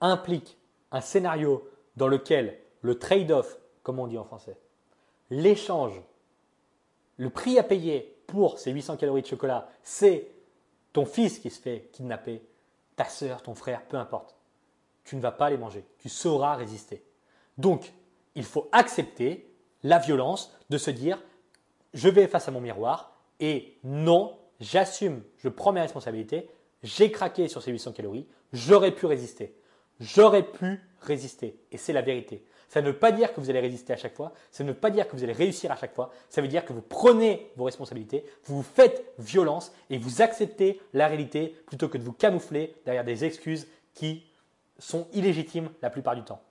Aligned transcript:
implique 0.00 0.56
un 0.90 1.00
scénario 1.00 1.68
dans 1.96 2.08
lequel 2.08 2.58
le 2.82 2.98
trade-off, 2.98 3.58
comme 3.82 3.98
on 3.98 4.06
dit 4.06 4.18
en 4.18 4.24
français, 4.24 4.56
l'échange, 5.30 6.00
le 7.16 7.30
prix 7.30 7.58
à 7.58 7.62
payer 7.62 8.16
pour 8.26 8.58
ces 8.58 8.70
800 8.70 8.96
calories 8.96 9.22
de 9.22 9.26
chocolat, 9.26 9.68
c'est 9.82 10.30
ton 10.92 11.04
fils 11.04 11.38
qui 11.38 11.50
se 11.50 11.60
fait 11.60 11.88
kidnapper, 11.92 12.42
ta 12.96 13.04
sœur, 13.04 13.42
ton 13.42 13.54
frère, 13.54 13.84
peu 13.86 13.96
importe. 13.96 14.36
Tu 15.04 15.16
ne 15.16 15.20
vas 15.20 15.32
pas 15.32 15.50
les 15.50 15.56
manger. 15.56 15.84
Tu 15.98 16.08
sauras 16.08 16.54
résister. 16.54 17.02
Donc, 17.56 17.92
il 18.34 18.44
faut 18.44 18.68
accepter 18.72 19.50
la 19.82 19.98
violence 19.98 20.54
de 20.70 20.78
se 20.78 20.90
dire 20.90 21.22
je 21.94 22.08
vais 22.08 22.26
face 22.26 22.48
à 22.48 22.50
mon 22.50 22.60
miroir 22.60 23.16
et 23.40 23.78
non, 23.84 24.38
j'assume, 24.60 25.22
je 25.38 25.48
prends 25.48 25.72
mes 25.72 25.80
responsabilités, 25.80 26.50
j'ai 26.82 27.10
craqué 27.10 27.48
sur 27.48 27.62
ces 27.62 27.72
800 27.72 27.92
calories, 27.92 28.26
j'aurais 28.52 28.94
pu 28.94 29.06
résister. 29.06 29.54
J'aurais 30.00 30.44
pu 30.44 30.80
résister. 31.00 31.58
Et 31.72 31.78
c'est 31.78 31.92
la 31.92 32.02
vérité. 32.02 32.44
Ça 32.68 32.82
ne 32.82 32.86
veut 32.88 32.98
pas 32.98 33.12
dire 33.12 33.32
que 33.32 33.40
vous 33.40 33.48
allez 33.48 33.60
résister 33.60 33.92
à 33.94 33.96
chaque 33.96 34.14
fois, 34.14 34.32
ça 34.50 34.62
ne 34.62 34.68
veut 34.68 34.76
pas 34.76 34.90
dire 34.90 35.08
que 35.08 35.16
vous 35.16 35.24
allez 35.24 35.32
réussir 35.32 35.72
à 35.72 35.76
chaque 35.76 35.94
fois, 35.94 36.10
ça 36.28 36.42
veut 36.42 36.48
dire 36.48 36.66
que 36.66 36.74
vous 36.74 36.82
prenez 36.82 37.50
vos 37.56 37.64
responsabilités, 37.64 38.26
vous 38.44 38.62
faites 38.62 39.10
violence 39.18 39.72
et 39.88 39.96
vous 39.96 40.20
acceptez 40.20 40.78
la 40.92 41.08
réalité 41.08 41.56
plutôt 41.66 41.88
que 41.88 41.96
de 41.96 42.02
vous 42.02 42.12
camoufler 42.12 42.74
derrière 42.84 43.04
des 43.04 43.24
excuses 43.24 43.66
qui 43.94 44.26
sont 44.78 45.08
illégitimes 45.14 45.70
la 45.80 45.88
plupart 45.88 46.14
du 46.14 46.22
temps. 46.22 46.42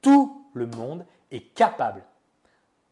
Tout 0.00 0.46
le 0.54 0.66
monde 0.66 1.04
est 1.30 1.54
capable 1.54 2.02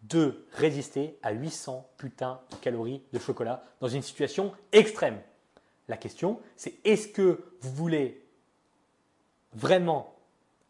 de 0.02 0.46
résister 0.52 1.18
à 1.22 1.32
800 1.32 1.88
putains 1.96 2.40
de 2.50 2.56
calories 2.56 3.02
de 3.12 3.18
chocolat 3.18 3.64
dans 3.80 3.88
une 3.88 4.02
situation 4.02 4.52
extrême. 4.72 5.20
La 5.88 5.96
question, 5.96 6.40
c'est 6.56 6.74
est-ce 6.84 7.08
que 7.08 7.42
vous 7.60 7.72
voulez 7.72 8.22
vraiment 9.54 10.14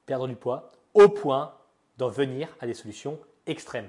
perdre 0.06 0.28
du 0.28 0.36
poids 0.36 0.72
au 0.94 1.08
point 1.08 1.54
d'en 1.98 2.08
venir 2.08 2.48
à 2.60 2.66
des 2.66 2.74
solutions 2.74 3.18
extrêmes. 3.46 3.88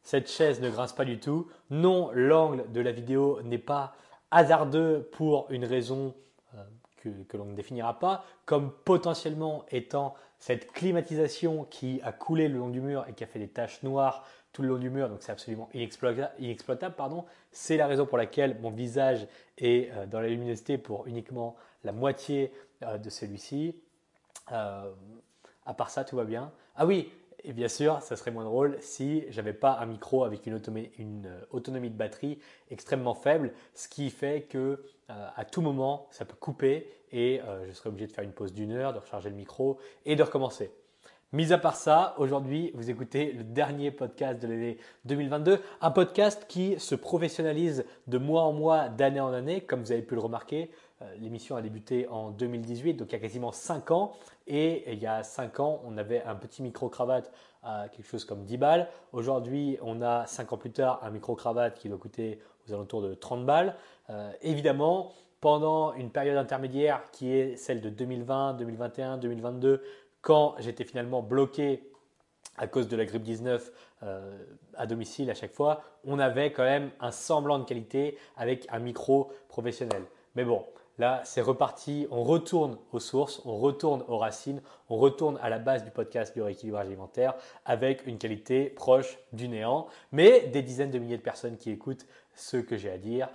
cette 0.02 0.30
chaise 0.30 0.60
ne 0.60 0.70
grince 0.70 0.92
pas 0.92 1.04
du 1.04 1.18
tout. 1.18 1.48
Non, 1.70 2.12
l'angle 2.12 2.70
de 2.70 2.80
la 2.80 2.92
vidéo 2.92 3.42
n'est 3.42 3.58
pas 3.58 3.96
hasardeux 4.30 5.08
pour 5.12 5.50
une 5.50 5.64
raison 5.64 6.14
euh, 6.54 6.62
que, 6.98 7.08
que 7.24 7.36
l'on 7.36 7.46
ne 7.46 7.54
définira 7.54 7.98
pas, 7.98 8.24
comme 8.46 8.72
potentiellement 8.84 9.64
étant 9.70 10.14
cette 10.38 10.70
climatisation 10.72 11.64
qui 11.64 12.00
a 12.02 12.12
coulé 12.12 12.48
le 12.48 12.58
long 12.58 12.68
du 12.68 12.80
mur 12.80 13.04
et 13.08 13.14
qui 13.14 13.24
a 13.24 13.26
fait 13.26 13.38
des 13.38 13.48
taches 13.48 13.82
noires 13.82 14.24
tout 14.54 14.62
le 14.62 14.68
long 14.68 14.78
du 14.78 14.88
mur, 14.88 15.10
donc 15.10 15.18
c'est 15.20 15.32
absolument 15.32 15.68
inexploitable. 15.74 16.94
pardon. 16.96 17.26
C'est 17.52 17.76
la 17.76 17.86
raison 17.86 18.06
pour 18.06 18.16
laquelle 18.16 18.58
mon 18.62 18.70
visage 18.70 19.26
est 19.58 19.90
euh, 19.92 20.06
dans 20.06 20.20
la 20.20 20.28
luminosité 20.28 20.78
pour 20.78 21.06
uniquement 21.06 21.56
la 21.82 21.92
moitié 21.92 22.50
euh, 22.82 22.96
de 22.96 23.10
celui-ci. 23.10 23.76
à 24.46 25.74
part 25.76 25.90
ça, 25.90 26.04
tout 26.04 26.16
va 26.16 26.24
bien. 26.24 26.50
Ah 26.76 26.86
oui, 26.86 27.10
et 27.46 27.52
bien 27.52 27.68
sûr, 27.68 28.00
ça 28.00 28.16
serait 28.16 28.30
moins 28.30 28.44
drôle 28.44 28.78
si 28.80 29.24
j'avais 29.28 29.52
pas 29.52 29.78
un 29.78 29.84
micro 29.84 30.24
avec 30.24 30.46
une 30.46 30.54
autonomie, 30.54 31.90
de 31.90 31.94
batterie 31.94 32.38
extrêmement 32.70 33.14
faible, 33.14 33.52
ce 33.74 33.86
qui 33.86 34.08
fait 34.08 34.42
que 34.42 34.82
euh, 35.10 35.28
à 35.36 35.44
tout 35.44 35.60
moment, 35.60 36.08
ça 36.10 36.24
peut 36.24 36.36
couper 36.36 36.90
et 37.12 37.42
euh, 37.42 37.66
je 37.66 37.72
serais 37.72 37.90
obligé 37.90 38.06
de 38.06 38.12
faire 38.12 38.24
une 38.24 38.32
pause 38.32 38.54
d'une 38.54 38.72
heure, 38.72 38.94
de 38.94 38.98
recharger 38.98 39.28
le 39.28 39.36
micro 39.36 39.78
et 40.06 40.16
de 40.16 40.22
recommencer. 40.22 40.72
Mis 41.34 41.52
à 41.52 41.58
part 41.58 41.74
ça, 41.74 42.14
aujourd'hui, 42.18 42.70
vous 42.74 42.90
écoutez 42.90 43.32
le 43.32 43.42
dernier 43.42 43.90
podcast 43.90 44.40
de 44.40 44.46
l'année 44.46 44.78
2022, 45.06 45.58
un 45.80 45.90
podcast 45.90 46.44
qui 46.46 46.78
se 46.78 46.94
professionnalise 46.94 47.84
de 48.06 48.18
mois 48.18 48.42
en 48.42 48.52
mois, 48.52 48.88
d'année 48.88 49.18
en 49.18 49.32
année, 49.32 49.60
comme 49.60 49.80
vous 49.80 49.90
avez 49.90 50.02
pu 50.02 50.14
le 50.14 50.20
remarquer. 50.20 50.70
Euh, 51.02 51.12
l'émission 51.18 51.56
a 51.56 51.60
débuté 51.60 52.06
en 52.06 52.30
2018, 52.30 52.94
donc 52.94 53.08
il 53.08 53.14
y 53.14 53.16
a 53.16 53.18
quasiment 53.18 53.50
5 53.50 53.90
ans. 53.90 54.12
Et 54.46 54.92
il 54.92 55.00
y 55.00 55.08
a 55.08 55.24
5 55.24 55.58
ans, 55.58 55.80
on 55.84 55.98
avait 55.98 56.22
un 56.22 56.36
petit 56.36 56.62
micro-cravate 56.62 57.32
à 57.64 57.88
quelque 57.88 58.06
chose 58.06 58.24
comme 58.24 58.44
10 58.44 58.56
balles. 58.56 58.88
Aujourd'hui, 59.12 59.76
on 59.82 60.02
a 60.02 60.28
5 60.28 60.52
ans 60.52 60.56
plus 60.56 60.70
tard 60.70 61.00
un 61.02 61.10
micro-cravate 61.10 61.80
qui 61.80 61.88
doit 61.88 61.98
coûter 61.98 62.38
aux 62.68 62.74
alentours 62.74 63.02
de 63.02 63.12
30 63.12 63.44
balles. 63.44 63.74
Euh, 64.08 64.30
évidemment, 64.42 65.10
pendant 65.44 65.92
une 65.92 66.08
période 66.08 66.38
intermédiaire 66.38 67.02
qui 67.12 67.30
est 67.30 67.56
celle 67.56 67.82
de 67.82 67.90
2020, 67.90 68.54
2021, 68.54 69.18
2022, 69.18 69.82
quand 70.24 70.56
j'étais 70.58 70.84
finalement 70.84 71.22
bloqué 71.22 71.88
à 72.56 72.66
cause 72.66 72.88
de 72.88 72.96
la 72.96 73.04
grippe 73.04 73.22
19 73.22 73.70
euh, 74.02 74.36
à 74.74 74.86
domicile 74.86 75.30
à 75.30 75.34
chaque 75.34 75.52
fois, 75.52 75.82
on 76.04 76.18
avait 76.18 76.50
quand 76.50 76.64
même 76.64 76.90
un 76.98 77.10
semblant 77.10 77.58
de 77.58 77.64
qualité 77.64 78.18
avec 78.36 78.66
un 78.70 78.78
micro 78.80 79.30
professionnel. 79.48 80.02
Mais 80.34 80.44
bon, 80.44 80.64
Là, 80.98 81.22
c'est 81.24 81.40
reparti, 81.40 82.06
on 82.12 82.22
retourne 82.22 82.78
aux 82.92 83.00
sources, 83.00 83.42
on 83.44 83.58
retourne 83.58 84.04
aux 84.06 84.16
racines, 84.16 84.62
on 84.88 84.96
retourne 84.96 85.40
à 85.42 85.50
la 85.50 85.58
base 85.58 85.82
du 85.82 85.90
podcast 85.90 86.32
du 86.34 86.40
rééquilibrage 86.40 86.86
alimentaire 86.86 87.34
avec 87.64 88.06
une 88.06 88.16
qualité 88.16 88.66
proche 88.66 89.18
du 89.32 89.48
néant, 89.48 89.88
mais 90.12 90.46
des 90.46 90.62
dizaines 90.62 90.92
de 90.92 91.00
milliers 91.00 91.16
de 91.16 91.22
personnes 91.22 91.56
qui 91.56 91.72
écoutent 91.72 92.06
ce 92.36 92.58
que 92.58 92.76
j'ai 92.76 92.92
à 92.92 92.98
dire. 92.98 93.28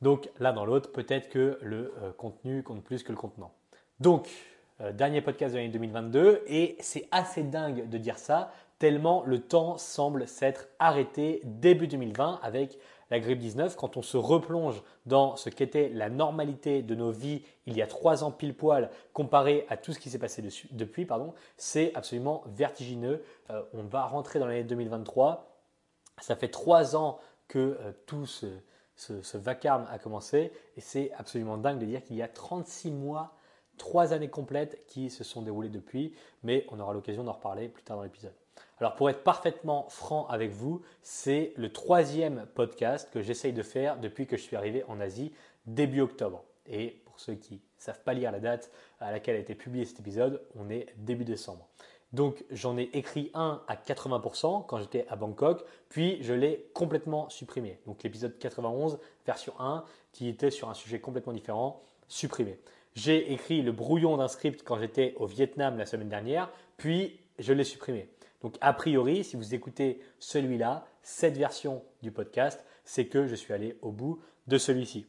Donc 0.00 0.30
l'un 0.38 0.54
dans 0.54 0.64
l'autre, 0.64 0.90
peut-être 0.90 1.28
que 1.28 1.58
le 1.60 1.92
euh, 2.00 2.12
contenu 2.12 2.62
compte 2.62 2.82
plus 2.82 3.02
que 3.02 3.12
le 3.12 3.18
contenant. 3.18 3.52
Donc, 4.00 4.30
euh, 4.80 4.92
dernier 4.92 5.20
podcast 5.20 5.54
de 5.54 5.58
l'année 5.58 5.72
2022, 5.72 6.42
et 6.46 6.76
c'est 6.80 7.08
assez 7.10 7.42
dingue 7.42 7.88
de 7.88 7.98
dire 7.98 8.18
ça, 8.18 8.52
tellement 8.78 9.22
le 9.24 9.40
temps 9.40 9.78
semble 9.78 10.26
s'être 10.26 10.66
arrêté 10.78 11.40
début 11.44 11.86
2020 11.86 12.40
avec 12.42 12.78
la 13.10 13.20
grippe 13.20 13.38
19, 13.38 13.76
quand 13.76 13.96
on 13.96 14.02
se 14.02 14.16
replonge 14.16 14.82
dans 15.06 15.36
ce 15.36 15.50
qu'était 15.50 15.88
la 15.90 16.08
normalité 16.08 16.82
de 16.82 16.94
nos 16.94 17.10
vies 17.10 17.42
il 17.66 17.76
y 17.76 17.82
a 17.82 17.86
trois 17.86 18.24
ans 18.24 18.30
pile 18.30 18.54
poil 18.54 18.90
comparé 19.12 19.66
à 19.68 19.76
tout 19.76 19.92
ce 19.92 19.98
qui 19.98 20.10
s'est 20.10 20.18
passé 20.18 20.42
depuis, 20.72 21.06
pardon, 21.06 21.34
c'est 21.56 21.94
absolument 21.94 22.42
vertigineux. 22.46 23.22
Euh, 23.50 23.62
on 23.72 23.82
va 23.84 24.04
rentrer 24.04 24.38
dans 24.38 24.46
l'année 24.46 24.64
2023. 24.64 25.48
Ça 26.20 26.36
fait 26.36 26.48
trois 26.48 26.96
ans 26.96 27.18
que 27.48 27.58
euh, 27.58 27.92
tout 28.06 28.26
ce, 28.26 28.46
ce, 28.96 29.36
vacarme 29.36 29.86
a 29.90 29.98
commencé 29.98 30.52
et 30.76 30.80
c'est 30.80 31.12
absolument 31.18 31.56
dingue 31.56 31.78
de 31.78 31.86
dire 31.86 32.02
qu'il 32.02 32.16
y 32.16 32.22
a 32.22 32.28
36 32.28 32.90
mois, 32.90 33.36
trois 33.76 34.12
années 34.12 34.28
complètes 34.28 34.84
qui 34.86 35.10
se 35.10 35.24
sont 35.24 35.42
déroulées 35.42 35.68
depuis, 35.68 36.14
mais 36.42 36.66
on 36.70 36.80
aura 36.80 36.92
l'occasion 36.92 37.24
d'en 37.24 37.32
reparler 37.32 37.68
plus 37.68 37.82
tard 37.82 37.96
dans 37.96 38.02
l'épisode. 38.02 38.34
Alors 38.78 38.94
pour 38.94 39.08
être 39.10 39.22
parfaitement 39.22 39.88
franc 39.88 40.26
avec 40.28 40.50
vous, 40.50 40.82
c'est 41.02 41.52
le 41.56 41.72
troisième 41.72 42.46
podcast 42.54 43.08
que 43.12 43.22
j'essaye 43.22 43.52
de 43.52 43.62
faire 43.62 43.98
depuis 43.98 44.26
que 44.26 44.36
je 44.36 44.42
suis 44.42 44.56
arrivé 44.56 44.84
en 44.88 45.00
Asie 45.00 45.32
début 45.66 46.00
octobre. 46.00 46.44
Et 46.66 47.00
pour 47.04 47.20
ceux 47.20 47.34
qui 47.34 47.54
ne 47.54 47.58
savent 47.78 48.02
pas 48.02 48.14
lire 48.14 48.32
la 48.32 48.40
date 48.40 48.70
à 49.00 49.12
laquelle 49.12 49.36
a 49.36 49.40
été 49.40 49.54
publié 49.54 49.84
cet 49.84 50.00
épisode, 50.00 50.42
on 50.58 50.70
est 50.70 50.86
début 50.96 51.24
décembre. 51.24 51.68
Donc 52.12 52.44
j'en 52.50 52.76
ai 52.78 52.90
écrit 52.92 53.30
un 53.34 53.60
à 53.66 53.74
80% 53.74 54.66
quand 54.66 54.78
j'étais 54.78 55.04
à 55.08 55.16
Bangkok, 55.16 55.64
puis 55.88 56.22
je 56.22 56.32
l'ai 56.32 56.70
complètement 56.72 57.28
supprimé. 57.28 57.80
Donc 57.86 58.02
l'épisode 58.04 58.38
91, 58.38 58.98
version 59.26 59.52
1, 59.58 59.84
qui 60.12 60.28
était 60.28 60.52
sur 60.52 60.70
un 60.70 60.74
sujet 60.74 61.00
complètement 61.00 61.32
différent, 61.32 61.82
supprimé. 62.06 62.58
J'ai 62.94 63.32
écrit 63.32 63.60
le 63.60 63.72
brouillon 63.72 64.16
d'un 64.16 64.28
script 64.28 64.62
quand 64.62 64.78
j'étais 64.78 65.14
au 65.16 65.26
Vietnam 65.26 65.76
la 65.76 65.84
semaine 65.84 66.08
dernière, 66.08 66.52
puis 66.76 67.18
je 67.40 67.52
l'ai 67.52 67.64
supprimé. 67.64 68.08
Donc 68.40 68.56
a 68.60 68.72
priori, 68.72 69.24
si 69.24 69.34
vous 69.34 69.52
écoutez 69.52 70.00
celui-là, 70.20 70.86
cette 71.02 71.36
version 71.36 71.82
du 72.02 72.12
podcast, 72.12 72.64
c'est 72.84 73.06
que 73.06 73.26
je 73.26 73.34
suis 73.34 73.52
allé 73.52 73.76
au 73.82 73.90
bout 73.90 74.20
de 74.46 74.58
celui-ci. 74.58 75.06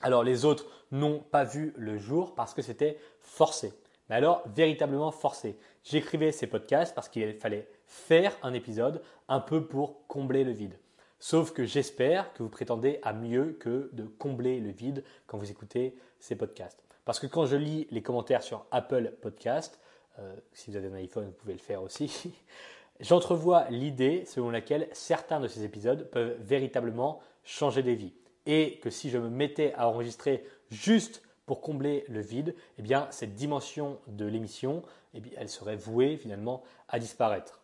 Alors 0.00 0.22
les 0.22 0.44
autres 0.44 0.66
n'ont 0.92 1.18
pas 1.18 1.42
vu 1.42 1.72
le 1.76 1.98
jour 1.98 2.36
parce 2.36 2.54
que 2.54 2.62
c'était 2.62 2.98
forcé. 3.20 3.72
Mais 4.08 4.14
alors 4.14 4.44
véritablement 4.54 5.10
forcé. 5.10 5.58
J'écrivais 5.82 6.30
ces 6.30 6.46
podcasts 6.46 6.94
parce 6.94 7.08
qu'il 7.08 7.34
fallait 7.34 7.68
faire 7.84 8.36
un 8.44 8.52
épisode 8.52 9.02
un 9.28 9.40
peu 9.40 9.66
pour 9.66 10.06
combler 10.06 10.44
le 10.44 10.52
vide. 10.52 10.78
Sauf 11.18 11.52
que 11.52 11.64
j'espère 11.64 12.32
que 12.32 12.44
vous 12.44 12.48
prétendez 12.48 13.00
à 13.02 13.12
mieux 13.12 13.56
que 13.58 13.90
de 13.92 14.04
combler 14.04 14.60
le 14.60 14.70
vide 14.70 15.02
quand 15.26 15.38
vous 15.38 15.50
écoutez 15.50 15.96
ces 16.20 16.36
podcasts. 16.36 16.82
Parce 17.04 17.18
que 17.18 17.26
quand 17.26 17.46
je 17.46 17.56
lis 17.56 17.86
les 17.90 18.02
commentaires 18.02 18.42
sur 18.42 18.66
Apple 18.70 19.14
Podcast, 19.20 19.80
euh, 20.18 20.36
si 20.52 20.70
vous 20.70 20.76
avez 20.76 20.88
un 20.88 20.94
iPhone, 20.94 21.26
vous 21.26 21.32
pouvez 21.32 21.54
le 21.54 21.58
faire 21.58 21.82
aussi, 21.82 22.32
j'entrevois 23.00 23.66
l'idée 23.70 24.24
selon 24.26 24.50
laquelle 24.50 24.88
certains 24.92 25.40
de 25.40 25.48
ces 25.48 25.64
épisodes 25.64 26.08
peuvent 26.10 26.36
véritablement 26.40 27.20
changer 27.44 27.82
des 27.82 27.94
vies. 27.94 28.14
Et 28.46 28.78
que 28.78 28.90
si 28.90 29.10
je 29.10 29.18
me 29.18 29.30
mettais 29.30 29.72
à 29.74 29.88
enregistrer 29.88 30.44
juste 30.70 31.22
pour 31.46 31.60
combler 31.60 32.04
le 32.08 32.20
vide, 32.20 32.54
eh 32.78 32.82
bien, 32.82 33.08
cette 33.10 33.34
dimension 33.34 33.98
de 34.06 34.24
l'émission, 34.24 34.82
eh 35.14 35.22
elle 35.36 35.48
serait 35.48 35.76
vouée 35.76 36.16
finalement 36.16 36.62
à 36.88 36.98
disparaître. 36.98 37.60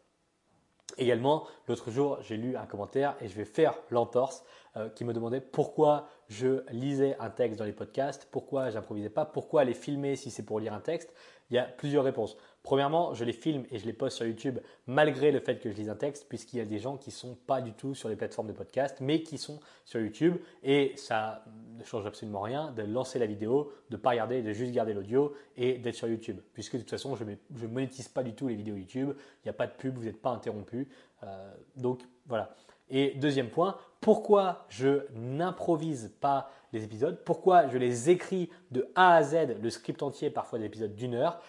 Également, 0.96 1.46
l'autre 1.68 1.90
jour, 1.90 2.18
j'ai 2.22 2.36
lu 2.36 2.56
un 2.56 2.66
commentaire 2.66 3.14
et 3.20 3.28
je 3.28 3.34
vais 3.34 3.44
faire 3.44 3.74
l'entorse 3.90 4.44
euh, 4.76 4.88
qui 4.88 5.04
me 5.04 5.12
demandait 5.12 5.40
pourquoi 5.40 6.08
je 6.28 6.62
lisais 6.70 7.16
un 7.20 7.30
texte 7.30 7.58
dans 7.58 7.64
les 7.64 7.72
podcasts, 7.72 8.28
pourquoi 8.30 8.70
j'improvisais 8.70 9.10
pas, 9.10 9.24
pourquoi 9.24 9.64
les 9.64 9.74
filmer 9.74 10.14
si 10.14 10.30
c'est 10.30 10.42
pour 10.42 10.60
lire 10.60 10.74
un 10.74 10.80
texte? 10.80 11.14
Il 11.50 11.54
y 11.54 11.58
a 11.58 11.62
plusieurs 11.62 12.04
réponses. 12.04 12.36
Premièrement, 12.62 13.14
je 13.14 13.24
les 13.24 13.32
filme 13.32 13.64
et 13.70 13.78
je 13.78 13.86
les 13.86 13.94
poste 13.94 14.18
sur 14.18 14.26
YouTube 14.26 14.58
malgré 14.86 15.32
le 15.32 15.40
fait 15.40 15.58
que 15.58 15.70
je 15.70 15.76
lise 15.76 15.88
un 15.88 15.94
texte, 15.94 16.26
puisqu'il 16.28 16.58
y 16.58 16.60
a 16.60 16.66
des 16.66 16.78
gens 16.78 16.98
qui 16.98 17.08
ne 17.08 17.14
sont 17.14 17.34
pas 17.46 17.62
du 17.62 17.72
tout 17.72 17.94
sur 17.94 18.10
les 18.10 18.16
plateformes 18.16 18.48
de 18.48 18.52
podcast, 18.52 18.98
mais 19.00 19.22
qui 19.22 19.38
sont 19.38 19.58
sur 19.86 20.00
YouTube. 20.00 20.36
Et 20.62 20.92
ça 20.96 21.44
ne 21.78 21.82
change 21.84 22.04
absolument 22.04 22.42
rien 22.42 22.72
de 22.72 22.82
lancer 22.82 23.18
la 23.18 23.24
vidéo, 23.24 23.72
de 23.88 23.96
ne 23.96 24.02
pas 24.02 24.10
regarder, 24.10 24.42
de 24.42 24.52
juste 24.52 24.72
garder 24.72 24.92
l'audio 24.92 25.32
et 25.56 25.78
d'être 25.78 25.94
sur 25.94 26.08
YouTube. 26.08 26.40
Puisque 26.52 26.74
de 26.74 26.80
toute 26.80 26.90
façon, 26.90 27.16
je 27.16 27.24
ne 27.24 27.66
monétise 27.68 28.08
pas 28.08 28.22
du 28.22 28.34
tout 28.34 28.48
les 28.48 28.56
vidéos 28.56 28.76
YouTube. 28.76 29.14
Il 29.16 29.46
n'y 29.46 29.50
a 29.50 29.54
pas 29.54 29.66
de 29.66 29.72
pub, 29.72 29.96
vous 29.96 30.04
n'êtes 30.04 30.20
pas 30.20 30.30
interrompu. 30.30 30.88
Euh, 31.22 31.54
donc 31.76 32.02
voilà. 32.26 32.54
Et 32.90 33.14
deuxième 33.16 33.48
point, 33.48 33.78
pourquoi 34.00 34.64
je 34.68 35.06
n'improvise 35.14 36.14
pas 36.20 36.50
les 36.72 36.84
épisodes? 36.84 37.22
Pourquoi 37.24 37.68
je 37.68 37.78
les 37.78 38.10
écris 38.10 38.50
de 38.70 38.90
A 38.94 39.14
à 39.14 39.22
Z, 39.22 39.60
le 39.60 39.70
script 39.70 40.02
entier, 40.02 40.30
parfois 40.30 40.58
des 40.58 40.66
épisodes 40.66 40.94
d'une 40.94 41.14
heure? 41.14 41.40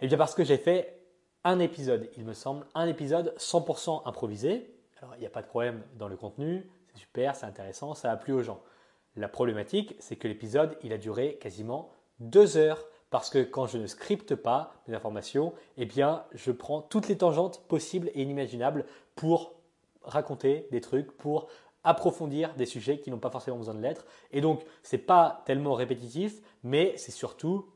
Eh 0.00 0.06
bien 0.06 0.18
parce 0.18 0.34
que 0.34 0.44
j'ai 0.44 0.58
fait 0.58 1.00
un 1.44 1.58
épisode, 1.58 2.10
il 2.16 2.24
me 2.24 2.32
semble, 2.32 2.66
un 2.74 2.86
épisode 2.86 3.34
100% 3.38 4.02
improvisé. 4.06 4.74
Alors 5.00 5.14
il 5.16 5.20
n'y 5.20 5.26
a 5.26 5.30
pas 5.30 5.42
de 5.42 5.46
problème 5.46 5.82
dans 5.96 6.08
le 6.08 6.16
contenu, 6.16 6.68
c'est 6.92 7.00
super, 7.00 7.36
c'est 7.36 7.46
intéressant, 7.46 7.94
ça 7.94 8.10
a 8.10 8.16
plu 8.16 8.32
aux 8.32 8.42
gens. 8.42 8.60
La 9.14 9.28
problématique, 9.28 9.94
c'est 9.98 10.16
que 10.16 10.28
l'épisode, 10.28 10.76
il 10.82 10.92
a 10.92 10.98
duré 10.98 11.36
quasiment 11.40 11.90
deux 12.20 12.56
heures 12.56 12.84
parce 13.10 13.30
que 13.30 13.38
quand 13.42 13.66
je 13.66 13.78
ne 13.78 13.86
scripte 13.86 14.34
pas 14.34 14.74
mes 14.88 14.94
informations, 14.94 15.54
eh 15.76 15.86
bien, 15.86 16.24
je 16.32 16.50
prends 16.50 16.82
toutes 16.82 17.08
les 17.08 17.16
tangentes 17.16 17.62
possibles 17.68 18.10
et 18.14 18.22
inimaginables 18.22 18.84
pour 19.14 19.54
raconter 20.02 20.68
des 20.70 20.80
trucs, 20.80 21.16
pour 21.16 21.48
approfondir 21.86 22.54
des 22.54 22.66
sujets 22.66 22.98
qui 22.98 23.10
n'ont 23.10 23.18
pas 23.18 23.30
forcément 23.30 23.56
besoin 23.56 23.74
de 23.74 23.80
l'être. 23.80 24.04
Et 24.32 24.40
donc, 24.40 24.64
ce 24.82 24.96
n'est 24.96 25.02
pas 25.02 25.42
tellement 25.46 25.74
répétitif, 25.74 26.42
mais 26.62 26.94
c'est 26.96 27.12
surtout, 27.12 27.70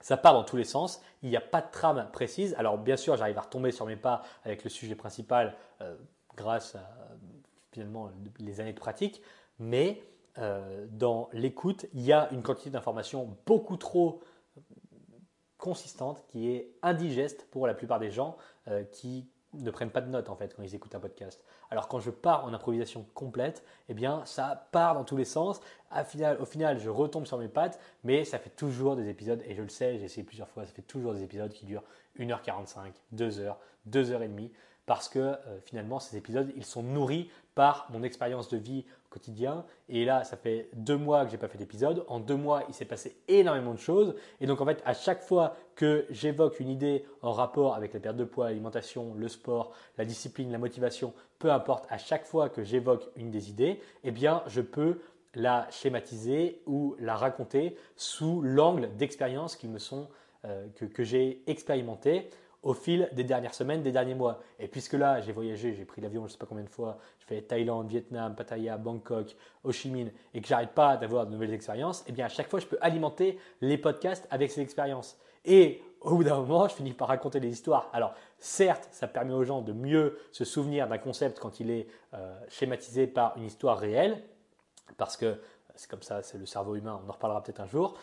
ça 0.00 0.16
part 0.16 0.34
dans 0.34 0.44
tous 0.44 0.56
les 0.56 0.64
sens. 0.64 1.00
Il 1.22 1.30
n'y 1.30 1.36
a 1.36 1.40
pas 1.40 1.60
de 1.60 1.70
trame 1.70 2.08
précise. 2.12 2.54
Alors, 2.58 2.78
bien 2.78 2.96
sûr, 2.96 3.16
j'arrive 3.16 3.38
à 3.38 3.42
retomber 3.42 3.70
sur 3.70 3.86
mes 3.86 3.96
pas 3.96 4.22
avec 4.44 4.64
le 4.64 4.70
sujet 4.70 4.94
principal 4.94 5.56
euh, 5.80 5.94
grâce 6.36 6.76
finalement 7.72 8.10
les 8.38 8.60
années 8.60 8.72
de 8.72 8.78
pratique, 8.78 9.20
mais 9.58 10.02
euh, 10.38 10.86
dans 10.90 11.28
l'écoute, 11.32 11.86
il 11.94 12.02
y 12.02 12.12
a 12.12 12.28
une 12.32 12.42
quantité 12.42 12.70
d'informations 12.70 13.36
beaucoup 13.46 13.76
trop 13.76 14.20
consistante 15.58 16.24
qui 16.28 16.50
est 16.50 16.74
indigeste 16.82 17.46
pour 17.50 17.66
la 17.66 17.74
plupart 17.74 17.98
des 17.98 18.10
gens 18.10 18.36
euh, 18.68 18.84
qui 18.84 19.28
ne 19.62 19.70
prennent 19.70 19.90
pas 19.90 20.00
de 20.00 20.08
notes 20.08 20.28
en 20.28 20.36
fait 20.36 20.54
quand 20.54 20.62
ils 20.62 20.74
écoutent 20.74 20.94
un 20.94 21.00
podcast. 21.00 21.42
Alors 21.70 21.88
quand 21.88 22.00
je 22.00 22.10
pars 22.10 22.44
en 22.44 22.52
improvisation 22.52 23.06
complète, 23.14 23.64
eh 23.88 23.94
bien 23.94 24.24
ça 24.24 24.68
part 24.72 24.94
dans 24.94 25.04
tous 25.04 25.16
les 25.16 25.24
sens. 25.24 25.60
au 26.40 26.44
final, 26.44 26.78
je 26.78 26.88
retombe 26.88 27.26
sur 27.26 27.38
mes 27.38 27.48
pattes, 27.48 27.80
mais 28.04 28.24
ça 28.24 28.38
fait 28.38 28.50
toujours 28.50 28.96
des 28.96 29.08
épisodes, 29.08 29.42
et 29.46 29.54
je 29.54 29.62
le 29.62 29.68
sais, 29.68 29.98
j'ai 29.98 30.04
essayé 30.04 30.22
plusieurs 30.24 30.48
fois, 30.48 30.64
ça 30.64 30.72
fait 30.72 30.82
toujours 30.82 31.14
des 31.14 31.22
épisodes 31.22 31.52
qui 31.52 31.66
durent 31.66 31.84
1h45, 32.18 32.92
2h, 33.14 33.56
2h30, 33.90 34.50
parce 34.86 35.08
que 35.08 35.18
euh, 35.18 35.60
finalement 35.64 36.00
ces 36.00 36.16
épisodes, 36.16 36.52
ils 36.56 36.64
sont 36.64 36.82
nourris 36.82 37.30
par 37.54 37.88
mon 37.90 38.02
expérience 38.02 38.48
de 38.48 38.56
vie 38.56 38.84
Et 39.88 40.04
là, 40.04 40.24
ça 40.24 40.36
fait 40.36 40.68
deux 40.74 40.96
mois 40.96 41.24
que 41.24 41.30
j'ai 41.30 41.38
pas 41.38 41.48
fait 41.48 41.58
d'épisode. 41.58 42.04
En 42.08 42.20
deux 42.20 42.36
mois, 42.36 42.62
il 42.68 42.74
s'est 42.74 42.84
passé 42.84 43.16
énormément 43.28 43.72
de 43.72 43.78
choses. 43.78 44.14
Et 44.40 44.46
donc, 44.46 44.60
en 44.60 44.66
fait, 44.66 44.82
à 44.84 44.94
chaque 44.94 45.22
fois 45.22 45.56
que 45.74 46.06
j'évoque 46.10 46.60
une 46.60 46.70
idée 46.70 47.04
en 47.22 47.32
rapport 47.32 47.74
avec 47.74 47.94
la 47.94 48.00
perte 48.00 48.16
de 48.16 48.24
poids, 48.24 48.46
l'alimentation, 48.46 49.14
le 49.14 49.28
sport, 49.28 49.72
la 49.98 50.04
discipline, 50.04 50.50
la 50.50 50.58
motivation, 50.58 51.12
peu 51.38 51.52
importe, 51.52 51.86
à 51.90 51.98
chaque 51.98 52.24
fois 52.24 52.48
que 52.48 52.62
j'évoque 52.62 53.08
une 53.16 53.30
des 53.30 53.50
idées, 53.50 53.80
eh 54.04 54.10
bien, 54.10 54.42
je 54.46 54.60
peux 54.60 55.00
la 55.34 55.66
schématiser 55.70 56.62
ou 56.66 56.96
la 56.98 57.14
raconter 57.14 57.76
sous 57.96 58.40
l'angle 58.42 58.88
d'expériences 58.96 59.56
qui 59.56 59.68
me 59.68 59.78
sont 59.78 60.08
euh, 60.46 60.66
que, 60.76 60.86
que 60.86 61.04
j'ai 61.04 61.42
expérimenté 61.46 62.30
au 62.66 62.74
fil 62.74 63.08
des 63.12 63.22
dernières 63.22 63.54
semaines, 63.54 63.80
des 63.80 63.92
derniers 63.92 64.16
mois. 64.16 64.40
Et 64.58 64.66
puisque 64.66 64.94
là, 64.94 65.20
j'ai 65.20 65.30
voyagé, 65.30 65.72
j'ai 65.72 65.84
pris 65.84 66.00
l'avion 66.00 66.22
je 66.22 66.26
ne 66.26 66.32
sais 66.32 66.38
pas 66.38 66.46
combien 66.46 66.64
de 66.64 66.68
fois, 66.68 66.98
je 67.20 67.24
fais 67.24 67.40
Thaïlande, 67.40 67.86
Vietnam, 67.86 68.34
Pattaya, 68.34 68.76
Bangkok, 68.76 69.36
Ho 69.62 69.70
Chi 69.70 69.88
Minh, 69.88 70.10
et 70.34 70.40
que 70.40 70.48
j'arrête 70.48 70.72
pas 70.72 70.96
d'avoir 70.96 71.26
de 71.26 71.30
nouvelles 71.30 71.54
expériences, 71.54 72.02
eh 72.08 72.12
bien 72.12 72.26
à 72.26 72.28
chaque 72.28 72.50
fois, 72.50 72.58
je 72.58 72.66
peux 72.66 72.76
alimenter 72.80 73.38
les 73.60 73.78
podcasts 73.78 74.26
avec 74.32 74.50
ces 74.50 74.62
expériences. 74.62 75.16
Et 75.44 75.80
au 76.00 76.16
bout 76.16 76.24
d'un 76.24 76.38
moment, 76.38 76.66
je 76.66 76.74
finis 76.74 76.92
par 76.92 77.06
raconter 77.06 77.38
des 77.38 77.50
histoires. 77.50 77.88
Alors, 77.92 78.14
certes, 78.40 78.88
ça 78.90 79.06
permet 79.06 79.32
aux 79.32 79.44
gens 79.44 79.62
de 79.62 79.72
mieux 79.72 80.18
se 80.32 80.44
souvenir 80.44 80.88
d'un 80.88 80.98
concept 80.98 81.38
quand 81.38 81.60
il 81.60 81.70
est 81.70 81.86
euh, 82.14 82.36
schématisé 82.48 83.06
par 83.06 83.36
une 83.36 83.44
histoire 83.44 83.78
réelle, 83.78 84.20
parce 84.96 85.16
que 85.16 85.38
c'est 85.76 85.88
comme 85.88 86.02
ça, 86.02 86.20
c'est 86.22 86.38
le 86.38 86.46
cerveau 86.46 86.74
humain, 86.74 87.00
on 87.04 87.08
en 87.08 87.12
reparlera 87.12 87.44
peut-être 87.44 87.60
un 87.60 87.68
jour. 87.68 87.96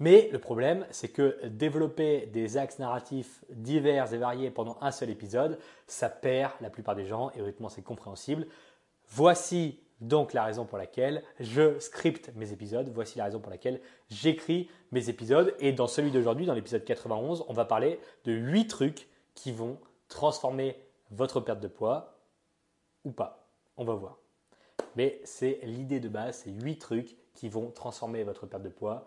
Mais 0.00 0.28
le 0.30 0.38
problème, 0.38 0.86
c'est 0.90 1.08
que 1.08 1.44
développer 1.46 2.26
des 2.26 2.56
axes 2.56 2.78
narratifs 2.78 3.44
divers 3.50 4.12
et 4.12 4.18
variés 4.18 4.50
pendant 4.50 4.78
un 4.80 4.92
seul 4.92 5.10
épisode, 5.10 5.58
ça 5.86 6.08
perd 6.08 6.52
la 6.60 6.70
plupart 6.70 6.94
des 6.94 7.06
gens 7.06 7.30
et 7.30 7.40
c'est 7.68 7.82
compréhensible. 7.82 8.46
Voici 9.08 9.80
donc 10.00 10.32
la 10.32 10.44
raison 10.44 10.64
pour 10.64 10.78
laquelle 10.78 11.24
je 11.40 11.80
scripte 11.80 12.30
mes 12.36 12.52
épisodes, 12.52 12.88
voici 12.94 13.18
la 13.18 13.24
raison 13.24 13.40
pour 13.40 13.50
laquelle 13.50 13.80
j'écris 14.10 14.70
mes 14.92 15.08
épisodes 15.08 15.54
et 15.58 15.72
dans 15.72 15.88
celui 15.88 16.12
d'aujourd'hui, 16.12 16.46
dans 16.46 16.54
l'épisode 16.54 16.84
91, 16.84 17.44
on 17.48 17.52
va 17.52 17.64
parler 17.64 17.98
de 18.24 18.32
8 18.32 18.68
trucs 18.68 19.08
qui 19.34 19.50
vont 19.50 19.78
transformer 20.08 20.76
votre 21.10 21.40
perte 21.40 21.60
de 21.60 21.68
poids 21.68 22.14
ou 23.04 23.10
pas. 23.10 23.48
On 23.76 23.84
va 23.84 23.94
voir. 23.94 24.18
Mais 24.94 25.20
c'est 25.24 25.58
l'idée 25.64 25.98
de 25.98 26.08
base, 26.08 26.42
c'est 26.44 26.50
8 26.50 26.78
trucs 26.78 27.16
qui 27.34 27.48
vont 27.48 27.70
transformer 27.72 28.22
votre 28.22 28.46
perte 28.46 28.62
de 28.62 28.68
poids 28.68 29.06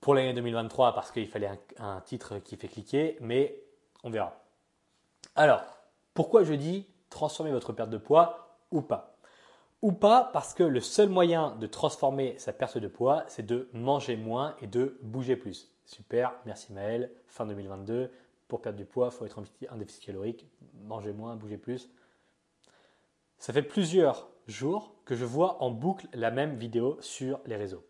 pour 0.00 0.14
l'année 0.14 0.32
2023 0.32 0.94
parce 0.94 1.10
qu'il 1.10 1.28
fallait 1.28 1.50
un, 1.78 2.00
titre 2.00 2.38
qui 2.38 2.56
fait 2.56 2.68
cliquer, 2.68 3.16
mais 3.20 3.62
on 4.02 4.10
verra. 4.10 4.42
Alors, 5.36 5.62
pourquoi 6.14 6.44
je 6.44 6.54
dis 6.54 6.86
transformer 7.10 7.52
votre 7.52 7.72
perte 7.72 7.90
de 7.90 7.98
poids 7.98 8.58
ou 8.70 8.82
pas? 8.82 9.16
Ou 9.82 9.92
pas 9.92 10.30
parce 10.32 10.54
que 10.54 10.62
le 10.62 10.80
seul 10.80 11.08
moyen 11.08 11.56
de 11.56 11.66
transformer 11.66 12.38
sa 12.38 12.52
perte 12.52 12.78
de 12.78 12.88
poids, 12.88 13.24
c'est 13.28 13.46
de 13.46 13.68
manger 13.72 14.16
moins 14.16 14.56
et 14.60 14.66
de 14.66 14.98
bouger 15.02 15.36
plus. 15.36 15.70
Super, 15.84 16.34
merci 16.46 16.72
Maël. 16.72 17.10
Fin 17.26 17.46
2022, 17.46 18.10
pour 18.48 18.60
perdre 18.60 18.78
du 18.78 18.84
poids, 18.84 19.08
il 19.10 19.16
faut 19.16 19.24
être 19.24 19.40
un 19.70 19.76
déficit 19.76 20.04
calorique, 20.04 20.46
manger 20.84 21.12
moins, 21.12 21.36
bouger 21.36 21.56
plus. 21.56 21.90
Ça 23.38 23.52
fait 23.52 23.62
plusieurs 23.62 24.28
jours 24.46 24.94
que 25.04 25.14
je 25.14 25.24
vois 25.24 25.62
en 25.62 25.70
boucle 25.70 26.08
la 26.12 26.30
même 26.30 26.56
vidéo 26.56 26.98
sur 27.00 27.40
les 27.46 27.56
réseaux. 27.56 27.84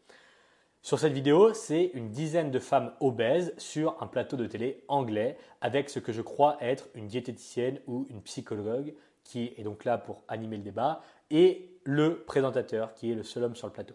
Sur 0.83 0.99
cette 0.99 1.13
vidéo, 1.13 1.53
c'est 1.53 1.91
une 1.93 2.09
dizaine 2.09 2.51
de 2.51 2.59
femmes 2.59 2.95
obèses 3.01 3.53
sur 3.59 4.03
un 4.03 4.07
plateau 4.07 4.39
de 4.39 4.47
télé 4.47 4.83
anglais 4.89 5.37
avec 5.61 5.91
ce 5.91 5.99
que 5.99 6.11
je 6.11 6.23
crois 6.23 6.57
être 6.63 6.89
une 6.95 7.07
diététicienne 7.07 7.81
ou 7.87 8.07
une 8.09 8.23
psychologue 8.23 8.95
qui 9.23 9.53
est 9.59 9.63
donc 9.63 9.85
là 9.85 9.99
pour 9.99 10.23
animer 10.27 10.57
le 10.57 10.63
débat 10.63 11.03
et 11.31 11.71
le 11.85 12.25
présentateur 12.25 12.95
qui 12.95 13.13
est 13.13 13.15
le 13.15 13.23
seul 13.23 13.45
homme 13.45 13.57
sur 13.57 13.67
le 13.67 13.75
plateau. 13.75 13.95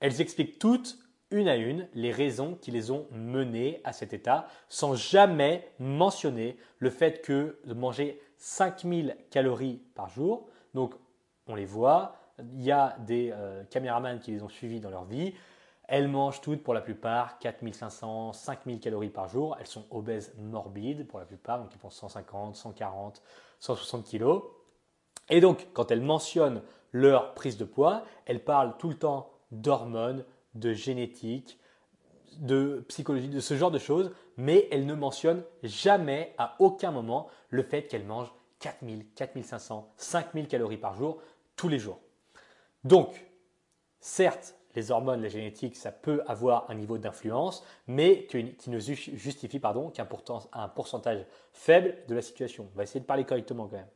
Elles 0.00 0.20
expliquent 0.20 0.58
toutes 0.58 0.98
une 1.30 1.46
à 1.46 1.54
une 1.54 1.88
les 1.94 2.10
raisons 2.10 2.56
qui 2.60 2.72
les 2.72 2.90
ont 2.90 3.06
menées 3.12 3.80
à 3.84 3.92
cet 3.92 4.12
état 4.12 4.48
sans 4.68 4.96
jamais 4.96 5.70
mentionner 5.78 6.56
le 6.78 6.90
fait 6.90 7.22
que 7.22 7.60
de 7.64 7.74
manger 7.74 8.20
5000 8.38 9.16
calories 9.30 9.82
par 9.94 10.08
jour, 10.08 10.48
donc 10.74 10.94
on 11.46 11.54
les 11.54 11.64
voit, 11.64 12.16
il 12.40 12.62
y 12.62 12.72
a 12.72 12.96
des 13.06 13.30
euh, 13.32 13.62
caméramans 13.70 14.18
qui 14.18 14.32
les 14.32 14.42
ont 14.42 14.48
suivis 14.48 14.80
dans 14.80 14.90
leur 14.90 15.04
vie, 15.04 15.32
elles 15.88 16.06
mangent 16.06 16.42
toutes 16.42 16.62
pour 16.62 16.74
la 16.74 16.82
plupart 16.82 17.38
4500, 17.38 18.34
5000 18.34 18.78
calories 18.78 19.08
par 19.08 19.28
jour. 19.28 19.56
Elles 19.58 19.66
sont 19.66 19.86
obèses 19.90 20.34
morbides 20.38 21.08
pour 21.08 21.18
la 21.18 21.24
plupart, 21.24 21.58
donc 21.58 21.74
ils 21.74 21.78
font 21.78 21.90
150, 21.90 22.54
140, 22.54 23.22
160 23.58 24.04
kilos. 24.04 24.42
Et 25.30 25.40
donc, 25.40 25.66
quand 25.72 25.90
elles 25.90 26.02
mentionnent 26.02 26.62
leur 26.92 27.34
prise 27.34 27.56
de 27.56 27.64
poids, 27.64 28.04
elles 28.26 28.44
parlent 28.44 28.76
tout 28.78 28.90
le 28.90 28.98
temps 28.98 29.30
d'hormones, 29.50 30.24
de 30.54 30.74
génétique, 30.74 31.58
de 32.36 32.84
psychologie, 32.88 33.28
de 33.28 33.40
ce 33.40 33.56
genre 33.56 33.70
de 33.70 33.78
choses, 33.78 34.12
mais 34.36 34.68
elles 34.70 34.86
ne 34.86 34.94
mentionnent 34.94 35.42
jamais 35.62 36.34
à 36.36 36.54
aucun 36.58 36.90
moment 36.90 37.28
le 37.48 37.62
fait 37.62 37.84
qu'elles 37.84 38.04
mangent 38.04 38.32
4000, 38.60 39.06
4500, 39.14 39.90
5000 39.96 40.48
calories 40.48 40.76
par 40.76 40.94
jour, 40.94 41.22
tous 41.56 41.68
les 41.68 41.78
jours. 41.78 41.98
Donc, 42.84 43.26
certes, 44.00 44.57
les 44.74 44.90
hormones, 44.90 45.22
la 45.22 45.28
génétique, 45.28 45.76
ça 45.76 45.92
peut 45.92 46.22
avoir 46.26 46.70
un 46.70 46.74
niveau 46.74 46.98
d'influence, 46.98 47.64
mais 47.86 48.26
qui 48.26 48.70
ne 48.70 48.78
justifie 48.78 49.60
qu'un 49.60 50.68
pourcentage 50.74 51.24
faible 51.52 51.96
de 52.06 52.14
la 52.14 52.22
situation. 52.22 52.68
On 52.72 52.76
va 52.76 52.82
essayer 52.84 53.00
de 53.00 53.06
parler 53.06 53.24
correctement 53.24 53.66
quand 53.66 53.76
même. 53.76 53.88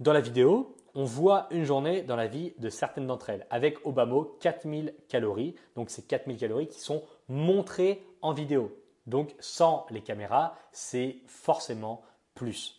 Dans 0.00 0.12
la 0.12 0.20
vidéo, 0.20 0.76
on 0.94 1.04
voit 1.04 1.46
une 1.50 1.64
journée 1.64 2.02
dans 2.02 2.16
la 2.16 2.26
vie 2.26 2.54
de 2.58 2.68
certaines 2.68 3.06
d'entre 3.06 3.30
elles, 3.30 3.46
avec 3.50 3.86
Obama 3.86 4.24
4000 4.40 4.94
calories. 5.08 5.54
Donc, 5.76 5.90
c'est 5.90 6.06
4000 6.06 6.36
calories 6.36 6.68
qui 6.68 6.80
sont 6.80 7.02
montrées 7.28 8.02
en 8.20 8.32
vidéo. 8.32 8.76
Donc, 9.06 9.34
sans 9.38 9.86
les 9.90 10.00
caméras, 10.00 10.56
c'est 10.72 11.16
forcément 11.26 12.02
plus. 12.34 12.78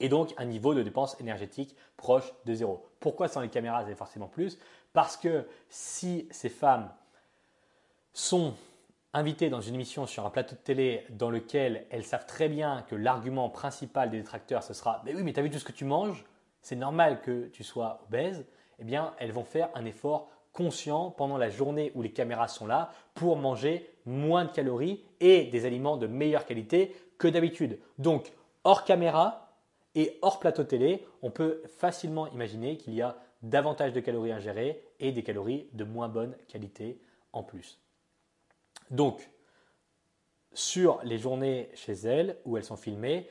Et 0.00 0.08
donc, 0.08 0.34
un 0.36 0.46
niveau 0.46 0.74
de 0.74 0.82
dépense 0.82 1.20
énergétique 1.20 1.76
proche 1.96 2.32
de 2.44 2.54
zéro. 2.54 2.84
Pourquoi 2.98 3.28
sans 3.28 3.40
les 3.40 3.48
caméras, 3.48 3.84
c'est 3.86 3.94
forcément 3.94 4.26
plus? 4.26 4.58
Parce 4.92 5.16
que 5.16 5.46
si 5.68 6.28
ces 6.30 6.48
femmes 6.48 6.90
sont 8.12 8.54
invitées 9.14 9.50
dans 9.50 9.60
une 9.60 9.74
émission 9.74 10.06
sur 10.06 10.26
un 10.26 10.30
plateau 10.30 10.54
de 10.54 10.60
télé 10.60 11.06
dans 11.10 11.30
lequel 11.30 11.86
elles 11.90 12.04
savent 12.04 12.26
très 12.26 12.48
bien 12.48 12.82
que 12.88 12.94
l'argument 12.94 13.48
principal 13.50 14.10
des 14.10 14.18
détracteurs, 14.18 14.62
ce 14.62 14.74
sera 14.74 15.02
Mais 15.04 15.14
oui, 15.14 15.22
mais 15.22 15.32
tu 15.32 15.40
as 15.40 15.42
vu 15.42 15.50
tout 15.50 15.58
ce 15.58 15.64
que 15.64 15.72
tu 15.72 15.84
manges? 15.84 16.24
C'est 16.62 16.76
normal 16.76 17.20
que 17.22 17.48
tu 17.48 17.64
sois 17.64 18.00
obèse, 18.06 18.46
eh 18.78 18.84
bien, 18.84 19.14
elles 19.18 19.32
vont 19.32 19.44
faire 19.44 19.68
un 19.74 19.84
effort 19.84 20.30
conscient 20.52 21.10
pendant 21.10 21.38
la 21.38 21.50
journée 21.50 21.92
où 21.94 22.02
les 22.02 22.12
caméras 22.12 22.48
sont 22.48 22.66
là 22.66 22.92
pour 23.14 23.36
manger 23.36 23.90
moins 24.06 24.44
de 24.44 24.50
calories 24.50 25.02
et 25.20 25.44
des 25.44 25.64
aliments 25.64 25.96
de 25.96 26.06
meilleure 26.06 26.46
qualité 26.46 26.94
que 27.18 27.28
d'habitude. 27.28 27.78
Donc, 27.98 28.32
hors 28.64 28.84
caméra 28.84 29.56
et 29.94 30.18
hors 30.22 30.38
plateau 30.38 30.64
télé, 30.64 31.06
on 31.22 31.30
peut 31.30 31.62
facilement 31.78 32.26
imaginer 32.28 32.76
qu'il 32.76 32.94
y 32.94 33.02
a 33.02 33.16
davantage 33.42 33.92
de 33.92 34.00
calories 34.00 34.32
ingérées 34.32 34.82
et 35.00 35.12
des 35.12 35.22
calories 35.22 35.68
de 35.72 35.84
moins 35.84 36.08
bonne 36.08 36.36
qualité 36.48 37.00
en 37.32 37.42
plus. 37.42 37.80
Donc, 38.90 39.30
sur 40.54 41.00
les 41.02 41.18
journées 41.18 41.70
chez 41.74 41.92
elles 41.92 42.36
où 42.44 42.56
elles 42.56 42.64
sont 42.64 42.76
filmées, 42.76 43.28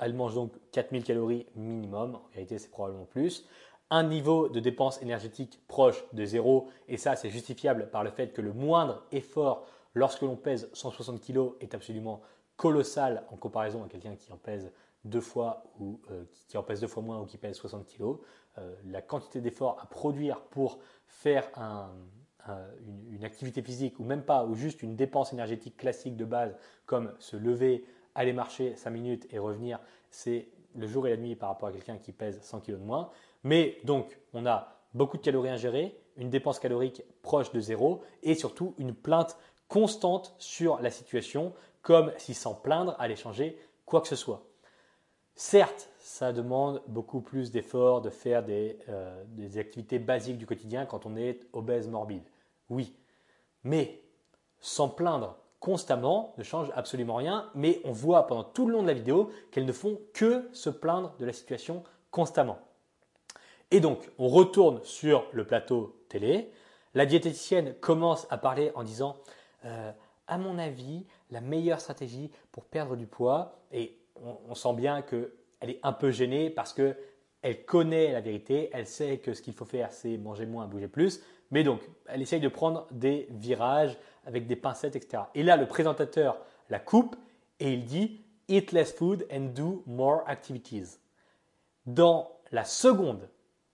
elle 0.00 0.14
mange 0.14 0.34
donc 0.34 0.52
4000 0.72 1.02
calories 1.02 1.46
minimum, 1.56 2.16
en 2.16 2.28
réalité 2.32 2.58
c'est 2.58 2.70
probablement 2.70 3.06
plus. 3.06 3.46
Un 3.90 4.04
niveau 4.04 4.48
de 4.48 4.60
dépense 4.60 5.02
énergétique 5.02 5.60
proche 5.66 6.04
de 6.12 6.24
zéro, 6.24 6.68
et 6.88 6.96
ça 6.96 7.16
c'est 7.16 7.30
justifiable 7.30 7.90
par 7.90 8.04
le 8.04 8.10
fait 8.10 8.32
que 8.32 8.40
le 8.40 8.52
moindre 8.52 9.04
effort 9.12 9.66
lorsque 9.94 10.22
l'on 10.22 10.36
pèse 10.36 10.70
160 10.72 11.20
kg 11.20 11.52
est 11.60 11.74
absolument 11.74 12.22
colossal 12.56 13.24
en 13.30 13.36
comparaison 13.36 13.84
à 13.84 13.88
quelqu'un 13.88 14.16
qui 14.16 14.32
en 14.32 14.36
pèse 14.36 14.72
deux 15.04 15.20
fois 15.20 15.64
ou 15.80 16.00
euh, 16.10 16.24
qui 16.48 16.56
en 16.56 16.62
pèse 16.62 16.80
deux 16.80 16.86
fois 16.86 17.02
moins 17.02 17.20
ou 17.20 17.26
qui 17.26 17.36
pèse 17.36 17.56
60 17.56 17.86
kg. 17.86 18.18
Euh, 18.58 18.74
la 18.84 19.00
quantité 19.00 19.40
d'effort 19.40 19.78
à 19.82 19.86
produire 19.86 20.42
pour 20.42 20.78
faire 21.06 21.50
une, 21.56 23.14
une, 23.14 23.24
activité 23.24 23.62
physique 23.62 23.98
ou 23.98 24.04
même 24.04 24.22
pas, 24.22 24.44
ou 24.44 24.54
juste 24.54 24.82
une 24.82 24.94
dépense 24.94 25.32
énergétique 25.32 25.76
classique 25.76 26.16
de 26.16 26.26
base 26.26 26.54
comme 26.84 27.14
se 27.18 27.36
lever, 27.36 27.86
aller 28.14 28.34
marcher 28.34 28.76
5 28.76 28.90
minutes 28.90 29.26
et 29.30 29.38
revenir, 29.38 29.80
c'est 30.10 30.48
le 30.74 30.86
jour 30.86 31.06
et 31.06 31.10
la 31.10 31.16
nuit 31.16 31.34
par 31.34 31.48
rapport 31.48 31.68
à 31.68 31.72
quelqu'un 31.72 31.96
qui 31.96 32.12
pèse 32.12 32.40
100 32.42 32.60
kg 32.60 32.72
de 32.72 32.76
moins. 32.76 33.10
Mais 33.42 33.78
donc, 33.84 34.18
on 34.34 34.46
a 34.46 34.76
beaucoup 34.94 35.16
de 35.16 35.22
calories 35.22 35.50
ingérées, 35.50 35.98
une 36.16 36.30
dépense 36.30 36.58
calorique 36.58 37.02
proche 37.22 37.52
de 37.52 37.60
zéro 37.60 38.02
et 38.22 38.34
surtout 38.34 38.74
une 38.78 38.94
plainte 38.94 39.38
constante 39.68 40.34
sur 40.38 40.80
la 40.80 40.90
situation, 40.90 41.54
comme 41.80 42.12
si 42.18 42.34
sans 42.34 42.54
plaindre 42.54 42.94
allait 42.98 43.16
changer 43.16 43.58
quoi 43.86 44.00
que 44.00 44.08
ce 44.08 44.16
soit. 44.16 44.44
Certes, 45.34 45.88
ça 45.98 46.32
demande 46.32 46.82
beaucoup 46.86 47.20
plus 47.20 47.50
d'efforts 47.50 48.02
de 48.02 48.10
faire 48.10 48.44
des, 48.44 48.78
euh, 48.88 49.24
des 49.28 49.58
activités 49.58 49.98
basiques 49.98 50.38
du 50.38 50.46
quotidien 50.46 50.86
quand 50.86 51.06
on 51.06 51.16
est 51.16 51.46
obèse 51.52 51.88
morbide. 51.88 52.24
Oui, 52.68 52.94
mais 53.64 54.02
sans 54.60 54.88
plaindre 54.88 55.36
constamment, 55.62 56.34
ne 56.38 56.42
change 56.42 56.72
absolument 56.74 57.14
rien, 57.14 57.48
mais 57.54 57.80
on 57.84 57.92
voit 57.92 58.26
pendant 58.26 58.42
tout 58.42 58.66
le 58.66 58.72
long 58.72 58.82
de 58.82 58.88
la 58.88 58.94
vidéo 58.94 59.30
qu'elles 59.52 59.64
ne 59.64 59.72
font 59.72 60.00
que 60.12 60.48
se 60.52 60.70
plaindre 60.70 61.14
de 61.20 61.24
la 61.24 61.32
situation 61.32 61.84
constamment. 62.10 62.58
Et 63.70 63.78
donc, 63.78 64.10
on 64.18 64.28
retourne 64.28 64.82
sur 64.82 65.24
le 65.32 65.46
plateau 65.46 66.04
télé. 66.08 66.50
La 66.94 67.06
diététicienne 67.06 67.74
commence 67.80 68.26
à 68.28 68.38
parler 68.38 68.72
en 68.74 68.82
disant, 68.82 69.16
euh, 69.64 69.92
à 70.26 70.36
mon 70.36 70.58
avis, 70.58 71.06
la 71.30 71.40
meilleure 71.40 71.80
stratégie 71.80 72.32
pour 72.50 72.64
perdre 72.64 72.96
du 72.96 73.06
poids, 73.06 73.60
et 73.70 73.96
on, 74.16 74.54
sent 74.54 74.74
bien 74.74 75.02
qu'elle 75.02 75.30
est 75.62 75.80
un 75.82 75.92
peu 75.92 76.10
gênée 76.10 76.50
parce 76.50 76.72
qu'elle 76.72 77.64
connaît 77.64 78.12
la 78.12 78.20
vérité, 78.20 78.70
elle 78.72 78.86
sait 78.86 79.18
que 79.18 79.34
ce 79.34 79.42
qu'il 79.42 79.54
faut 79.54 79.64
faire, 79.64 79.92
c'est 79.92 80.16
manger 80.16 80.46
moins, 80.46 80.66
bouger 80.66 80.88
plus, 80.88 81.22
mais 81.50 81.64
donc, 81.64 81.82
elle 82.06 82.22
essaye 82.22 82.40
de 82.40 82.48
prendre 82.48 82.86
des 82.90 83.28
virages, 83.30 83.98
avec 84.24 84.46
des 84.46 84.56
pincettes, 84.56 84.96
etc. 84.96 85.24
Et 85.34 85.42
là, 85.42 85.56
le 85.56 85.66
présentateur 85.66 86.38
la 86.70 86.78
coupe 86.78 87.16
et 87.60 87.72
il 87.72 87.84
dit 87.84 88.24
Eat 88.48 88.72
less 88.72 88.92
food 88.92 89.26
and 89.30 89.52
do 89.54 89.82
more 89.86 90.22
activities. 90.26 90.98
Dans 91.86 92.32
la 92.50 92.64
seconde, 92.64 93.28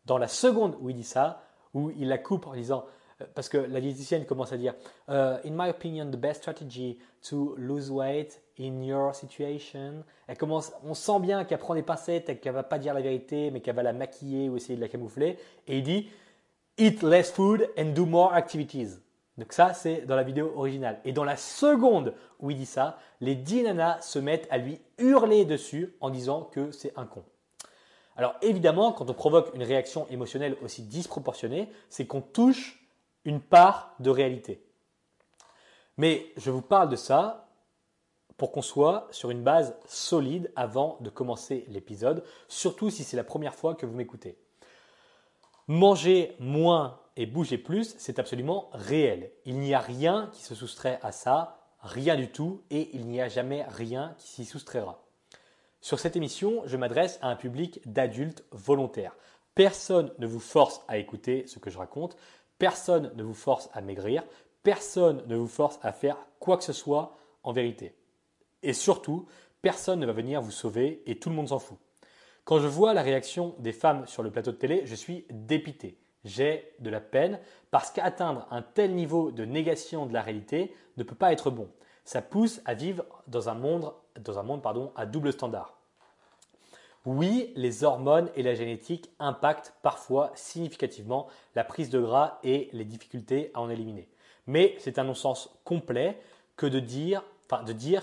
dans 0.05 0.19
la 0.19 0.29
seconde 0.29 0.77
où 0.81 0.91
il 0.91 0.97
dit 0.97 1.05
ça, 1.05 1.43
où 1.75 1.91
il 1.91 2.09
la 2.09 2.19
coupe 2.19 2.47
en 2.47 2.55
disant 2.55 2.85
parce 3.35 3.49
que 3.49 3.59
la 3.59 3.81
diététicienne 3.81 4.25
commence 4.25 4.53
à 4.53 4.57
dire 4.57 4.75
euh, 5.09 5.39
In 5.45 5.51
my 5.51 5.71
opinion, 5.71 6.07
the 6.07 6.17
best 6.17 6.43
strategy 6.43 6.99
to 7.29 7.55
lose 7.57 7.91
weight 7.91 8.41
in 8.59 8.83
your 8.83 9.15
situation. 9.15 10.05
Elle 10.27 10.37
commence, 10.37 10.73
on 10.85 10.95
sent 10.95 11.21
bien 11.21 11.45
qu'elle 11.45 11.59
prend 11.59 11.75
des 11.75 11.83
pincettes 11.83 12.29
et 12.29 12.39
qu'elle 12.39 12.55
va 12.55 12.63
pas 12.63 12.79
dire 12.79 12.95
la 12.95 13.01
vérité, 13.01 13.51
mais 13.51 13.61
qu'elle 13.61 13.75
va 13.75 13.83
la 13.83 13.93
maquiller 13.93 14.49
ou 14.49 14.57
essayer 14.57 14.77
de 14.77 14.81
la 14.81 14.89
camoufler. 14.89 15.39
Et 15.67 15.79
il 15.79 15.83
dit 15.83 16.09
Eat 16.77 17.03
less 17.03 17.33
food 17.33 17.69
and 17.77 17.87
do 17.87 18.07
more 18.07 18.33
activities. 18.35 18.99
Donc 19.37 19.53
ça, 19.53 19.73
c'est 19.73 20.05
dans 20.07 20.17
la 20.17 20.23
vidéo 20.23 20.53
originale. 20.57 21.01
Et 21.05 21.13
dans 21.13 21.25
la 21.25 21.37
seconde 21.37 22.15
où 22.41 22.51
il 22.51 22.57
dit 22.57 22.67
ça, 22.67 22.99
les 23.21 23.35
10 23.35 23.65
nanas 23.65 24.01
se 24.03 24.19
mettent 24.19 24.49
à 24.51 24.59
lui 24.59 24.81
hurler 24.99 25.45
dessus 25.45 25.95
en 26.01 26.11
disant 26.11 26.43
que 26.43 26.71
c'est 26.71 26.93
un 26.97 27.07
con. 27.07 27.25
Alors 28.17 28.35
évidemment, 28.43 28.93
quand 28.93 29.09
on 29.11 29.15
provoque 29.15 29.55
une 29.55 29.63
réaction 29.63 30.07
émotionnelle 30.11 30.57
aussi 30.63 30.83
disproportionnée, 30.83 31.71
c'est 31.89 32.07
qu'on 32.07 32.21
touche 32.21 32.88
une 33.29 33.43
part 33.43 33.95
de 34.01 34.09
réalité. 34.09 34.65
Mais 35.99 36.33
je 36.39 36.51
vous 36.51 36.63
parle 36.63 36.89
de 36.89 36.97
ça 36.97 37.51
pour 38.39 38.53
qu'on 38.53 38.63
soit 38.63 39.07
sur 39.11 39.31
une 39.31 39.43
base 39.43 39.77
solide 39.87 40.51
avant 40.57 40.97
de 41.03 41.11
commencer 41.11 41.67
l'épisode, 41.69 42.25
surtout 42.49 42.89
si 42.89 43.05
c'est 43.05 43.19
la 43.19 43.25
première 43.25 43.55
fois 43.55 43.75
que 43.75 43.85
vous 43.85 43.95
m'écoutez. 43.95 44.39
Manger 45.67 46.37
moins 46.39 47.01
et 47.17 47.27
bouger 47.27 47.59
plus, 47.59 47.95
c'est 47.99 48.19
absolument 48.19 48.71
réel. 48.73 49.31
Il 49.45 49.59
n'y 49.59 49.75
a 49.75 49.81
rien 49.81 50.31
qui 50.33 50.43
se 50.43 50.55
soustrait 50.55 50.99
à 51.03 51.13
ça, 51.13 51.67
rien 51.83 52.17
du 52.17 52.31
tout, 52.31 52.63
et 52.71 52.89
il 52.95 53.09
n'y 53.09 53.21
a 53.21 53.29
jamais 53.29 53.65
rien 53.65 54.15
qui 54.17 54.29
s'y 54.29 54.47
soustraira. 54.47 55.05
Sur 55.83 55.99
cette 55.99 56.17
émission, 56.17 56.63
je 56.65 56.79
m'adresse 56.79 57.19
à 57.21 57.29
un 57.29 57.37
public 57.37 57.81
d'adultes 57.85 58.45
volontaires. 58.53 59.17
Personne 59.55 60.13
ne 60.19 60.27
vous 60.27 60.41
force 60.41 60.81
à 60.87 60.99
écouter 60.99 61.45
ce 61.49 61.59
que 61.59 61.69
je 61.69 61.79
raconte, 61.79 62.17
personne 62.59 63.13
ne 63.17 63.23
vous 63.23 63.35
force 63.35 63.71
à 63.73 63.81
maigrir, 63.81 64.25
personne 64.63 65.23
ne 65.27 65.37
vous 65.37 65.49
force 65.49 65.79
à 65.83 65.93
faire 65.93 66.17
quoi 66.41 66.57
que 66.57 66.65
ce 66.65 66.73
soit 66.73 67.17
en 67.43 67.53
vérité. 67.53 67.95
Et 68.63 68.73
surtout, 68.73 69.27
personne 69.63 70.01
ne 70.01 70.07
va 70.07 70.13
venir 70.13 70.43
vous 70.43 70.51
sauver 70.51 71.03
et 71.07 71.19
tout 71.19 71.31
le 71.31 71.37
monde 71.37 71.49
s'en 71.49 71.59
fout. 71.59 71.79
Quand 72.45 72.59
je 72.59 72.67
vois 72.67 72.95
la 72.95 73.03
réaction 73.03 73.55
des 73.59 73.73
femmes 73.73 74.07
sur 74.07 74.23
le 74.23 74.31
plateau 74.31 74.53
de 74.53 74.57
télé, 74.57 74.83
je 74.85 74.95
suis 74.95 75.27
dépité 75.31 75.99
j'ai 76.25 76.75
de 76.81 76.91
la 76.91 77.01
peine 77.01 77.39
parce 77.71 77.91
qu'atteindre 77.91 78.47
un 78.51 78.63
tel 78.63 78.95
niveau 78.95 79.31
de 79.31 79.45
négation 79.45 80.07
de 80.07 80.13
la 80.13 80.23
réalité 80.23 80.75
ne 80.97 81.03
peut 81.03 81.15
pas 81.15 81.33
être 81.33 81.51
bon. 81.51 81.69
Ça 82.05 82.23
pousse 82.23 82.61
à 82.65 82.75
vivre 82.75 83.05
dans 83.27 83.49
un 83.49 83.55
monde, 83.55 83.93
dans 84.21 84.39
un 84.39 84.43
monde 84.43 84.63
pardon, 84.63 84.93
à 84.97 85.07
double 85.07 85.33
standard. 85.33 85.78
Oui, 87.11 87.55
les 87.57 87.85
hormones 87.85 88.29
et 88.37 88.43
la 88.43 88.55
génétique 88.55 89.11
impactent 89.19 89.73
parfois 89.81 90.31
significativement 90.35 91.27
la 91.55 91.65
prise 91.65 91.89
de 91.89 91.99
gras 91.99 92.39
et 92.45 92.69
les 92.75 92.85
difficultés 92.85 93.51
à 93.55 93.63
en 93.63 93.71
éliminer. 93.71 94.11
Mais 94.47 94.75
c'est 94.79 94.99
un 94.99 95.05
non-sens 95.05 95.49
complet 95.65 96.21
que 96.57 96.67
de 96.67 96.81
dire, 96.81 97.23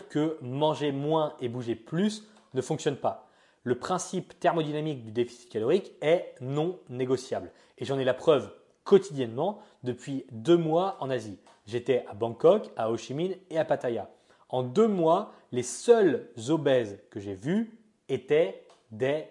que 0.09 0.39
manger 0.41 0.91
moins 0.91 1.35
et 1.39 1.49
bouger 1.49 1.75
plus 1.75 2.27
ne 2.55 2.61
fonctionne 2.61 2.95
pas. 2.95 3.29
Le 3.61 3.77
principe 3.77 4.39
thermodynamique 4.39 5.03
du 5.03 5.11
déficit 5.11 5.49
calorique 5.49 5.91
est 6.01 6.33
non 6.41 6.79
négociable. 6.89 7.51
Et 7.77 7.85
j'en 7.85 7.99
ai 7.99 8.05
la 8.05 8.15
preuve 8.15 8.51
quotidiennement 8.85 9.59
depuis 9.83 10.25
deux 10.31 10.57
mois 10.57 10.97
en 10.99 11.11
Asie. 11.11 11.37
J'étais 11.67 12.07
à 12.09 12.15
Bangkok, 12.15 12.71
à 12.75 12.89
Ho 12.89 12.97
Chi 12.97 13.13
Minh 13.13 13.37
et 13.51 13.59
à 13.59 13.65
Pattaya. 13.65 14.09
En 14.49 14.63
deux 14.63 14.87
mois, 14.87 15.31
les 15.51 15.61
seuls 15.61 16.27
obèses 16.49 16.97
que 17.11 17.19
j'ai 17.19 17.35
vus 17.35 17.77
étaient 18.09 18.64
des 18.91 19.27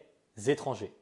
étrangers. 0.47 0.93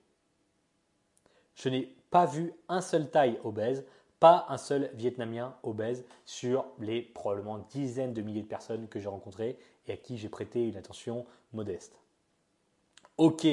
Je 1.55 1.69
n'ai 1.69 1.95
pas 2.11 2.27
vu 2.27 2.53
un 2.69 2.81
seul 2.81 3.11
Thaï 3.11 3.39
obèse, 3.45 3.85
pas 4.21 4.47
un 4.49 4.59
seul 4.59 4.91
Vietnamien 4.95 5.57
obèse 5.63 6.05
sur 6.25 6.65
les 6.79 7.03
probablement 7.03 7.59
dizaines 7.71 8.15
de 8.15 8.23
milliers 8.23 8.43
de 8.43 8.49
personnes 8.49 8.89
que 8.89 9.01
j'ai 9.01 9.09
rencontrées 9.09 9.59
et 9.87 9.93
à 9.93 9.97
qui 9.97 10.17
j'ai 10.17 10.29
prêté 10.29 10.67
une 10.69 10.77
attention 10.77 11.27
modeste. 11.53 11.99
Ok, 13.19 13.47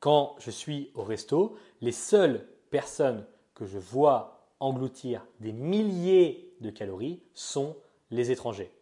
Quand 0.00 0.36
je 0.38 0.50
suis 0.50 0.90
au 0.94 1.02
resto, 1.02 1.56
les 1.80 1.92
seules 1.92 2.46
personnes 2.70 3.26
que 3.54 3.64
je 3.64 3.78
vois 3.78 4.46
engloutir 4.60 5.26
des 5.40 5.52
milliers 5.52 6.54
de 6.60 6.70
calories 6.70 7.22
sont 7.34 7.76
les 8.10 8.30
étrangers. 8.30 8.72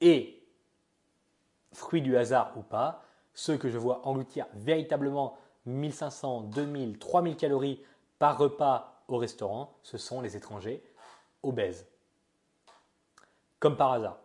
Et, 0.00 0.42
fruit 1.72 2.02
du 2.02 2.16
hasard 2.16 2.52
ou 2.56 2.62
pas, 2.62 3.04
ceux 3.38 3.56
que 3.56 3.68
je 3.68 3.78
vois 3.78 4.04
engloutir 4.04 4.46
véritablement 4.54 5.36
1500, 5.66 6.40
2000, 6.52 6.98
3000 6.98 7.36
calories 7.36 7.80
par 8.18 8.36
repas 8.36 9.04
au 9.06 9.16
restaurant, 9.16 9.76
ce 9.84 9.96
sont 9.96 10.20
les 10.20 10.36
étrangers 10.36 10.82
obèses. 11.44 11.86
Comme 13.60 13.76
par 13.76 13.92
hasard. 13.92 14.18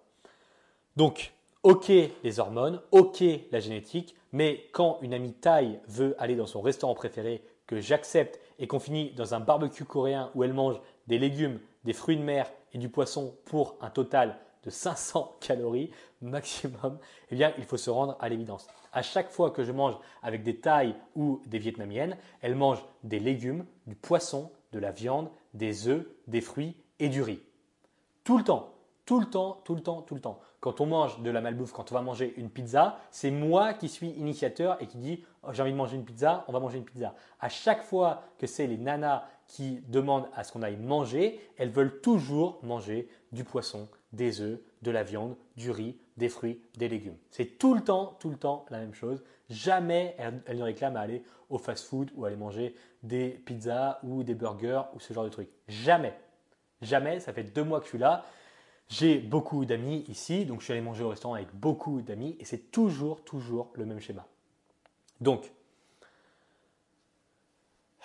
Donc, 0.96 1.32
ok 1.62 1.92
les 2.24 2.40
hormones, 2.40 2.82
ok 2.90 3.24
la 3.52 3.60
génétique, 3.60 4.16
mais 4.32 4.68
quand 4.74 4.98
une 5.04 5.14
amie 5.14 5.34
taille 5.34 5.80
veut 5.88 6.16
aller 6.18 6.36
dans 6.36 6.48
son 6.48 6.62
restaurant 6.62 6.96
préféré, 6.96 7.46
que 7.68 7.80
j'accepte 7.80 8.40
et 8.58 8.66
qu'on 8.66 8.80
finit 8.80 9.12
dans 9.12 9.36
un 9.36 9.40
barbecue 9.40 9.86
coréen 9.86 10.32
où 10.34 10.44
elle 10.44 10.54
mange 10.54 10.82
des 11.06 11.20
légumes, 11.20 11.60
des 11.84 11.94
fruits 11.94 12.18
de 12.18 12.24
mer 12.24 12.52
et 12.74 12.80
du 12.80 12.90
poisson 12.90 13.36
pour 13.46 13.76
un 13.80 13.92
total 13.92 14.40
de 14.64 14.72
500 14.72 15.38
calories 15.40 15.92
maximum, 16.22 16.98
eh 17.30 17.36
bien, 17.36 17.54
il 17.60 17.66
faut 17.66 17.78
se 17.78 17.92
rendre 17.92 18.18
à 18.20 18.28
l'évidence. 18.28 18.68
À 18.94 19.02
chaque 19.02 19.32
fois 19.32 19.52
que 19.52 19.64
je 19.64 19.72
mange 19.72 19.98
avec 20.22 20.44
des 20.44 20.58
Thaïs 20.58 20.96
ou 21.16 21.42
des 21.48 21.58
Vietnamiennes, 21.58 22.16
elles 22.42 22.56
mangent 22.56 22.86
des 23.04 23.20
légumes, 23.20 23.66
du 23.88 23.96
poisson, 23.96 24.52
de 24.72 24.80
la 24.80 24.92
viande, 24.92 25.30
des 25.54 25.88
œufs, 25.88 26.06
des 26.28 26.42
fruits 26.42 26.76
et 27.00 27.10
du 27.10 27.22
riz. 27.22 27.42
Tout 28.24 28.38
le 28.38 28.44
temps, 28.44 28.74
tout 29.06 29.20
le 29.20 29.26
temps, 29.26 29.62
tout 29.66 29.76
le 29.76 29.82
temps, 29.82 30.02
tout 30.02 30.16
le 30.16 30.22
temps. 30.22 30.40
Quand 30.60 30.80
on 30.80 30.86
mange 30.86 31.22
de 31.22 31.30
la 31.30 31.42
malbouffe, 31.42 31.74
quand 31.74 31.92
on 31.92 31.96
va 31.96 32.02
manger 32.02 32.34
une 32.38 32.50
pizza, 32.50 33.00
c'est 33.12 33.32
moi 33.32 33.74
qui 33.74 33.90
suis 33.90 34.12
initiateur 34.12 34.82
et 34.82 34.88
qui 34.88 34.98
dis 34.98 35.24
oh, 35.44 35.50
j'ai 35.52 35.62
envie 35.62 35.72
de 35.72 35.78
manger 35.78 35.98
une 35.98 36.06
pizza, 36.06 36.46
on 36.48 36.54
va 36.54 36.60
manger 36.60 36.78
une 36.78 36.86
pizza. 36.86 37.16
À 37.42 37.50
chaque 37.50 37.84
fois 37.84 38.24
que 38.38 38.48
c'est 38.48 38.68
les 38.68 38.78
nanas 38.78 39.26
qui 39.48 39.82
demandent 39.90 40.30
à 40.36 40.44
ce 40.44 40.54
qu'on 40.54 40.62
aille 40.62 40.78
manger, 40.78 41.40
elles 41.58 41.70
veulent 41.72 42.00
toujours 42.00 42.60
manger 42.64 43.10
du 43.32 43.44
poisson, 43.44 43.90
des 44.14 44.42
œufs, 44.42 44.60
de 44.84 44.92
la 44.92 45.04
viande, 45.04 45.36
du 45.58 45.72
riz, 45.72 45.98
des 46.18 46.30
fruits, 46.30 46.62
des 46.78 46.88
légumes. 46.88 47.18
C'est 47.32 47.58
tout 47.58 47.74
le 47.74 47.82
temps, 47.82 48.18
tout 48.20 48.30
le 48.30 48.38
temps 48.38 48.66
la 48.70 48.80
même 48.80 48.94
chose. 48.94 49.24
Jamais 49.50 50.16
elles, 50.18 50.58
ne 50.58 50.64
réclament 50.64 50.98
à 50.98 51.02
aller 51.02 51.24
au 51.50 51.58
fast-food 51.58 52.12
ou 52.16 52.26
aller 52.26 52.36
manger 52.36 52.76
des 53.02 53.30
pizzas 53.30 54.00
ou 54.04 54.24
des 54.24 54.36
burgers 54.36 54.84
ou 54.94 55.00
ce 55.00 55.14
genre 55.14 55.24
de 55.24 55.30
trucs. 55.30 55.50
Jamais. 55.68 56.14
Jamais. 56.82 57.20
Ça 57.20 57.34
fait 57.34 57.44
deux 57.44 57.64
mois 57.64 57.80
que 57.80 57.86
je 57.86 57.90
suis 57.90 57.98
là. 57.98 58.26
J'ai 58.90 59.18
beaucoup 59.20 59.66
d'amis 59.66 60.06
ici, 60.08 60.46
donc 60.46 60.60
je 60.60 60.66
suis 60.66 60.74
allé 60.74 60.82
manger 60.82 61.04
au 61.04 61.10
restaurant 61.10 61.34
avec 61.34 61.54
beaucoup 61.54 62.02
d'amis 62.02 62.36
et 62.40 62.46
c'est 62.46 62.72
toujours, 62.72 63.24
toujours 63.24 63.72
le 63.76 63.86
même 63.86 64.00
schéma. 64.00 64.28
Donc, 65.22 65.52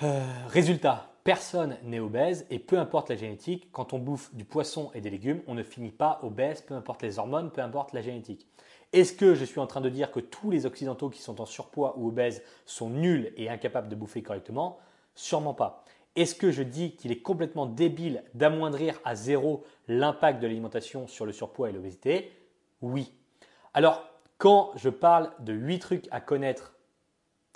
euh, 0.03 0.47
résultat, 0.47 1.12
personne 1.28 1.76
n'est 1.82 2.00
obèse 2.00 2.47
et 2.49 2.58
peu 2.58 2.78
importe 2.78 3.11
la 3.11 3.16
génétique, 3.16 3.68
quand 3.70 3.92
on 3.92 3.99
bouffe 3.99 4.35
du 4.35 4.47
poisson 4.47 4.90
et 4.94 5.02
des 5.02 5.11
légumes, 5.11 5.42
on 5.47 5.52
ne 5.52 5.62
finit 5.62 5.90
pas 5.90 6.20
obèse, 6.23 6.62
peu 6.62 6.73
importe 6.73 7.02
les 7.02 7.18
hormones, 7.18 7.50
peu 7.50 7.61
importe 7.61 7.92
la 7.92 8.00
génétique. 8.00 8.47
Est-ce 8.94 9.12
que 9.12 9.35
je 9.35 9.44
suis 9.44 9.61
en 9.61 9.66
train 9.66 9.82
de 9.82 9.90
dire 9.90 10.11
que 10.11 10.20
tous 10.20 10.50
les 10.50 10.64
Occidentaux 10.64 11.11
qui 11.11 11.20
sont 11.20 11.42
en 11.42 11.44
surpoids 11.44 11.99
ou 11.99 12.08
obèses 12.08 12.42
sont 12.64 12.88
nuls 12.88 13.30
et 13.37 13.50
incapables 13.50 13.90
de 13.90 13.94
bouffer 13.94 14.23
correctement? 14.23 14.78
Sûrement 15.14 15.52
pas. 15.52 15.85
Est-ce 16.16 16.35
que 16.35 16.50
je 16.50 16.62
dis 16.62 16.97
qu'il 16.97 17.12
est 17.12 17.20
complètement 17.20 17.66
débile 17.66 18.25
d'amoindrir 18.32 18.99
à 19.04 19.14
zéro 19.14 19.64
l'impact 19.87 20.40
de 20.40 20.47
l'alimentation 20.47 21.06
sur 21.08 21.26
le 21.26 21.32
surpoids 21.32 21.68
et 21.68 21.73
l'obésité? 21.73 22.32
Oui. 22.80 23.12
Alors, 23.75 24.02
quand 24.38 24.73
je 24.76 24.88
parle 24.88 25.30
de 25.40 25.52
8 25.52 25.78
trucs 25.78 26.08
à 26.11 26.23
connaître 26.23 26.73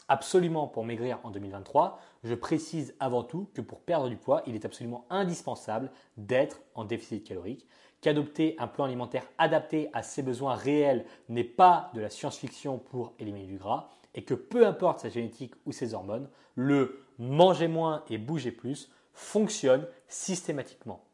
absolument 0.09 0.67
pour 0.67 0.85
maigrir 0.85 1.19
en 1.23 1.31
2023, 1.31 1.99
je 2.25 2.35
précise 2.35 2.95
avant 3.01 3.25
tout 3.25 3.49
que 3.55 3.61
pour 3.61 3.81
perdre 3.81 4.09
du 4.09 4.17
poids, 4.17 4.43
il 4.47 4.55
est 4.55 4.65
absolument 4.65 5.07
indispensable 5.11 5.91
d'être 6.17 6.61
en 6.75 6.85
déficit 6.85 7.25
calorique, 7.25 7.67
qu'adopter 8.01 8.57
un 8.59 8.69
plan 8.69 8.85
alimentaire 8.85 9.27
adapté 9.39 9.91
à 9.93 10.03
ses 10.03 10.23
besoins 10.23 10.55
réels 10.55 11.05
n'est 11.29 11.45
pas 11.45 11.91
de 11.95 12.01
la 12.01 12.11
science-fiction 12.11 12.79
pour 12.79 13.15
éliminer 13.19 13.47
du 13.47 13.59
gras, 13.59 13.89
et 14.15 14.25
que 14.25 14.35
peu 14.35 14.67
importe 14.67 15.01
sa 15.01 15.09
génétique 15.09 15.55
ou 15.67 15.73
ses 15.73 15.95
hormones, 15.95 16.29
le 16.55 17.05
manger 17.19 17.69
moins 17.69 18.05
et 18.11 18.19
bouger 18.19 18.53
plus 18.53 18.91
fonctionne 19.15 19.87
systématiquement. 20.09 21.05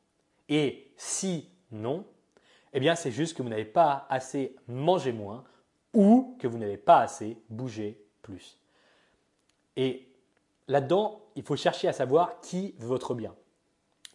Et 0.49 0.91
si 0.97 1.49
non, 1.71 2.05
eh 2.73 2.81
bien 2.81 2.95
c'est 2.95 3.11
juste 3.11 3.37
que 3.37 3.43
vous 3.43 3.49
n'avez 3.49 3.65
pas 3.65 4.07
assez 4.09 4.57
mangé 4.67 5.13
moins 5.13 5.45
ou 5.95 6.37
que 6.39 6.47
vous 6.47 6.59
n'avez 6.59 6.77
pas 6.77 7.01
assez 7.01 7.39
bougé 7.49 8.03
plus. 8.23 8.59
Et 9.77 10.08
là-dedans, 10.69 11.21
il 11.35 11.43
faut 11.43 11.57
chercher 11.57 11.89
à 11.89 11.93
savoir 11.93 12.41
qui 12.41 12.75
veut 12.79 12.89
votre 12.89 13.15
bien. 13.15 13.35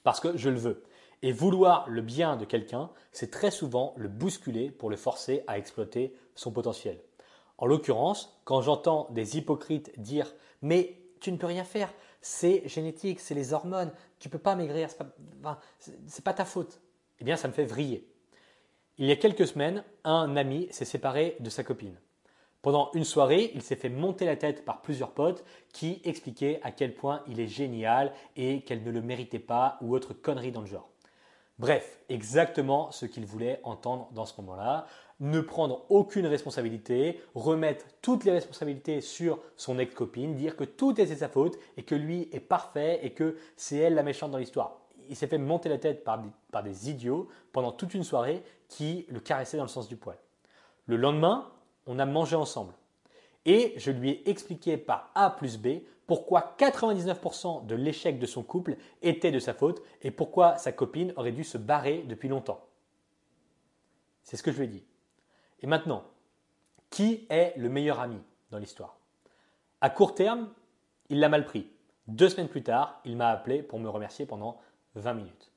Parce 0.04 0.20
que 0.20 0.38
je 0.38 0.50
le 0.50 0.60
veux. 0.60 0.84
Et 1.22 1.32
vouloir 1.32 1.88
le 1.90 2.02
bien 2.02 2.36
de 2.36 2.46
quelqu'un, 2.46 2.90
c'est 3.12 3.32
très 3.32 3.52
souvent 3.52 3.94
le 3.98 4.10
bousculer 4.10 4.72
pour 4.72 4.90
le 4.90 4.98
forcer 4.98 5.44
à 5.48 5.58
exploiter 5.58 6.16
son 6.36 6.52
potentiel. 6.52 7.00
En 7.58 7.66
l'occurrence, 7.66 8.42
quand 8.44 8.62
j'entends 8.62 9.08
des 9.12 9.38
hypocrites 9.38 9.98
dire 10.00 10.34
Mais 10.62 11.00
tu 11.22 11.32
ne 11.32 11.38
peux 11.38 11.48
rien 11.48 11.64
faire, 11.64 11.94
c'est 12.22 12.68
génétique, 12.68 13.20
c'est 13.20 13.36
les 13.36 13.54
hormones, 13.54 13.92
tu 14.20 14.28
ne 14.28 14.32
peux 14.32 14.40
pas 14.40 14.56
maigrir, 14.56 14.90
ce 14.90 14.96
n'est 15.02 15.10
pas, 15.42 15.62
pas 16.24 16.34
ta 16.34 16.46
faute, 16.46 16.82
eh 17.20 17.24
bien 17.24 17.38
ça 17.38 17.48
me 17.48 17.54
fait 17.54 17.66
vriller. 17.66 18.08
Il 18.98 19.06
y 19.06 19.12
a 19.12 19.16
quelques 19.16 19.48
semaines, 19.48 19.84
un 20.04 20.36
ami 20.36 20.68
s'est 20.72 20.86
séparé 20.86 21.38
de 21.40 21.50
sa 21.50 21.64
copine. 21.64 21.98
Pendant 22.64 22.92
une 22.94 23.04
soirée, 23.04 23.52
il 23.56 23.62
s'est 23.62 23.76
fait 23.76 23.90
monter 23.90 24.26
la 24.26 24.38
tête 24.38 24.64
par 24.64 24.82
plusieurs 24.82 25.12
potes 25.12 25.44
qui 25.74 26.02
expliquaient 26.06 26.62
à 26.64 26.72
quel 26.72 26.96
point 26.96 27.22
il 27.28 27.42
est 27.42 27.48
génial 27.48 28.14
et 28.38 28.62
qu'elle 28.62 28.84
ne 28.84 28.90
le 28.90 29.02
méritait 29.02 29.38
pas 29.38 29.78
ou 29.82 29.94
autre 29.94 30.14
connerie 30.14 30.54
dans 30.54 30.62
le 30.62 30.68
genre. 30.68 30.90
Bref, 31.60 32.00
exactement 32.08 32.90
ce 32.92 33.06
qu'il 33.06 33.26
voulait 33.26 33.60
entendre 33.64 34.08
dans 34.14 34.26
ce 34.26 34.40
moment-là. 34.40 34.88
Ne 35.20 35.42
prendre 35.42 35.86
aucune 35.90 36.26
responsabilité, 36.26 37.20
remettre 37.36 37.86
toutes 38.02 38.24
les 38.24 38.32
responsabilités 38.32 39.02
sur 39.02 39.40
son 39.58 39.78
ex-copine, 39.78 40.38
dire 40.38 40.56
que 40.56 40.64
tout 40.64 41.02
était 41.02 41.18
sa 41.18 41.28
faute 41.28 41.60
et 41.76 41.84
que 41.84 41.96
lui 41.96 42.30
est 42.32 42.40
parfait 42.40 43.02
et 43.04 43.10
que 43.10 43.36
c'est 43.58 43.76
elle 43.76 43.94
la 43.94 44.04
méchante 44.04 44.32
dans 44.32 44.38
l'histoire. 44.38 44.80
Il 45.10 45.18
s'est 45.18 45.28
fait 45.28 45.38
monter 45.38 45.68
la 45.68 45.80
tête 45.80 46.06
par 46.06 46.24
par 46.50 46.64
des 46.64 46.90
idiots 46.90 47.28
pendant 47.52 47.74
toute 47.74 47.94
une 47.94 48.06
soirée 48.06 48.42
qui 48.70 49.06
le 49.10 49.20
caressaient 49.20 49.58
dans 49.58 49.64
le 49.64 49.70
sens 49.70 49.90
du 49.90 49.98
poil. 49.98 50.18
Le 50.86 50.96
lendemain, 50.96 51.53
on 51.88 52.00
a 52.00 52.06
mangé 52.06 52.36
ensemble. 52.36 52.74
Et 53.46 53.74
je 53.78 53.92
lui 53.92 54.12
ai 54.12 54.30
expliqué 54.30 54.78
par 54.78 55.12
A 55.16 55.30
plus 55.30 55.58
B 55.58 55.82
pourquoi 56.06 56.56
99% 56.58 57.66
de 57.66 57.76
l'échec 57.76 58.20
de 58.20 58.26
son 58.26 58.44
couple 58.44 58.78
était 59.02 59.32
de 59.32 59.40
sa 59.40 59.54
faute 59.54 59.82
et 60.02 60.12
pourquoi 60.12 60.58
sa 60.58 60.72
copine 60.72 61.14
aurait 61.16 61.32
dû 61.32 61.44
se 61.44 61.58
barrer 61.58 62.04
depuis 62.04 62.30
longtemps. 62.30 62.66
C'est 64.24 64.38
ce 64.38 64.44
que 64.44 64.52
je 64.52 64.58
lui 64.58 64.66
ai 64.66 64.70
dit. 64.70 64.84
Et 65.62 65.68
maintenant, 65.68 66.04
qui 66.90 67.26
est 67.30 67.54
le 67.58 67.70
meilleur 67.70 68.00
ami 68.00 68.20
dans 68.52 68.60
l'histoire? 68.60 68.98
À 69.82 69.90
court 69.90 70.16
terme, 70.16 70.50
il 71.10 71.20
l'a 71.20 71.30
mal 71.30 71.46
pris. 71.46 71.68
Deux 72.08 72.30
semaines 72.30 72.50
plus 72.50 72.64
tard, 72.64 73.02
il 73.06 73.16
m'a 73.16 73.30
appelé 73.30 73.64
pour 73.64 73.80
me 73.80 73.90
remercier 73.90 74.26
pendant 74.26 74.60
20 74.96 75.14
minutes. 75.14 75.52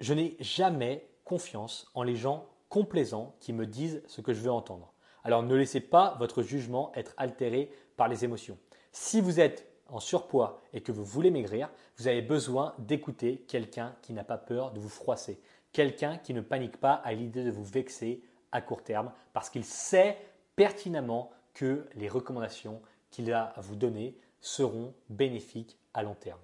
Je 0.00 0.14
n'ai 0.14 0.36
jamais 0.40 1.06
confiance 1.24 1.90
en 1.94 2.02
les 2.02 2.16
gens 2.16 2.46
complaisants 2.70 3.34
qui 3.40 3.52
me 3.52 3.66
disent 3.66 4.02
ce 4.06 4.22
que 4.22 4.32
je 4.32 4.40
veux 4.40 4.50
entendre. 4.50 4.94
Alors 5.22 5.42
ne 5.42 5.54
laissez 5.54 5.80
pas 5.80 6.16
votre 6.18 6.42
jugement 6.42 6.90
être 6.94 7.12
altéré 7.18 7.70
par 7.98 8.08
les 8.08 8.24
émotions. 8.24 8.56
Si 8.92 9.20
vous 9.20 9.38
êtes 9.38 9.66
en 9.88 10.00
surpoids 10.00 10.62
et 10.72 10.80
que 10.80 10.92
vous 10.92 11.04
voulez 11.04 11.30
maigrir, 11.30 11.68
vous 11.98 12.08
avez 12.08 12.22
besoin 12.22 12.74
d'écouter 12.78 13.44
quelqu'un 13.48 13.94
qui 14.00 14.14
n'a 14.14 14.24
pas 14.24 14.38
peur 14.38 14.70
de 14.70 14.80
vous 14.80 14.88
froisser, 14.88 15.40
quelqu'un 15.72 16.16
qui 16.16 16.32
ne 16.32 16.40
panique 16.40 16.78
pas 16.78 16.94
à 16.94 17.12
l'idée 17.12 17.44
de 17.44 17.50
vous 17.50 17.64
vexer 17.64 18.22
à 18.52 18.62
court 18.62 18.82
terme 18.82 19.12
parce 19.32 19.50
qu'il 19.50 19.64
sait 19.64 20.16
pertinemment 20.56 21.30
que 21.54 21.86
les 21.94 22.08
recommandations 22.08 22.80
qu'il 23.10 23.32
a 23.32 23.44
à 23.44 23.60
vous 23.60 23.76
donner 23.76 24.16
seront 24.40 24.94
bénéfiques 25.08 25.76
à 25.92 26.02
long 26.02 26.14
terme. 26.14 26.40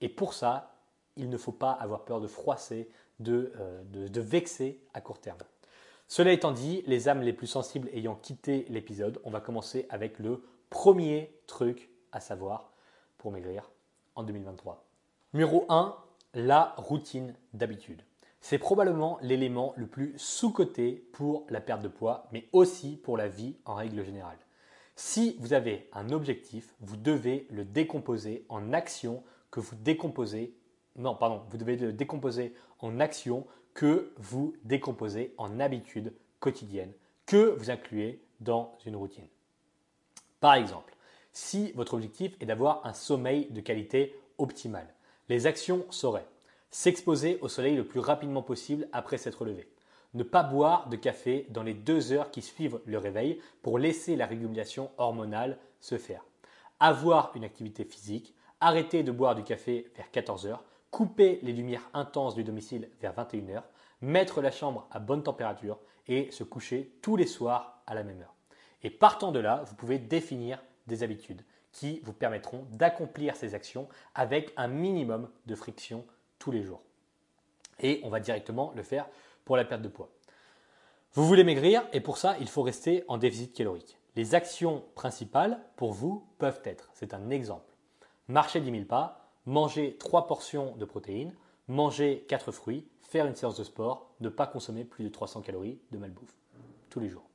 Et 0.00 0.08
pour 0.08 0.34
ça, 0.34 0.74
il 1.16 1.30
ne 1.30 1.38
faut 1.38 1.52
pas 1.52 1.72
avoir 1.72 2.04
peur 2.04 2.20
de 2.20 2.26
froisser, 2.26 2.90
euh, 3.24 3.82
de, 3.84 4.20
vexer 4.20 4.78
à 4.92 5.00
court 5.00 5.18
terme. 5.18 5.38
Cela 6.06 6.32
étant 6.32 6.52
dit, 6.52 6.82
les 6.86 7.08
âmes 7.08 7.22
les 7.22 7.32
plus 7.32 7.46
sensibles 7.46 7.88
ayant 7.94 8.14
quitté 8.14 8.66
l'épisode, 8.68 9.20
on 9.24 9.30
va 9.30 9.40
commencer 9.40 9.86
avec 9.88 10.18
le 10.18 10.44
premier 10.68 11.34
truc 11.46 11.88
à 12.12 12.20
savoir 12.20 12.72
pour 13.16 13.32
maigrir 13.32 13.70
en 14.16 14.22
2023. 14.22 14.84
Numéro 15.32 15.64
1, 15.70 15.96
la 16.34 16.74
routine 16.76 17.34
d'habitude. 17.54 18.02
C'est 18.42 18.58
probablement 18.58 19.18
l'élément 19.22 19.72
le 19.76 19.86
plus 19.86 20.12
sous-coté 20.18 21.08
pour 21.14 21.46
la 21.48 21.62
perte 21.62 21.80
de 21.80 21.88
poids, 21.88 22.28
mais 22.32 22.48
aussi 22.52 22.98
pour 22.98 23.16
la 23.16 23.28
vie 23.28 23.56
en 23.64 23.74
règle 23.74 24.04
générale. 24.04 24.38
Si 24.94 25.36
vous 25.40 25.54
avez 25.54 25.88
un 25.94 26.10
objectif, 26.10 26.74
vous 26.80 26.96
devez 26.96 27.46
le 27.50 27.64
décomposer 27.64 28.44
en 28.50 28.74
actions 28.74 29.24
que 29.50 29.60
vous 29.60 29.74
décomposez 29.74 30.54
non, 30.98 31.14
pardon, 31.14 31.42
vous 31.50 31.58
devez 31.58 31.76
le 31.76 31.92
décomposer 31.92 32.54
en 32.80 33.00
actions 33.00 33.46
que 33.74 34.12
vous 34.16 34.54
décomposez 34.64 35.34
en 35.38 35.60
habitudes 35.60 36.12
quotidiennes, 36.40 36.92
que 37.26 37.54
vous 37.58 37.70
incluez 37.70 38.20
dans 38.40 38.76
une 38.86 38.96
routine. 38.96 39.26
Par 40.40 40.54
exemple, 40.54 40.94
si 41.32 41.72
votre 41.72 41.94
objectif 41.94 42.34
est 42.40 42.46
d'avoir 42.46 42.86
un 42.86 42.92
sommeil 42.92 43.46
de 43.50 43.60
qualité 43.60 44.14
optimale, 44.38 44.88
les 45.28 45.46
actions 45.46 45.84
seraient 45.90 46.26
s'exposer 46.70 47.38
au 47.40 47.48
soleil 47.48 47.76
le 47.76 47.86
plus 47.86 48.00
rapidement 48.00 48.42
possible 48.42 48.88
après 48.92 49.18
s'être 49.18 49.44
levé, 49.44 49.68
ne 50.14 50.22
pas 50.22 50.42
boire 50.42 50.88
de 50.88 50.96
café 50.96 51.46
dans 51.50 51.62
les 51.62 51.74
deux 51.74 52.12
heures 52.12 52.30
qui 52.30 52.42
suivent 52.42 52.80
le 52.86 52.98
réveil 52.98 53.40
pour 53.62 53.78
laisser 53.78 54.16
la 54.16 54.26
régulation 54.26 54.90
hormonale 54.98 55.58
se 55.80 55.98
faire, 55.98 56.24
avoir 56.80 57.32
une 57.34 57.44
activité 57.44 57.84
physique, 57.84 58.34
arrêter 58.60 59.02
de 59.02 59.12
boire 59.12 59.34
du 59.34 59.42
café 59.42 59.90
vers 59.96 60.10
14 60.10 60.46
heures, 60.46 60.64
couper 60.90 61.40
les 61.42 61.52
lumières 61.52 61.88
intenses 61.94 62.34
du 62.34 62.44
domicile 62.44 62.88
vers 63.00 63.12
21 63.12 63.48
heures, 63.48 63.68
mettre 64.00 64.40
la 64.40 64.50
chambre 64.50 64.88
à 64.90 64.98
bonne 64.98 65.22
température 65.22 65.78
et 66.06 66.30
se 66.30 66.44
coucher 66.44 66.92
tous 67.02 67.16
les 67.16 67.26
soirs 67.26 67.82
à 67.86 67.94
la 67.94 68.02
même 68.02 68.20
heure. 68.20 68.34
Et 68.82 68.90
partant 68.90 69.32
de 69.32 69.40
là, 69.40 69.64
vous 69.66 69.74
pouvez 69.74 69.98
définir 69.98 70.62
des 70.86 71.02
habitudes 71.02 71.42
qui 71.72 72.00
vous 72.04 72.12
permettront 72.12 72.66
d'accomplir 72.70 73.36
ces 73.36 73.54
actions 73.54 73.88
avec 74.14 74.52
un 74.56 74.68
minimum 74.68 75.28
de 75.46 75.54
friction 75.54 76.06
tous 76.38 76.50
les 76.50 76.62
jours. 76.62 76.82
Et 77.80 78.00
on 78.04 78.08
va 78.08 78.20
directement 78.20 78.72
le 78.74 78.82
faire 78.82 79.08
pour 79.44 79.56
la 79.56 79.64
perte 79.64 79.82
de 79.82 79.88
poids. 79.88 80.10
Vous 81.12 81.26
voulez 81.26 81.44
maigrir 81.44 81.82
et 81.92 82.00
pour 82.00 82.18
ça, 82.18 82.36
il 82.40 82.48
faut 82.48 82.62
rester 82.62 83.04
en 83.08 83.18
déficit 83.18 83.54
calorique. 83.54 83.98
Les 84.16 84.34
actions 84.34 84.84
principales 84.94 85.60
pour 85.76 85.92
vous 85.92 86.26
peuvent 86.38 86.60
être, 86.64 86.90
c'est 86.94 87.12
un 87.12 87.28
exemple, 87.30 87.74
marcher 88.28 88.60
10 88.60 88.70
000 88.70 88.84
pas, 88.84 89.25
manger 89.46 89.96
3 89.98 90.26
portions 90.26 90.74
de 90.76 90.84
protéines, 90.84 91.34
manger 91.68 92.24
4 92.28 92.52
fruits, 92.52 92.86
faire 93.02 93.26
une 93.26 93.36
séance 93.36 93.56
de 93.56 93.64
sport, 93.64 94.10
ne 94.20 94.28
pas 94.28 94.46
consommer 94.46 94.84
plus 94.84 95.04
de 95.04 95.08
300 95.08 95.40
calories 95.42 95.78
de 95.92 95.98
malbouffe 95.98 96.36
tous 96.90 97.00
les 97.00 97.08
jours. 97.08 97.28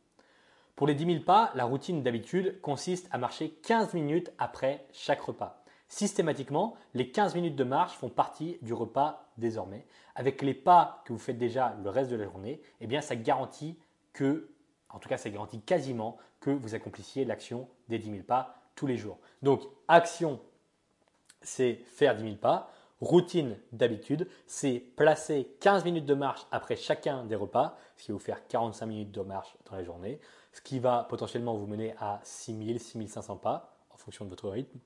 Pour 0.76 0.88
les 0.88 0.96
10 0.96 1.06
000 1.06 1.24
pas, 1.24 1.52
la 1.56 1.66
routine 1.66 2.04
d'habitude 2.04 2.60
consiste 2.62 3.08
à 3.12 3.18
marcher 3.18 3.50
15 3.50 3.94
minutes 3.94 4.32
après 4.38 4.86
chaque 4.92 5.22
repas. 5.22 5.64
Systématiquement, 5.88 6.76
les 6.94 7.12
15 7.12 7.36
minutes 7.36 7.56
de 7.56 7.64
marche 7.64 7.96
font 7.98 8.10
partie 8.10 8.58
du 8.62 8.74
repas 8.74 9.30
désormais. 9.38 9.86
Avec 10.16 10.42
les 10.42 10.54
pas 10.54 11.04
que 11.06 11.14
vous 11.14 11.20
faites 11.20 11.38
déjà 11.38 11.76
le 11.84 11.90
reste 11.90 12.10
de 12.10 12.16
la 12.16 12.24
journée, 12.24 12.62
eh 12.80 12.88
bien 12.88 13.02
ça 13.02 13.16
garantit 13.16 13.78
que, 14.14 14.50
en 14.90 15.00
tout 15.00 15.10
cas 15.10 15.18
ça 15.18 15.30
garantit 15.30 15.62
quasiment 15.62 16.18
que 16.40 16.50
vous 16.50 16.76
accomplissiez 16.76 17.26
l'action 17.26 17.68
des 17.90 18.00
10 18.00 18.12
000 18.12 18.24
pas 18.24 18.56
tous 18.76 18.88
les 18.88 18.98
jours. 18.98 19.20
Donc 19.44 19.62
action, 19.88 20.40
c'est 21.42 21.76
faire 21.86 22.16
10 22.16 22.24
000 22.24 22.36
pas. 22.36 22.72
Routine 23.02 23.58
d'habitude, 23.72 24.28
c'est 24.46 24.80
placer 24.96 25.56
15 25.60 25.86
minutes 25.86 26.06
de 26.06 26.14
marche 26.14 26.46
après 26.52 26.76
chacun 26.76 27.26
des 27.26 27.36
repas, 27.36 27.76
ce 27.98 28.04
qui 28.04 28.12
va 28.12 28.18
vous 28.18 28.24
faire 28.24 28.48
45 28.48 28.86
minutes 28.86 29.12
de 29.12 29.22
marche 29.22 29.58
dans 29.66 29.76
la 29.76 29.84
journée, 29.84 30.20
ce 30.54 30.62
qui 30.62 30.78
va 30.80 31.06
potentiellement 31.10 31.56
vous 31.56 31.66
mener 31.66 31.96
à 32.00 32.20
6000, 32.24 32.80
6500 32.80 33.38
pas 33.38 33.74
en 33.90 33.98
fonction 33.98 34.26
de 34.26 34.30
votre 34.30 34.50
rythme. 34.50 34.78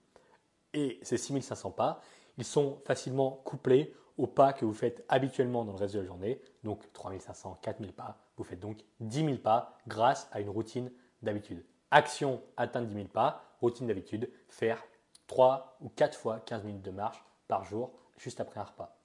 Et 0.73 0.99
ces 1.01 1.17
6500 1.17 1.71
pas, 1.71 2.01
ils 2.37 2.45
sont 2.45 2.79
facilement 2.85 3.31
couplés 3.43 3.93
aux 4.17 4.27
pas 4.27 4.53
que 4.53 4.63
vous 4.63 4.73
faites 4.73 5.03
habituellement 5.09 5.65
dans 5.65 5.73
le 5.73 5.77
reste 5.77 5.95
de 5.95 5.99
la 5.99 6.05
journée, 6.05 6.41
donc 6.63 6.91
3500, 6.93 7.59
4000 7.61 7.91
pas. 7.91 8.17
Vous 8.37 8.45
faites 8.45 8.59
donc 8.59 8.79
10 9.01 9.25
000 9.25 9.37
pas 9.37 9.77
grâce 9.87 10.29
à 10.31 10.39
une 10.39 10.49
routine 10.49 10.89
d'habitude. 11.21 11.65
Action, 11.91 12.41
atteindre 12.55 12.87
10 12.87 12.93
000 12.93 13.07
pas, 13.07 13.43
routine 13.59 13.87
d'habitude, 13.87 14.29
faire 14.47 14.81
3 15.27 15.77
ou 15.81 15.89
4 15.89 16.17
fois 16.17 16.39
15 16.39 16.63
minutes 16.63 16.83
de 16.83 16.91
marche 16.91 17.23
par 17.47 17.63
jour 17.63 17.91
juste 18.17 18.39
après 18.39 18.59
un 18.59 18.63
repas. 18.63 18.95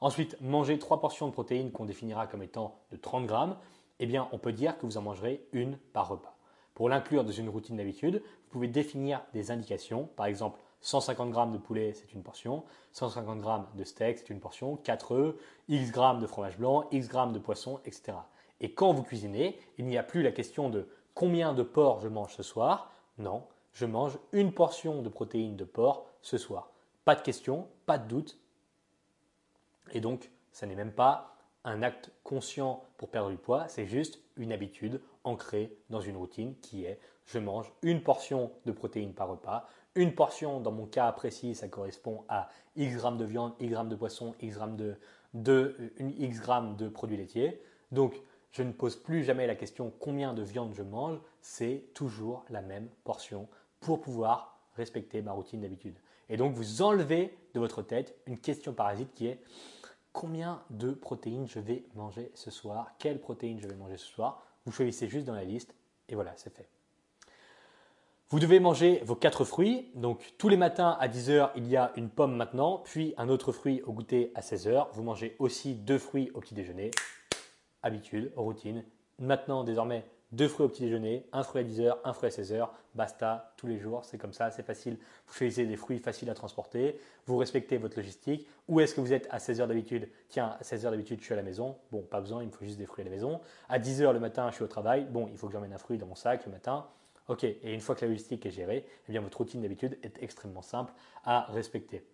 Ensuite, 0.00 0.40
manger 0.40 0.78
trois 0.78 1.00
portions 1.00 1.26
de 1.26 1.32
protéines 1.32 1.72
qu'on 1.72 1.84
définira 1.84 2.26
comme 2.26 2.42
étant 2.42 2.78
de 2.90 2.96
30 2.96 3.26
grammes, 3.26 3.56
eh 3.98 4.06
bien, 4.06 4.28
on 4.32 4.38
peut 4.38 4.52
dire 4.52 4.78
que 4.78 4.86
vous 4.86 4.96
en 4.96 5.02
mangerez 5.02 5.46
une 5.52 5.76
par 5.92 6.08
repas. 6.08 6.34
Pour 6.74 6.88
l'inclure 6.88 7.24
dans 7.24 7.32
une 7.32 7.50
routine 7.50 7.76
d'habitude, 7.76 8.22
vous 8.22 8.50
pouvez 8.50 8.68
définir 8.68 9.22
des 9.34 9.50
indications. 9.50 10.08
Par 10.16 10.24
exemple, 10.24 10.58
150 10.80 11.30
grammes 11.30 11.52
de 11.52 11.58
poulet, 11.58 11.92
c'est 11.92 12.14
une 12.14 12.22
portion. 12.22 12.64
150 12.92 13.40
grammes 13.40 13.66
de 13.74 13.84
steak, 13.84 14.18
c'est 14.18 14.30
une 14.30 14.40
portion. 14.40 14.76
4 14.76 15.12
œufs, 15.12 15.34
X 15.68 15.90
grammes 15.92 16.20
de 16.20 16.26
fromage 16.26 16.56
blanc, 16.56 16.86
X 16.90 17.08
grammes 17.08 17.34
de 17.34 17.38
poisson, 17.38 17.80
etc. 17.84 18.14
Et 18.62 18.72
quand 18.72 18.94
vous 18.94 19.02
cuisinez, 19.02 19.58
il 19.76 19.84
n'y 19.84 19.98
a 19.98 20.02
plus 20.02 20.22
la 20.22 20.32
question 20.32 20.70
de 20.70 20.88
combien 21.14 21.52
de 21.52 21.62
porc 21.62 22.00
je 22.00 22.08
mange 22.08 22.34
ce 22.34 22.42
soir. 22.42 22.90
Non, 23.18 23.42
je 23.72 23.86
mange 23.86 24.18
une 24.32 24.52
portion 24.52 25.02
de 25.02 25.08
protéines 25.08 25.56
de 25.56 25.64
porc 25.64 26.06
ce 26.22 26.38
soir. 26.38 26.70
Pas 27.04 27.14
de 27.14 27.22
question, 27.22 27.68
pas 27.86 27.98
de 27.98 28.08
doute. 28.08 28.38
Et 29.92 30.00
donc, 30.00 30.30
ça 30.52 30.66
n'est 30.66 30.74
même 30.74 30.92
pas 30.92 31.36
un 31.64 31.82
acte 31.82 32.10
conscient 32.24 32.84
pour 32.96 33.10
perdre 33.10 33.30
du 33.30 33.36
poids, 33.36 33.68
c'est 33.68 33.86
juste 33.86 34.20
une 34.36 34.52
habitude 34.52 35.00
ancrée 35.24 35.76
dans 35.90 36.00
une 36.00 36.16
routine 36.16 36.54
qui 36.60 36.84
est 36.84 36.98
je 37.26 37.38
mange 37.38 37.72
une 37.82 38.02
portion 38.02 38.50
de 38.64 38.72
protéines 38.72 39.14
par 39.14 39.28
repas. 39.28 39.68
Une 39.94 40.14
portion, 40.14 40.60
dans 40.60 40.72
mon 40.72 40.86
cas 40.86 41.12
précis, 41.12 41.54
ça 41.54 41.68
correspond 41.68 42.24
à 42.28 42.48
X 42.76 42.96
grammes 42.96 43.18
de 43.18 43.24
viande, 43.24 43.54
X 43.60 43.70
grammes 43.70 43.88
de 43.88 43.94
poisson, 43.94 44.34
X 44.40 44.56
grammes 44.56 44.76
de, 44.76 44.96
de, 45.34 45.92
X 45.98 46.40
grammes 46.40 46.76
de 46.76 46.88
produits 46.88 47.16
laitiers. 47.16 47.62
Donc, 47.92 48.20
je 48.50 48.64
ne 48.64 48.72
pose 48.72 48.96
plus 48.96 49.22
jamais 49.22 49.46
la 49.46 49.54
question 49.54 49.92
combien 50.00 50.34
de 50.34 50.42
viande 50.42 50.74
je 50.74 50.82
mange, 50.82 51.20
c'est 51.40 51.84
toujours 51.94 52.44
la 52.50 52.62
même 52.62 52.88
portion 53.04 53.48
pour 53.80 54.00
pouvoir 54.00 54.58
respecter 54.76 55.22
ma 55.22 55.32
routine 55.32 55.60
d'habitude. 55.60 55.96
Et 56.28 56.36
donc, 56.36 56.54
vous 56.54 56.82
enlevez 56.82 57.36
de 57.54 57.60
votre 57.60 57.82
tête 57.82 58.16
une 58.26 58.38
question 58.38 58.72
parasite 58.72 59.12
qui 59.14 59.26
est 59.26 59.40
combien 60.12 60.62
de 60.70 60.92
protéines 60.92 61.48
je 61.48 61.58
vais 61.58 61.84
manger 61.94 62.30
ce 62.34 62.50
soir? 62.50 62.92
Quelles 62.98 63.20
protéines 63.20 63.60
je 63.60 63.66
vais 63.66 63.74
manger 63.74 63.96
ce 63.96 64.06
soir? 64.06 64.42
Vous 64.64 64.72
choisissez 64.72 65.08
juste 65.08 65.26
dans 65.26 65.34
la 65.34 65.44
liste 65.44 65.74
et 66.08 66.14
voilà, 66.14 66.32
c'est 66.36 66.54
fait. 66.54 66.68
Vous 68.28 68.38
devez 68.38 68.60
manger 68.60 69.00
vos 69.04 69.16
quatre 69.16 69.44
fruits. 69.44 69.90
Donc, 69.96 70.34
tous 70.38 70.48
les 70.48 70.56
matins 70.56 70.96
à 71.00 71.08
10h, 71.08 71.50
il 71.56 71.66
y 71.66 71.76
a 71.76 71.92
une 71.96 72.08
pomme 72.08 72.36
maintenant, 72.36 72.78
puis 72.78 73.12
un 73.16 73.28
autre 73.28 73.50
fruit 73.50 73.82
au 73.82 73.92
goûter 73.92 74.30
à 74.36 74.40
16h. 74.40 74.86
Vous 74.92 75.02
mangez 75.02 75.34
aussi 75.40 75.74
deux 75.74 75.98
fruits 75.98 76.30
au 76.34 76.40
petit 76.40 76.54
déjeuner. 76.54 76.92
Habitude, 77.82 78.32
routine. 78.36 78.84
Maintenant, 79.18 79.64
désormais, 79.64 80.04
deux 80.32 80.48
fruits 80.48 80.66
au 80.66 80.68
petit 80.68 80.82
déjeuner, 80.82 81.26
un 81.32 81.42
fruit 81.42 81.62
à 81.62 81.64
10h, 81.64 81.96
un 82.04 82.12
fruit 82.12 82.28
à 82.28 82.30
16h, 82.30 82.68
basta, 82.94 83.52
tous 83.56 83.66
les 83.66 83.78
jours, 83.78 84.04
c'est 84.04 84.18
comme 84.18 84.32
ça, 84.32 84.50
c'est 84.50 84.62
facile. 84.62 84.96
Vous 85.26 85.34
choisissez 85.34 85.66
des 85.66 85.76
fruits 85.76 85.98
faciles 85.98 86.30
à 86.30 86.34
transporter, 86.34 86.98
vous 87.26 87.36
respectez 87.36 87.78
votre 87.78 87.96
logistique. 87.96 88.46
Où 88.68 88.80
est-ce 88.80 88.94
que 88.94 89.00
vous 89.00 89.12
êtes 89.12 89.26
à 89.30 89.38
16h 89.38 89.66
d'habitude? 89.66 90.08
Tiens, 90.28 90.56
à 90.58 90.62
16h 90.62 90.90
d'habitude, 90.90 91.18
je 91.20 91.24
suis 91.24 91.34
à 91.34 91.36
la 91.36 91.42
maison. 91.42 91.76
Bon, 91.90 92.02
pas 92.02 92.20
besoin, 92.20 92.42
il 92.42 92.46
me 92.46 92.52
faut 92.52 92.64
juste 92.64 92.78
des 92.78 92.86
fruits 92.86 93.02
à 93.02 93.04
la 93.04 93.10
maison. 93.10 93.40
À 93.68 93.78
10h 93.78 94.12
le 94.12 94.20
matin, 94.20 94.48
je 94.50 94.56
suis 94.56 94.64
au 94.64 94.68
travail. 94.68 95.04
Bon, 95.04 95.28
il 95.30 95.36
faut 95.36 95.48
que 95.48 95.52
j'emmène 95.52 95.72
un 95.72 95.78
fruit 95.78 95.98
dans 95.98 96.06
mon 96.06 96.14
sac 96.14 96.46
le 96.46 96.52
matin. 96.52 96.86
Ok, 97.28 97.44
et 97.44 97.74
une 97.74 97.80
fois 97.80 97.94
que 97.94 98.00
la 98.00 98.08
logistique 98.08 98.44
est 98.46 98.50
gérée, 98.50 98.84
eh 99.08 99.12
bien 99.12 99.20
votre 99.20 99.38
routine 99.38 99.62
d'habitude 99.62 99.98
est 100.02 100.20
extrêmement 100.22 100.62
simple 100.62 100.92
à 101.24 101.46
respecter. 101.52 102.04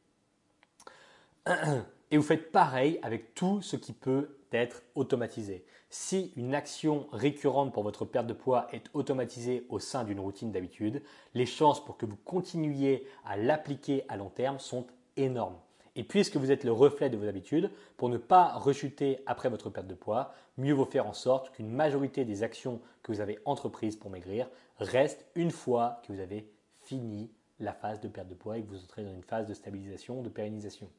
Et 2.11 2.17
vous 2.17 2.23
faites 2.23 2.53
pareil 2.53 3.01
avec 3.03 3.35
tout 3.35 3.63
ce 3.63 3.77
qui 3.77 3.93
peut 3.93 4.37
être 4.53 4.83
automatisé. 4.95 5.65
Si 5.91 6.33
une 6.37 6.55
action 6.55 7.07
récurrente 7.13 7.73
pour 7.73 7.83
votre 7.83 8.05
perte 8.05 8.27
de 8.27 8.33
poids 8.33 8.69
est 8.73 8.87
automatisée 8.95 9.67
au 9.69 9.79
sein 9.79 10.05
d'une 10.05 10.21
routine 10.21 10.53
d'habitude, 10.53 11.03
les 11.35 11.47
chances 11.47 11.85
pour 11.85 11.97
que 11.97 12.07
vous 12.07 12.19
continuiez 12.25 13.07
à 13.25 13.37
l'appliquer 13.37 14.05
à 14.09 14.17
long 14.17 14.31
terme 14.31 14.59
sont 14.59 14.87
énormes. 15.17 15.57
Et 15.97 16.05
puisque 16.05 16.37
vous 16.37 16.51
êtes 16.51 16.65
le 16.65 16.73
reflet 16.73 17.09
de 17.09 17.17
vos 17.17 17.27
habitudes, 17.27 17.71
pour 17.97 18.09
ne 18.09 18.19
pas 18.19 18.53
rechuter 18.53 19.21
après 19.27 19.49
votre 19.49 19.71
perte 19.71 19.87
de 19.87 19.95
poids, 19.95 20.35
mieux 20.59 20.75
vaut 20.75 20.85
faire 20.85 21.07
en 21.07 21.15
sorte 21.15 21.51
qu'une 21.53 21.71
majorité 21.71 22.25
des 22.25 22.43
actions 22.43 22.81
que 23.03 23.13
vous 23.13 23.21
avez 23.21 23.39
entreprises 23.47 23.97
pour 23.97 24.11
maigrir 24.11 24.49
restent 24.79 25.25
une 25.35 25.51
fois 25.51 26.03
que 26.07 26.13
vous 26.13 26.21
avez 26.21 26.51
fini 26.83 27.31
la 27.59 27.73
phase 27.73 28.01
de 28.01 28.09
perte 28.09 28.29
de 28.29 28.35
poids 28.35 28.59
et 28.59 28.63
que 28.63 28.69
vous 28.69 28.85
entrez 28.85 29.03
dans 29.03 29.15
une 29.15 29.23
phase 29.23 29.47
de 29.47 29.55
stabilisation, 29.55 30.21
de 30.21 30.29
pérennisation. 30.29 30.91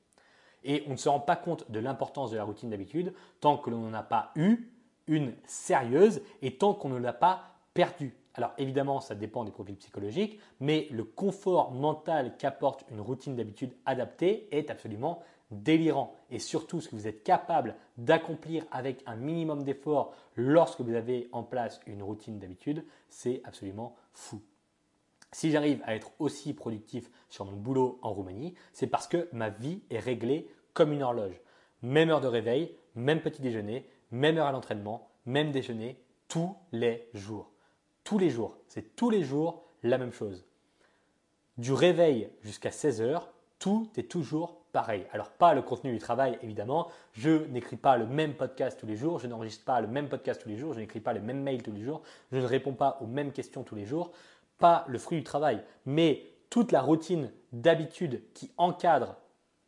Et 0.64 0.84
on 0.88 0.92
ne 0.92 0.98
se 0.98 1.10
rend 1.10 1.20
pas 1.20 1.36
compte 1.36 1.70
de 1.72 1.80
l'importance 1.80 2.32
de 2.32 2.38
la 2.38 2.44
routine 2.44 2.70
d'habitude 2.70 3.14
tant 3.40 3.58
que 3.58 3.70
l'on 3.70 3.80
n'en 3.80 3.94
a 3.94 4.04
pas 4.04 4.32
eu 4.36 4.70
une 5.08 5.34
sérieuse 5.46 6.22
et 6.42 6.58
tant 6.58 6.74
qu'on 6.74 6.90
ne 6.90 6.98
l'a 6.98 7.14
pas 7.14 7.56
perdue. 7.74 8.16
Alors 8.34 8.52
évidemment, 8.58 9.02
ça 9.02 9.16
dépend 9.16 9.44
des 9.44 9.52
profils 9.52 9.76
psychologiques, 9.76 10.40
mais 10.60 10.88
le 10.92 11.04
confort 11.04 11.72
mental 11.72 12.38
qu'apporte 12.38 12.86
une 12.92 13.02
routine 13.02 13.36
d'habitude 13.36 13.74
adaptée 13.86 14.48
est 14.52 14.70
absolument 14.70 15.24
délirant. 15.50 16.14
Et 16.30 16.40
surtout, 16.40 16.82
ce 16.82 16.90
que 16.90 16.96
vous 16.96 17.08
êtes 17.08 17.24
capable 17.24 17.76
d'accomplir 17.98 18.66
avec 18.72 19.02
un 19.08 19.16
minimum 19.16 19.64
d'effort 19.64 20.14
lorsque 20.36 20.82
vous 20.82 20.94
avez 20.94 21.30
en 21.32 21.44
place 21.44 21.80
une 21.88 22.04
routine 22.04 22.38
d'habitude, 22.38 22.86
c'est 23.10 23.42
absolument 23.44 23.96
fou. 24.14 24.42
Si 25.32 25.52
j'arrive 25.52 25.82
à 25.86 25.96
être 25.96 26.12
aussi 26.20 26.54
productif 26.54 27.10
sur 27.30 27.46
mon 27.46 27.58
boulot 27.58 28.00
en 28.02 28.14
Roumanie, 28.14 28.56
c'est 28.74 28.88
parce 28.88 29.08
que 29.08 29.28
ma 29.34 29.50
vie 29.50 29.82
est 29.90 30.00
réglée 30.00 30.50
comme 30.74 30.94
une 30.94 31.04
horloge. 31.04 31.42
Même 31.82 32.10
heure 32.10 32.22
de 32.22 32.28
réveil, 32.28 32.76
même 32.96 33.22
petit 33.22 33.42
déjeuner, 33.42 33.90
même 34.12 34.38
heure 34.38 34.48
à 34.48 34.52
l'entraînement, 34.52 35.10
même 35.26 35.52
déjeuner, 35.52 36.02
tous 36.28 36.56
les 36.72 37.10
jours. 37.14 37.52
Tous 38.04 38.18
les 38.18 38.30
jours. 38.30 38.58
C'est 38.68 38.96
tous 38.96 39.10
les 39.10 39.24
jours 39.24 39.64
la 39.84 39.98
même 39.98 40.14
chose. 40.14 40.46
Du 41.58 41.74
réveil 41.74 42.30
jusqu'à 42.42 42.72
16 42.72 43.02
heures, 43.02 43.30
tout 43.60 43.90
est 43.98 44.10
toujours 44.10 44.62
pareil. 44.72 45.06
Alors 45.12 45.32
pas 45.32 45.54
le 45.54 45.62
contenu 45.62 45.92
du 45.92 45.98
travail 45.98 46.38
évidemment, 46.44 46.90
je 47.14 47.46
n'écris 47.48 47.78
pas 47.78 47.98
le 47.98 48.06
même 48.06 48.36
podcast 48.36 48.80
tous 48.80 48.86
les 48.86 48.96
jours, 48.96 49.20
je 49.20 49.28
n'enregistre 49.28 49.66
pas 49.66 49.82
le 49.82 49.88
même 49.88 50.08
podcast 50.08 50.42
tous 50.42 50.50
les 50.50 50.58
jours, 50.58 50.74
je 50.74 50.80
n'écris 50.80 51.00
pas 51.00 51.14
le 51.14 51.20
même 51.20 51.42
mail 51.42 51.64
tous 51.64 51.72
les 51.72 51.82
jours, 51.82 52.04
je 52.32 52.38
ne 52.38 52.46
réponds 52.46 52.74
pas 52.74 53.00
aux 53.02 53.08
mêmes 53.08 53.32
questions 53.32 53.64
tous 53.64 53.76
les 53.76 53.86
jours. 53.86 54.12
Pas 54.58 54.86
le 54.88 54.98
fruit 54.98 55.20
du 55.20 55.24
travail, 55.24 55.64
mais 55.86 56.24
toute 56.50 56.72
la 56.72 56.82
routine 56.82 57.32
d'habitude 57.52 58.22
qui 58.34 58.52
encadre 58.58 59.16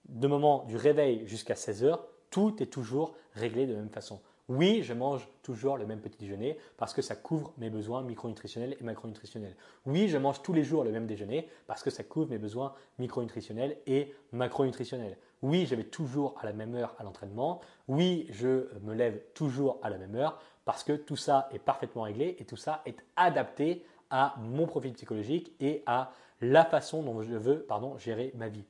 de 0.08 0.28
moment 0.28 0.64
du 0.66 0.76
réveil 0.76 1.28
jusqu'à 1.28 1.56
16 1.56 1.84
heures, 1.84 2.08
tout 2.30 2.62
est 2.62 2.68
toujours 2.68 3.16
réglé 3.34 3.66
de 3.68 3.74
la 3.74 3.80
même 3.80 3.90
façon. 3.90 4.20
Oui, 4.50 4.82
je 4.82 4.94
mange 4.94 5.28
toujours 5.44 5.78
le 5.78 5.86
même 5.86 6.00
petit 6.00 6.18
déjeuner 6.18 6.58
parce 6.76 6.94
que 6.96 7.04
ça 7.04 7.16
couvre 7.16 7.54
mes 7.60 7.70
besoins 7.70 8.02
micronutritionnels 8.02 8.76
et 8.80 8.84
macronutritionnels. 8.84 9.56
Oui, 9.86 10.08
je 10.08 10.18
mange 10.18 10.42
tous 10.42 10.54
les 10.54 10.64
jours 10.64 10.84
le 10.84 10.92
même 10.92 11.06
déjeuner 11.06 11.48
parce 11.68 11.84
que 11.84 11.92
ça 11.92 12.04
couvre 12.04 12.30
mes 12.32 12.40
besoins 12.40 12.74
micronutritionnels 12.98 13.78
et 13.86 14.12
macronutritionnels. 14.32 15.18
Oui, 15.44 15.68
je 15.68 15.76
vais 15.76 15.84
toujours 15.84 16.36
à 16.42 16.48
la 16.48 16.54
même 16.54 16.74
heure 16.74 16.96
à 16.98 17.04
l'entraînement. 17.04 17.62
Oui, 17.88 18.26
je 18.32 18.68
me 18.82 18.96
lève 18.96 19.22
toujours 19.36 19.80
à 19.84 19.92
la 19.92 20.00
même 20.00 20.16
heure 20.16 20.42
parce 20.66 20.84
que 20.84 20.94
tout 20.94 21.16
ça 21.16 21.48
est 21.54 21.60
parfaitement 21.60 22.02
réglé 22.02 22.36
et 22.40 22.46
tout 22.46 22.58
ça 22.58 22.82
est 22.88 22.98
adapté 23.16 23.86
à 24.10 24.36
mon 24.40 24.66
profil 24.66 24.94
psychologique 24.94 25.54
et 25.60 25.84
à 25.86 26.12
la 26.42 26.66
façon 26.66 27.04
dont 27.04 27.22
je 27.22 27.36
veux 27.36 27.60
pardon, 27.64 27.98
gérer 27.98 28.32
ma 28.36 28.48
vie. 28.48 28.66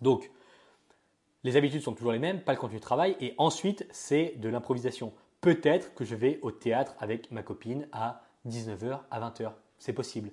Donc, 0.00 0.30
les 1.42 1.56
habitudes 1.56 1.82
sont 1.82 1.94
toujours 1.94 2.12
les 2.12 2.18
mêmes, 2.18 2.40
pas 2.42 2.52
le 2.52 2.58
contenu 2.58 2.76
de 2.76 2.82
travail. 2.82 3.16
Et 3.20 3.34
ensuite, 3.38 3.86
c'est 3.90 4.34
de 4.36 4.48
l'improvisation. 4.48 5.12
Peut-être 5.40 5.94
que 5.94 6.04
je 6.04 6.14
vais 6.14 6.38
au 6.42 6.50
théâtre 6.50 6.94
avec 6.98 7.30
ma 7.30 7.42
copine 7.42 7.88
à 7.92 8.22
19h, 8.46 9.00
à 9.10 9.20
20h. 9.20 9.52
C'est 9.78 9.94
possible. 9.94 10.30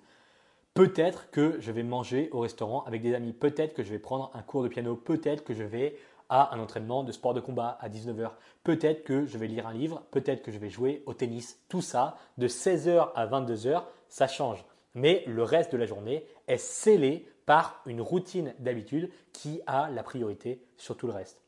Peut-être 0.74 1.32
que 1.32 1.60
je 1.60 1.72
vais 1.72 1.84
manger 1.84 2.30
au 2.32 2.42
restaurant 2.42 2.84
avec 2.84 3.02
des 3.02 3.16
amis. 3.16 3.34
Peut-être 3.34 3.74
que 3.74 3.84
je 3.84 3.90
vais 3.90 4.00
prendre 4.00 4.32
un 4.34 4.42
cours 4.42 4.64
de 4.64 4.68
piano. 4.68 4.96
Peut-être 4.96 5.44
que 5.44 5.54
je 5.54 5.64
vais 5.64 5.98
à 6.30 6.54
un 6.54 6.60
entraînement 6.60 7.04
de 7.04 7.14
sport 7.14 7.34
de 7.34 7.40
combat 7.40 7.78
à 7.80 7.88
19h. 7.88 8.32
Peut-être 8.64 9.06
que 9.06 9.26
je 9.26 9.38
vais 9.38 9.48
lire 9.48 9.66
un 9.66 9.74
livre. 9.74 10.04
Peut-être 10.12 10.44
que 10.44 10.52
je 10.52 10.60
vais 10.60 10.70
jouer 10.70 11.04
au 11.06 11.14
tennis. 11.14 11.60
Tout 11.70 11.82
ça, 11.82 12.18
de 12.38 12.50
16h 12.50 13.12
à 13.16 13.28
22h, 13.28 13.84
ça 14.10 14.28
change. 14.28 14.64
Mais 14.94 15.24
le 15.28 15.44
reste 15.44 15.72
de 15.72 15.78
la 15.78 15.86
journée 15.86 16.26
est 16.48 16.58
scellé 16.58 17.28
par 17.46 17.82
une 17.86 18.02
routine 18.02 18.54
d'habitude 18.60 19.10
qui 19.32 19.62
a 19.68 19.90
la 19.90 20.04
priorité 20.04 20.62
sur 20.76 20.98
tout 20.98 21.08
le 21.08 21.14
reste. 21.14 21.42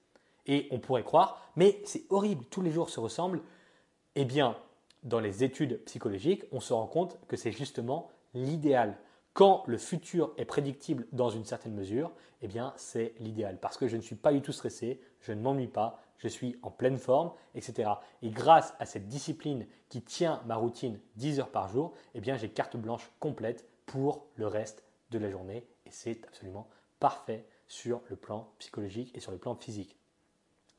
Et 0.45 0.67
on 0.71 0.79
pourrait 0.79 1.03
croire, 1.03 1.41
mais 1.55 1.81
c'est 1.85 2.03
horrible, 2.09 2.45
tous 2.49 2.61
les 2.61 2.71
jours 2.71 2.89
se 2.89 2.99
ressemblent. 2.99 3.41
Eh 4.15 4.25
bien, 4.25 4.55
dans 5.03 5.19
les 5.19 5.43
études 5.43 5.83
psychologiques, 5.85 6.43
on 6.51 6.59
se 6.59 6.73
rend 6.73 6.87
compte 6.87 7.17
que 7.27 7.37
c'est 7.37 7.51
justement 7.51 8.09
l'idéal. 8.33 8.97
Quand 9.33 9.63
le 9.67 9.77
futur 9.77 10.33
est 10.37 10.45
prédictible 10.45 11.07
dans 11.11 11.29
une 11.29 11.45
certaine 11.45 11.73
mesure, 11.73 12.11
eh 12.41 12.47
bien, 12.47 12.73
c'est 12.77 13.13
l'idéal. 13.19 13.57
Parce 13.59 13.77
que 13.77 13.87
je 13.87 13.95
ne 13.95 14.01
suis 14.01 14.15
pas 14.15 14.33
du 14.33 14.41
tout 14.41 14.51
stressé, 14.51 14.99
je 15.21 15.33
ne 15.33 15.41
m'ennuie 15.41 15.67
pas, 15.67 16.01
je 16.19 16.27
suis 16.27 16.57
en 16.61 16.69
pleine 16.69 16.97
forme, 16.97 17.31
etc. 17.55 17.89
Et 18.21 18.29
grâce 18.29 18.73
à 18.79 18.85
cette 18.85 19.07
discipline 19.07 19.65
qui 19.89 20.01
tient 20.01 20.41
ma 20.45 20.55
routine 20.55 20.99
10 21.15 21.39
heures 21.39 21.51
par 21.51 21.69
jour, 21.69 21.93
eh 22.13 22.21
bien, 22.21 22.37
j'ai 22.37 22.49
carte 22.49 22.77
blanche 22.77 23.09
complète 23.19 23.67
pour 23.85 24.27
le 24.35 24.47
reste 24.47 24.83
de 25.11 25.17
la 25.17 25.31
journée 25.31 25.65
et 25.85 25.91
c'est 25.91 26.23
absolument 26.25 26.69
parfait 26.99 27.45
sur 27.67 28.01
le 28.09 28.15
plan 28.15 28.51
psychologique 28.59 29.11
et 29.15 29.19
sur 29.19 29.31
le 29.31 29.37
plan 29.37 29.55
physique. 29.55 29.97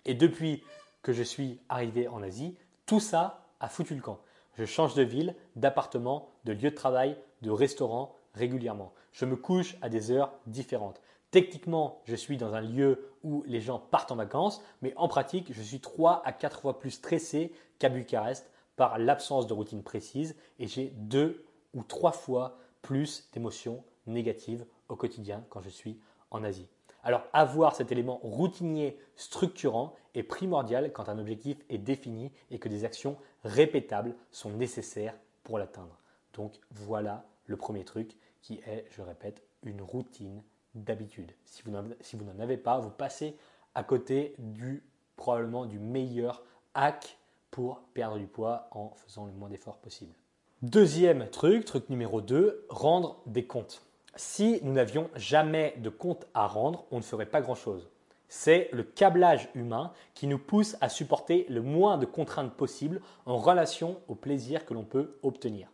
Et 0.04 0.14
depuis 0.14 0.62
que 1.02 1.12
je 1.12 1.22
suis 1.22 1.60
arrivé 1.68 2.08
en 2.08 2.22
Asie, 2.22 2.56
tout 2.86 3.00
ça 3.00 3.46
a 3.60 3.68
foutu 3.68 3.94
le 3.94 4.02
camp. 4.02 4.20
Je 4.54 4.64
change 4.64 4.94
de 4.94 5.02
ville, 5.02 5.34
d'appartement, 5.56 6.28
de 6.44 6.52
lieu 6.52 6.70
de 6.70 6.74
travail, 6.74 7.16
de 7.42 7.50
restaurant 7.50 8.14
régulièrement. 8.34 8.92
Je 9.12 9.24
me 9.24 9.36
couche 9.36 9.76
à 9.82 9.88
des 9.88 10.10
heures 10.10 10.32
différentes. 10.46 11.00
Techniquement, 11.30 12.02
je 12.04 12.16
suis 12.16 12.36
dans 12.36 12.54
un 12.54 12.60
lieu 12.60 13.09
où 13.22 13.42
les 13.46 13.60
gens 13.60 13.78
partent 13.78 14.12
en 14.12 14.16
vacances, 14.16 14.62
mais 14.82 14.92
en 14.96 15.08
pratique, 15.08 15.52
je 15.52 15.62
suis 15.62 15.80
3 15.80 16.22
à 16.24 16.32
4 16.32 16.60
fois 16.60 16.78
plus 16.78 16.90
stressé 16.90 17.52
qu'à 17.78 17.88
Bucarest 17.88 18.50
par 18.76 18.98
l'absence 18.98 19.46
de 19.46 19.52
routine 19.52 19.82
précise 19.82 20.36
et 20.58 20.66
j'ai 20.66 20.92
deux 20.96 21.44
ou 21.74 21.82
trois 21.82 22.12
fois 22.12 22.58
plus 22.82 23.28
d'émotions 23.32 23.84
négatives 24.06 24.64
au 24.88 24.96
quotidien 24.96 25.44
quand 25.50 25.60
je 25.60 25.68
suis 25.68 26.00
en 26.30 26.42
Asie. 26.44 26.68
Alors 27.02 27.22
avoir 27.32 27.74
cet 27.74 27.92
élément 27.92 28.18
routinier 28.22 28.98
structurant 29.16 29.94
est 30.14 30.22
primordial 30.22 30.92
quand 30.92 31.08
un 31.08 31.18
objectif 31.18 31.58
est 31.68 31.78
défini 31.78 32.32
et 32.50 32.58
que 32.58 32.68
des 32.68 32.84
actions 32.84 33.16
répétables 33.44 34.14
sont 34.30 34.50
nécessaires 34.50 35.14
pour 35.44 35.58
l'atteindre. 35.58 35.98
Donc 36.34 36.58
voilà 36.70 37.24
le 37.46 37.56
premier 37.56 37.84
truc 37.84 38.16
qui 38.42 38.60
est, 38.66 38.86
je 38.90 39.02
répète, 39.02 39.42
une 39.62 39.82
routine 39.82 40.42
d'habitude. 40.74 41.32
Si 41.44 41.62
vous 41.62 41.70
n'en 41.70 42.38
avez 42.38 42.56
pas, 42.56 42.78
vous 42.78 42.90
passez 42.90 43.36
à 43.74 43.84
côté 43.84 44.34
du 44.38 44.82
probablement 45.16 45.66
du 45.66 45.78
meilleur 45.78 46.42
hack 46.74 47.18
pour 47.50 47.80
perdre 47.94 48.18
du 48.18 48.26
poids 48.26 48.68
en 48.70 48.90
faisant 48.94 49.26
le 49.26 49.32
moins 49.32 49.48
d'efforts 49.48 49.78
possible. 49.78 50.14
Deuxième 50.62 51.28
truc, 51.30 51.64
truc 51.64 51.88
numéro 51.88 52.20
2, 52.20 52.66
rendre 52.68 53.20
des 53.26 53.46
comptes. 53.46 53.82
Si 54.16 54.60
nous 54.62 54.72
n'avions 54.72 55.08
jamais 55.16 55.74
de 55.78 55.88
compte 55.88 56.26
à 56.34 56.46
rendre, 56.46 56.84
on 56.90 56.98
ne 56.98 57.02
ferait 57.02 57.26
pas 57.26 57.40
grand-chose. 57.40 57.88
C'est 58.28 58.68
le 58.72 58.82
câblage 58.82 59.48
humain 59.54 59.92
qui 60.14 60.26
nous 60.26 60.38
pousse 60.38 60.76
à 60.80 60.88
supporter 60.88 61.46
le 61.48 61.62
moins 61.62 61.98
de 61.98 62.06
contraintes 62.06 62.54
possibles 62.54 63.00
en 63.26 63.38
relation 63.38 64.00
au 64.06 64.14
plaisir 64.14 64.64
que 64.64 64.74
l'on 64.74 64.84
peut 64.84 65.18
obtenir. 65.22 65.68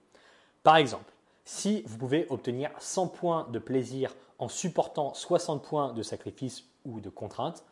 Par 0.63 0.77
exemple, 0.77 1.13
si 1.45 1.83
vous 1.87 1.99
pouvez 1.99 2.27
obtenir 2.31 2.71
100 2.79 3.09
points 3.09 3.49
de 3.51 3.59
plaisir 3.59 4.15
en 4.39 4.49
supportant 4.49 5.15
60 5.15 5.63
points 5.63 5.93
de 5.93 6.03
sacrifice 6.03 6.65
ou 6.85 7.01
de 7.01 7.09
contraintes, 7.09 7.65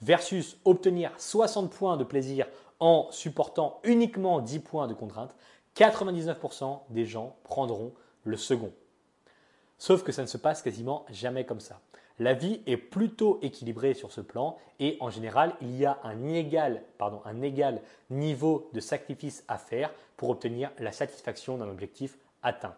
versus 0.00 0.56
obtenir 0.64 1.12
60 1.18 1.70
points 1.70 1.96
de 1.96 2.04
plaisir 2.04 2.46
en 2.80 3.08
supportant 3.10 3.80
uniquement 3.84 4.40
10 4.40 4.60
points 4.60 4.86
de 4.86 4.94
contraintes, 4.94 5.34
99% 5.76 6.80
des 6.90 7.06
gens 7.06 7.36
prendront 7.44 7.92
le 8.24 8.36
second. 8.36 8.72
Sauf 9.78 10.02
que 10.02 10.12
ça 10.12 10.22
ne 10.22 10.26
se 10.26 10.36
passe 10.36 10.62
quasiment 10.62 11.04
jamais 11.10 11.44
comme 11.44 11.60
ça. 11.60 11.80
La 12.20 12.34
vie 12.34 12.62
est 12.66 12.76
plutôt 12.76 13.38
équilibrée 13.42 13.94
sur 13.94 14.10
ce 14.10 14.20
plan 14.20 14.58
et 14.80 14.96
en 15.00 15.08
général, 15.08 15.54
il 15.60 15.76
y 15.76 15.86
a 15.86 15.98
un 16.02 16.26
égal, 16.26 16.82
un 17.24 17.42
égal 17.42 17.80
niveau 18.10 18.68
de 18.72 18.80
sacrifice 18.80 19.44
à 19.46 19.56
faire 19.56 19.92
pour 20.16 20.30
obtenir 20.30 20.72
la 20.80 20.90
satisfaction 20.90 21.58
d'un 21.58 21.68
objectif 21.68 22.18
atteint. 22.42 22.74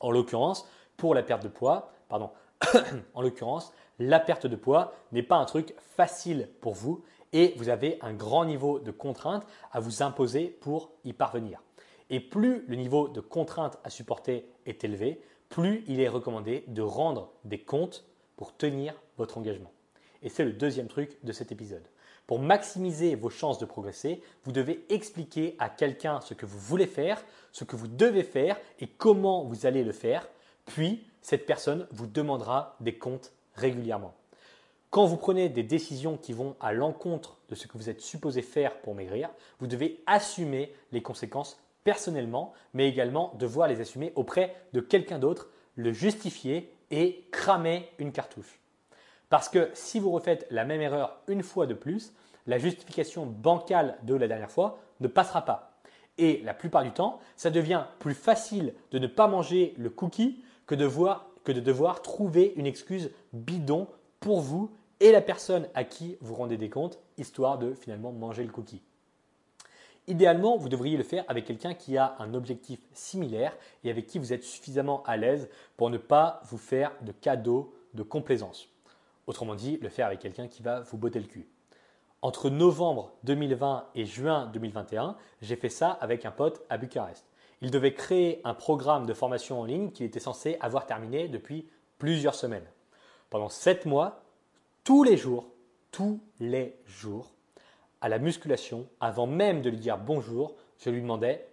En 0.00 0.10
l'occurrence, 0.10 0.68
pour 0.96 1.14
la 1.14 1.22
perte 1.22 1.44
de 1.44 1.48
poids, 1.48 1.92
pardon, 2.08 2.30
en 3.14 3.22
l'occurrence, 3.22 3.72
la 3.98 4.20
perte 4.20 4.46
de 4.46 4.56
poids 4.56 4.94
n'est 5.12 5.22
pas 5.22 5.36
un 5.36 5.44
truc 5.44 5.74
facile 5.78 6.48
pour 6.60 6.74
vous 6.74 7.02
et 7.32 7.54
vous 7.56 7.68
avez 7.68 7.98
un 8.02 8.12
grand 8.12 8.44
niveau 8.44 8.78
de 8.78 8.90
contrainte 8.90 9.46
à 9.72 9.80
vous 9.80 10.02
imposer 10.02 10.46
pour 10.60 10.90
y 11.04 11.12
parvenir. 11.12 11.62
Et 12.10 12.20
plus 12.20 12.64
le 12.68 12.76
niveau 12.76 13.08
de 13.08 13.20
contrainte 13.20 13.78
à 13.84 13.90
supporter 13.90 14.48
est 14.64 14.84
élevé, 14.84 15.20
plus 15.48 15.84
il 15.86 16.00
est 16.00 16.08
recommandé 16.08 16.64
de 16.68 16.82
rendre 16.82 17.32
des 17.44 17.60
comptes 17.60 18.04
pour 18.36 18.56
tenir 18.56 18.94
votre 19.16 19.38
engagement. 19.38 19.72
Et 20.22 20.28
c'est 20.28 20.44
le 20.44 20.52
deuxième 20.52 20.88
truc 20.88 21.18
de 21.24 21.32
cet 21.32 21.52
épisode. 21.52 21.86
Pour 22.26 22.40
maximiser 22.40 23.14
vos 23.14 23.30
chances 23.30 23.58
de 23.58 23.66
progresser, 23.66 24.20
vous 24.44 24.52
devez 24.52 24.84
expliquer 24.88 25.54
à 25.58 25.68
quelqu'un 25.68 26.20
ce 26.20 26.34
que 26.34 26.46
vous 26.46 26.58
voulez 26.58 26.86
faire, 26.86 27.24
ce 27.52 27.64
que 27.64 27.76
vous 27.76 27.86
devez 27.86 28.24
faire 28.24 28.58
et 28.80 28.88
comment 28.88 29.44
vous 29.44 29.66
allez 29.66 29.84
le 29.84 29.92
faire. 29.92 30.28
Puis, 30.66 31.04
cette 31.22 31.46
personne 31.46 31.86
vous 31.90 32.06
demandera 32.06 32.76
des 32.80 32.98
comptes 32.98 33.32
régulièrement. 33.54 34.14
Quand 34.90 35.06
vous 35.06 35.16
prenez 35.16 35.48
des 35.48 35.62
décisions 35.62 36.16
qui 36.16 36.32
vont 36.32 36.56
à 36.60 36.72
l'encontre 36.72 37.38
de 37.48 37.54
ce 37.54 37.66
que 37.66 37.76
vous 37.76 37.90
êtes 37.90 38.00
supposé 38.00 38.42
faire 38.42 38.80
pour 38.80 38.94
maigrir, 38.94 39.30
vous 39.58 39.66
devez 39.66 40.02
assumer 40.06 40.72
les 40.92 41.02
conséquences 41.02 41.60
personnellement, 41.84 42.52
mais 42.74 42.88
également 42.88 43.34
devoir 43.38 43.68
les 43.68 43.80
assumer 43.80 44.12
auprès 44.14 44.54
de 44.72 44.80
quelqu'un 44.80 45.18
d'autre, 45.18 45.50
le 45.74 45.92
justifier 45.92 46.72
et 46.90 47.26
cramer 47.30 47.88
une 47.98 48.12
cartouche. 48.12 48.60
Parce 49.28 49.48
que 49.48 49.70
si 49.74 49.98
vous 49.98 50.10
refaites 50.10 50.46
la 50.50 50.64
même 50.64 50.80
erreur 50.80 51.20
une 51.28 51.42
fois 51.42 51.66
de 51.66 51.74
plus, 51.74 52.12
la 52.46 52.58
justification 52.58 53.26
bancale 53.26 53.98
de 54.04 54.14
la 54.14 54.28
dernière 54.28 54.50
fois 54.50 54.78
ne 55.00 55.08
passera 55.08 55.44
pas. 55.44 55.72
Et 56.18 56.40
la 56.44 56.54
plupart 56.54 56.82
du 56.82 56.92
temps, 56.92 57.20
ça 57.36 57.50
devient 57.50 57.84
plus 57.98 58.14
facile 58.14 58.72
de 58.90 58.98
ne 58.98 59.06
pas 59.06 59.26
manger 59.26 59.74
le 59.76 59.90
cookie 59.90 60.42
que 60.66 60.74
de, 60.74 60.88
que 61.44 61.52
de 61.52 61.60
devoir 61.60 62.02
trouver 62.02 62.52
une 62.56 62.66
excuse 62.66 63.10
bidon 63.32 63.88
pour 64.20 64.40
vous 64.40 64.70
et 65.00 65.12
la 65.12 65.20
personne 65.20 65.68
à 65.74 65.84
qui 65.84 66.16
vous 66.20 66.34
rendez 66.34 66.56
des 66.56 66.70
comptes, 66.70 66.98
histoire 67.18 67.58
de 67.58 67.74
finalement 67.74 68.12
manger 68.12 68.44
le 68.44 68.50
cookie. 68.50 68.82
Idéalement, 70.08 70.56
vous 70.56 70.68
devriez 70.68 70.96
le 70.96 71.02
faire 71.02 71.24
avec 71.28 71.44
quelqu'un 71.44 71.74
qui 71.74 71.98
a 71.98 72.14
un 72.20 72.32
objectif 72.32 72.78
similaire 72.92 73.56
et 73.82 73.90
avec 73.90 74.06
qui 74.06 74.18
vous 74.18 74.32
êtes 74.32 74.44
suffisamment 74.44 75.02
à 75.02 75.16
l'aise 75.16 75.48
pour 75.76 75.90
ne 75.90 75.98
pas 75.98 76.40
vous 76.44 76.58
faire 76.58 76.92
de 77.02 77.12
cadeaux 77.12 77.74
de 77.94 78.04
complaisance. 78.04 78.68
Autrement 79.26 79.56
dit, 79.56 79.78
le 79.82 79.88
faire 79.88 80.06
avec 80.06 80.20
quelqu'un 80.20 80.46
qui 80.46 80.62
va 80.62 80.80
vous 80.80 80.96
botter 80.96 81.18
le 81.18 81.26
cul. 81.26 81.48
Entre 82.22 82.50
novembre 82.50 83.12
2020 83.24 83.88
et 83.96 84.06
juin 84.06 84.46
2021, 84.52 85.16
j'ai 85.42 85.56
fait 85.56 85.68
ça 85.68 85.90
avec 85.90 86.24
un 86.24 86.30
pote 86.30 86.62
à 86.70 86.78
Bucarest. 86.78 87.26
Il 87.62 87.70
devait 87.70 87.94
créer 87.94 88.40
un 88.44 88.54
programme 88.54 89.06
de 89.06 89.14
formation 89.14 89.60
en 89.60 89.64
ligne 89.64 89.90
qu'il 89.90 90.06
était 90.06 90.20
censé 90.20 90.56
avoir 90.60 90.86
terminé 90.86 91.28
depuis 91.28 91.68
plusieurs 91.98 92.34
semaines. 92.34 92.66
Pendant 93.30 93.48
sept 93.48 93.86
mois, 93.86 94.22
tous 94.84 95.02
les 95.02 95.16
jours, 95.16 95.48
tous 95.90 96.20
les 96.38 96.76
jours, 96.86 97.32
à 98.00 98.08
la 98.08 98.18
musculation, 98.18 98.86
avant 99.00 99.26
même 99.26 99.62
de 99.62 99.70
lui 99.70 99.78
dire 99.78 99.98
bonjour, 99.98 100.54
je 100.78 100.90
lui 100.90 101.00
demandais 101.00 101.48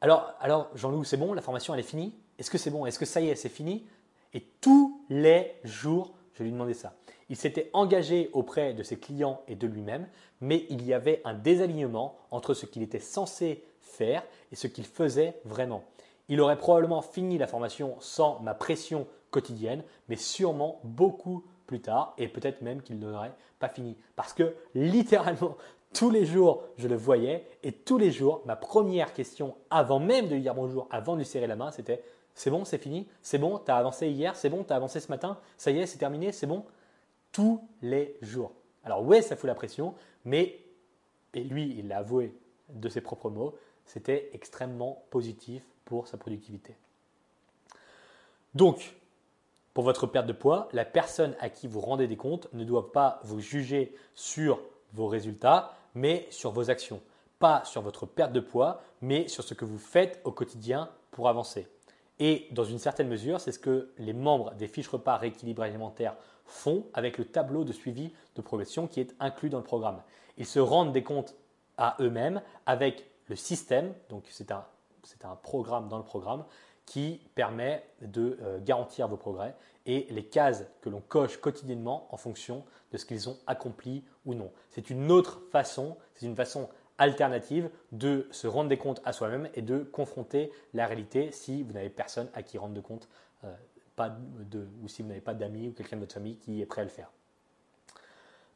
Alors, 0.00 0.34
alors 0.40 0.70
Jean-Loup, 0.74 1.04
c'est 1.04 1.16
bon, 1.16 1.32
la 1.32 1.42
formation 1.42 1.74
elle 1.74 1.80
est 1.80 1.84
finie? 1.84 2.14
Est-ce 2.38 2.50
que 2.50 2.58
c'est 2.58 2.70
bon? 2.70 2.86
Est-ce 2.86 2.98
que 2.98 3.06
ça 3.06 3.20
y 3.20 3.28
est, 3.28 3.34
c'est 3.34 3.48
fini? 3.48 3.86
Et 4.34 4.46
tous 4.60 5.04
les 5.08 5.56
jours, 5.64 6.14
je 6.34 6.42
lui 6.42 6.52
demandais 6.52 6.74
ça. 6.74 6.94
Il 7.28 7.36
s'était 7.36 7.70
engagé 7.72 8.30
auprès 8.32 8.74
de 8.74 8.82
ses 8.82 8.98
clients 8.98 9.42
et 9.48 9.56
de 9.56 9.66
lui-même, 9.66 10.08
mais 10.40 10.66
il 10.68 10.84
y 10.84 10.92
avait 10.94 11.22
un 11.24 11.34
désalignement 11.34 12.16
entre 12.30 12.54
ce 12.54 12.66
qu'il 12.66 12.82
était 12.82 12.98
censé 12.98 13.64
faire 13.90 14.22
et 14.52 14.56
ce 14.56 14.66
qu'il 14.66 14.86
faisait 14.86 15.40
vraiment. 15.44 15.84
Il 16.28 16.40
aurait 16.40 16.58
probablement 16.58 17.02
fini 17.02 17.38
la 17.38 17.46
formation 17.46 17.96
sans 18.00 18.40
ma 18.40 18.54
pression 18.54 19.06
quotidienne, 19.30 19.82
mais 20.08 20.16
sûrement 20.16 20.80
beaucoup 20.84 21.44
plus 21.66 21.80
tard 21.80 22.14
et 22.18 22.28
peut-être 22.28 22.62
même 22.62 22.82
qu'il 22.82 22.98
n'aurait 22.98 23.32
pas 23.58 23.68
fini. 23.68 23.96
Parce 24.16 24.32
que 24.32 24.54
littéralement, 24.74 25.56
tous 25.92 26.10
les 26.10 26.24
jours, 26.24 26.62
je 26.76 26.88
le 26.88 26.96
voyais 26.96 27.46
et 27.62 27.72
tous 27.72 27.98
les 27.98 28.10
jours, 28.10 28.42
ma 28.46 28.56
première 28.56 29.12
question 29.12 29.56
avant 29.70 29.98
même 29.98 30.28
de 30.28 30.34
lui 30.34 30.42
dire 30.42 30.54
bonjour, 30.54 30.88
avant 30.90 31.14
de 31.14 31.18
lui 31.18 31.26
serrer 31.26 31.46
la 31.46 31.56
main, 31.56 31.70
c'était 31.70 32.02
c'est 32.34 32.50
bon, 32.50 32.64
c'est 32.64 32.78
fini, 32.78 33.06
c'est 33.22 33.38
bon, 33.38 33.58
tu 33.58 33.70
as 33.70 33.76
avancé 33.76 34.08
hier, 34.08 34.36
c'est 34.36 34.48
bon, 34.48 34.64
tu 34.64 34.72
as 34.72 34.76
avancé 34.76 35.00
ce 35.00 35.08
matin, 35.08 35.38
ça 35.56 35.70
y 35.70 35.78
est, 35.78 35.86
c'est 35.86 35.98
terminé, 35.98 36.32
c'est 36.32 36.46
bon? 36.46 36.64
Tous 37.32 37.60
les 37.82 38.16
jours. 38.22 38.52
Alors 38.84 39.04
ouais, 39.04 39.20
ça 39.20 39.36
fout 39.36 39.46
la 39.46 39.54
pression, 39.54 39.94
mais, 40.24 40.58
et 41.34 41.44
lui, 41.44 41.76
il 41.78 41.88
l'a 41.88 41.98
avoué 41.98 42.34
de 42.70 42.88
ses 42.88 43.00
propres 43.00 43.30
mots, 43.30 43.56
c'était 43.92 44.30
extrêmement 44.34 45.02
positif 45.10 45.64
pour 45.84 46.06
sa 46.06 46.16
productivité. 46.16 46.76
Donc, 48.54 48.94
pour 49.74 49.82
votre 49.82 50.06
perte 50.06 50.26
de 50.26 50.32
poids, 50.32 50.68
la 50.72 50.84
personne 50.84 51.34
à 51.40 51.50
qui 51.50 51.66
vous 51.66 51.80
rendez 51.80 52.06
des 52.06 52.16
comptes 52.16 52.46
ne 52.52 52.62
doit 52.62 52.92
pas 52.92 53.20
vous 53.24 53.40
juger 53.40 53.92
sur 54.14 54.60
vos 54.92 55.08
résultats, 55.08 55.76
mais 55.96 56.28
sur 56.30 56.52
vos 56.52 56.70
actions. 56.70 57.00
Pas 57.40 57.64
sur 57.64 57.82
votre 57.82 58.06
perte 58.06 58.32
de 58.32 58.38
poids, 58.38 58.80
mais 59.00 59.26
sur 59.26 59.42
ce 59.42 59.54
que 59.54 59.64
vous 59.64 59.78
faites 59.78 60.20
au 60.22 60.30
quotidien 60.30 60.88
pour 61.10 61.28
avancer. 61.28 61.66
Et 62.20 62.46
dans 62.52 62.64
une 62.64 62.78
certaine 62.78 63.08
mesure, 63.08 63.40
c'est 63.40 63.52
ce 63.52 63.58
que 63.58 63.90
les 63.98 64.12
membres 64.12 64.52
des 64.54 64.68
fiches 64.68 64.88
repas 64.88 65.16
rééquilibre 65.16 65.62
alimentaire 65.62 66.14
font 66.44 66.86
avec 66.94 67.18
le 67.18 67.24
tableau 67.24 67.64
de 67.64 67.72
suivi 67.72 68.12
de 68.36 68.42
progression 68.42 68.86
qui 68.86 69.00
est 69.00 69.16
inclus 69.18 69.50
dans 69.50 69.58
le 69.58 69.64
programme. 69.64 70.00
Ils 70.36 70.46
se 70.46 70.60
rendent 70.60 70.92
des 70.92 71.02
comptes 71.02 71.34
à 71.76 71.96
eux-mêmes 71.98 72.42
avec 72.66 73.09
le 73.30 73.36
système, 73.36 73.94
donc 74.08 74.24
c'est 74.28 74.50
un, 74.50 74.66
programme 75.36 75.88
dans 75.88 75.98
le 75.98 76.04
programme 76.04 76.44
qui 76.84 77.20
permet 77.36 77.86
de 78.02 78.36
euh, 78.42 78.58
garantir 78.60 79.06
vos 79.06 79.16
progrès 79.16 79.54
et 79.86 80.08
les 80.10 80.24
cases 80.24 80.64
que 80.82 80.88
l'on 80.88 81.00
coche 81.00 81.36
quotidiennement 81.38 82.08
en 82.10 82.16
fonction 82.16 82.64
de 82.92 82.98
ce 82.98 83.06
qu'ils 83.06 83.28
ont 83.28 83.38
accompli 83.46 84.04
ou 84.26 84.34
non. 84.34 84.50
C'est 84.68 84.90
une 84.90 85.12
autre 85.12 85.40
façon, 85.52 85.96
c'est 86.14 86.26
une 86.26 86.34
façon 86.34 86.68
alternative 86.98 87.70
de 87.92 88.26
se 88.32 88.48
rendre 88.48 88.68
des 88.68 88.76
comptes 88.76 89.00
à 89.04 89.12
soi-même 89.12 89.48
et 89.54 89.62
de 89.62 89.78
confronter 89.78 90.50
la 90.74 90.86
réalité 90.86 91.30
si 91.30 91.62
vous 91.62 91.72
n'avez 91.72 91.88
personne 91.88 92.28
à 92.34 92.42
qui 92.42 92.58
rendre 92.58 92.74
de 92.74 92.80
compte 92.80 93.08
euh, 93.44 93.54
ou 94.82 94.88
si 94.88 95.02
vous 95.02 95.08
n'avez 95.08 95.20
pas 95.20 95.34
d'amis 95.34 95.68
ou 95.68 95.72
quelqu'un 95.72 95.96
de 95.96 96.00
votre 96.00 96.14
famille 96.14 96.36
qui 96.36 96.60
est 96.60 96.66
prêt 96.66 96.80
à 96.80 96.84
le 96.84 96.90
faire. 96.90 97.12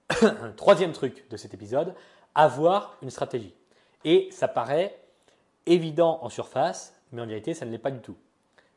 Troisième 0.56 0.92
truc 0.92 1.28
de 1.30 1.36
cet 1.36 1.54
épisode, 1.54 1.94
avoir 2.34 2.98
une 3.02 3.10
stratégie. 3.10 3.54
Et 4.04 4.28
ça 4.30 4.48
paraît 4.48 4.98
évident 5.66 6.18
en 6.22 6.28
surface, 6.28 6.94
mais 7.12 7.22
en 7.22 7.26
réalité, 7.26 7.54
ça 7.54 7.64
ne 7.64 7.70
l'est 7.70 7.78
pas 7.78 7.90
du 7.90 8.00
tout. 8.00 8.16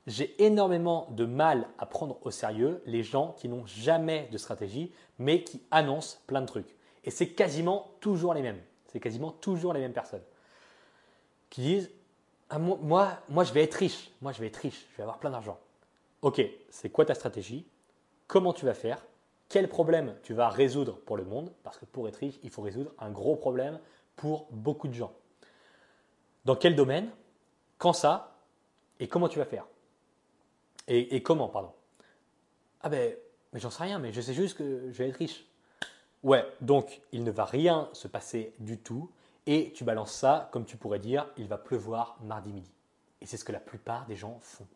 J'ai 0.05 0.41
énormément 0.41 1.07
de 1.11 1.25
mal 1.25 1.67
à 1.77 1.85
prendre 1.85 2.17
au 2.21 2.31
sérieux 2.31 2.81
les 2.85 3.03
gens 3.03 3.33
qui 3.37 3.49
n'ont 3.49 3.65
jamais 3.65 4.29
de 4.31 4.37
stratégie, 4.37 4.91
mais 5.19 5.43
qui 5.43 5.61
annoncent 5.69 6.19
plein 6.27 6.41
de 6.41 6.45
trucs. 6.45 6.75
Et 7.03 7.11
c'est 7.11 7.29
quasiment 7.29 7.91
toujours 7.99 8.33
les 8.33 8.41
mêmes. 8.41 8.61
C'est 8.87 9.01
quasiment 9.01 9.31
toujours 9.31 9.73
les 9.73 9.81
mêmes 9.81 9.93
personnes 9.93 10.23
qui 11.49 11.61
disent 11.61 11.89
ah, 12.49 12.59
moi, 12.59 13.19
moi, 13.27 13.43
je 13.43 13.51
vais 13.51 13.63
être 13.63 13.75
riche. 13.75 14.11
Moi, 14.21 14.31
je 14.31 14.39
vais 14.39 14.47
être 14.47 14.57
riche. 14.57 14.87
Je 14.91 14.97
vais 14.97 15.03
avoir 15.03 15.19
plein 15.19 15.29
d'argent. 15.29 15.59
Ok, 16.21 16.41
c'est 16.69 16.89
quoi 16.89 17.03
ta 17.05 17.13
stratégie? 17.13 17.67
Comment 18.27 18.53
tu 18.53 18.65
vas 18.65 18.73
faire? 18.73 19.05
Quel 19.49 19.67
problème 19.67 20.15
tu 20.23 20.33
vas 20.33 20.49
résoudre 20.49 20.97
pour 21.05 21.17
le 21.17 21.25
monde? 21.25 21.51
Parce 21.63 21.77
que 21.77 21.85
pour 21.85 22.07
être 22.07 22.17
riche, 22.17 22.35
il 22.43 22.49
faut 22.49 22.61
résoudre 22.61 22.91
un 22.99 23.11
gros 23.11 23.35
problème 23.35 23.79
pour 24.17 24.47
beaucoup 24.51 24.89
de 24.89 24.93
gens. 24.93 25.13
Dans 26.43 26.57
quel 26.57 26.75
domaine 26.75 27.09
Quand 27.77 27.93
ça 27.93 28.35
Et 28.99 29.07
comment 29.07 29.29
tu 29.29 29.39
vas 29.39 29.45
faire? 29.45 29.65
Et, 30.89 31.21
comment, 31.21 31.49
pardon? 31.49 31.73
Ah 32.81 32.87
ben, 32.87 33.13
mais 33.51 33.59
j'en 33.59 33.69
sais 33.69 33.83
rien, 33.83 33.99
mais 33.99 34.13
je 34.13 34.21
sais 34.21 34.33
juste 34.33 34.57
que 34.57 34.89
je 34.91 34.97
vais 34.97 35.09
être 35.09 35.17
riche. 35.17 35.45
Ouais, 36.23 36.45
donc 36.61 37.01
il 37.11 37.23
ne 37.23 37.31
va 37.31 37.43
rien 37.43 37.89
se 37.91 38.07
passer 38.07 38.53
du 38.59 38.77
tout 38.77 39.11
et 39.45 39.73
tu 39.73 39.83
balances 39.83 40.13
ça 40.13 40.49
comme 40.51 40.65
tu 40.65 40.77
pourrais 40.77 40.99
dire 40.99 41.27
il 41.37 41.47
va 41.47 41.57
pleuvoir 41.57 42.17
mardi 42.23 42.53
midi. 42.53 42.71
Et 43.19 43.25
c'est 43.25 43.37
ce 43.37 43.43
que 43.43 43.51
la 43.51 43.59
plupart 43.59 44.05
des 44.05 44.15
gens 44.15 44.39
font. 44.41 44.67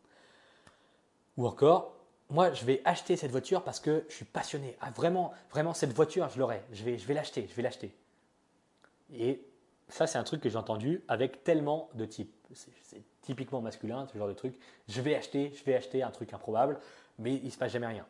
Ou 1.38 1.46
encore, 1.46 1.94
moi 2.28 2.52
je 2.52 2.64
vais 2.66 2.82
acheter 2.84 3.16
cette 3.16 3.30
voiture 3.30 3.64
parce 3.64 3.80
que 3.80 4.04
je 4.08 4.14
suis 4.14 4.24
passionné. 4.26 4.76
Ah, 4.82 4.90
vraiment, 4.90 5.32
vraiment 5.50 5.72
cette 5.72 5.94
voiture, 5.94 6.28
je 6.28 6.38
l'aurai. 6.38 6.62
Je 6.72 6.84
vais, 6.84 6.98
je 6.98 7.06
vais 7.06 7.14
l'acheter, 7.14 7.46
je 7.48 7.54
vais 7.54 7.62
l'acheter. 7.62 7.94
Et 9.12 9.44
ça, 9.88 10.06
c'est 10.06 10.18
un 10.18 10.24
truc 10.24 10.40
que 10.40 10.48
j'ai 10.48 10.56
entendu 10.56 11.04
avec 11.08 11.44
tellement 11.44 11.90
de 11.94 12.04
types. 12.04 12.34
C'est 12.52 13.02
typiquement 13.20 13.60
masculin, 13.60 14.06
ce 14.12 14.18
genre 14.18 14.28
de 14.28 14.32
truc. 14.32 14.58
Je 14.88 15.00
vais 15.00 15.14
acheter, 15.14 15.52
je 15.54 15.64
vais 15.64 15.74
acheter 15.74 16.02
un 16.02 16.10
truc 16.10 16.32
improbable, 16.32 16.78
mais 17.18 17.34
il 17.34 17.44
ne 17.44 17.50
se 17.50 17.58
passe 17.58 17.72
jamais 17.72 17.86
rien. 17.86 18.06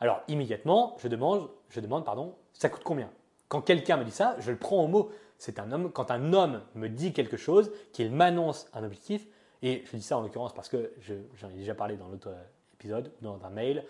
Alors 0.00 0.22
immédiatement, 0.28 0.96
je 0.98 1.08
demande, 1.08 1.48
je 1.70 1.80
demande 1.80 2.04
pardon, 2.04 2.34
ça 2.52 2.68
coûte 2.68 2.84
combien? 2.84 3.10
Quand 3.48 3.60
quelqu'un 3.60 3.96
me 3.96 4.04
dit 4.04 4.10
ça, 4.10 4.36
je 4.38 4.50
le 4.50 4.56
prends 4.56 4.82
au 4.82 4.88
mot. 4.88 5.10
C'est 5.38 5.58
un 5.58 5.70
homme. 5.72 5.92
Quand 5.92 6.10
un 6.10 6.32
homme 6.32 6.62
me 6.74 6.88
dit 6.88 7.12
quelque 7.12 7.36
chose, 7.36 7.70
qu'il 7.92 8.10
m'annonce 8.10 8.68
un 8.72 8.84
objectif, 8.84 9.26
et 9.62 9.84
je 9.86 9.96
dis 9.96 10.02
ça 10.02 10.18
en 10.18 10.22
l'occurrence 10.22 10.54
parce 10.54 10.68
que 10.68 10.92
j'en 11.34 11.48
ai 11.50 11.54
déjà 11.54 11.74
parlé 11.74 11.96
dans 11.96 12.08
l'autre 12.08 12.34
épisode, 12.74 13.12
dans 13.22 13.44
un 13.44 13.50
mail. 13.50 13.84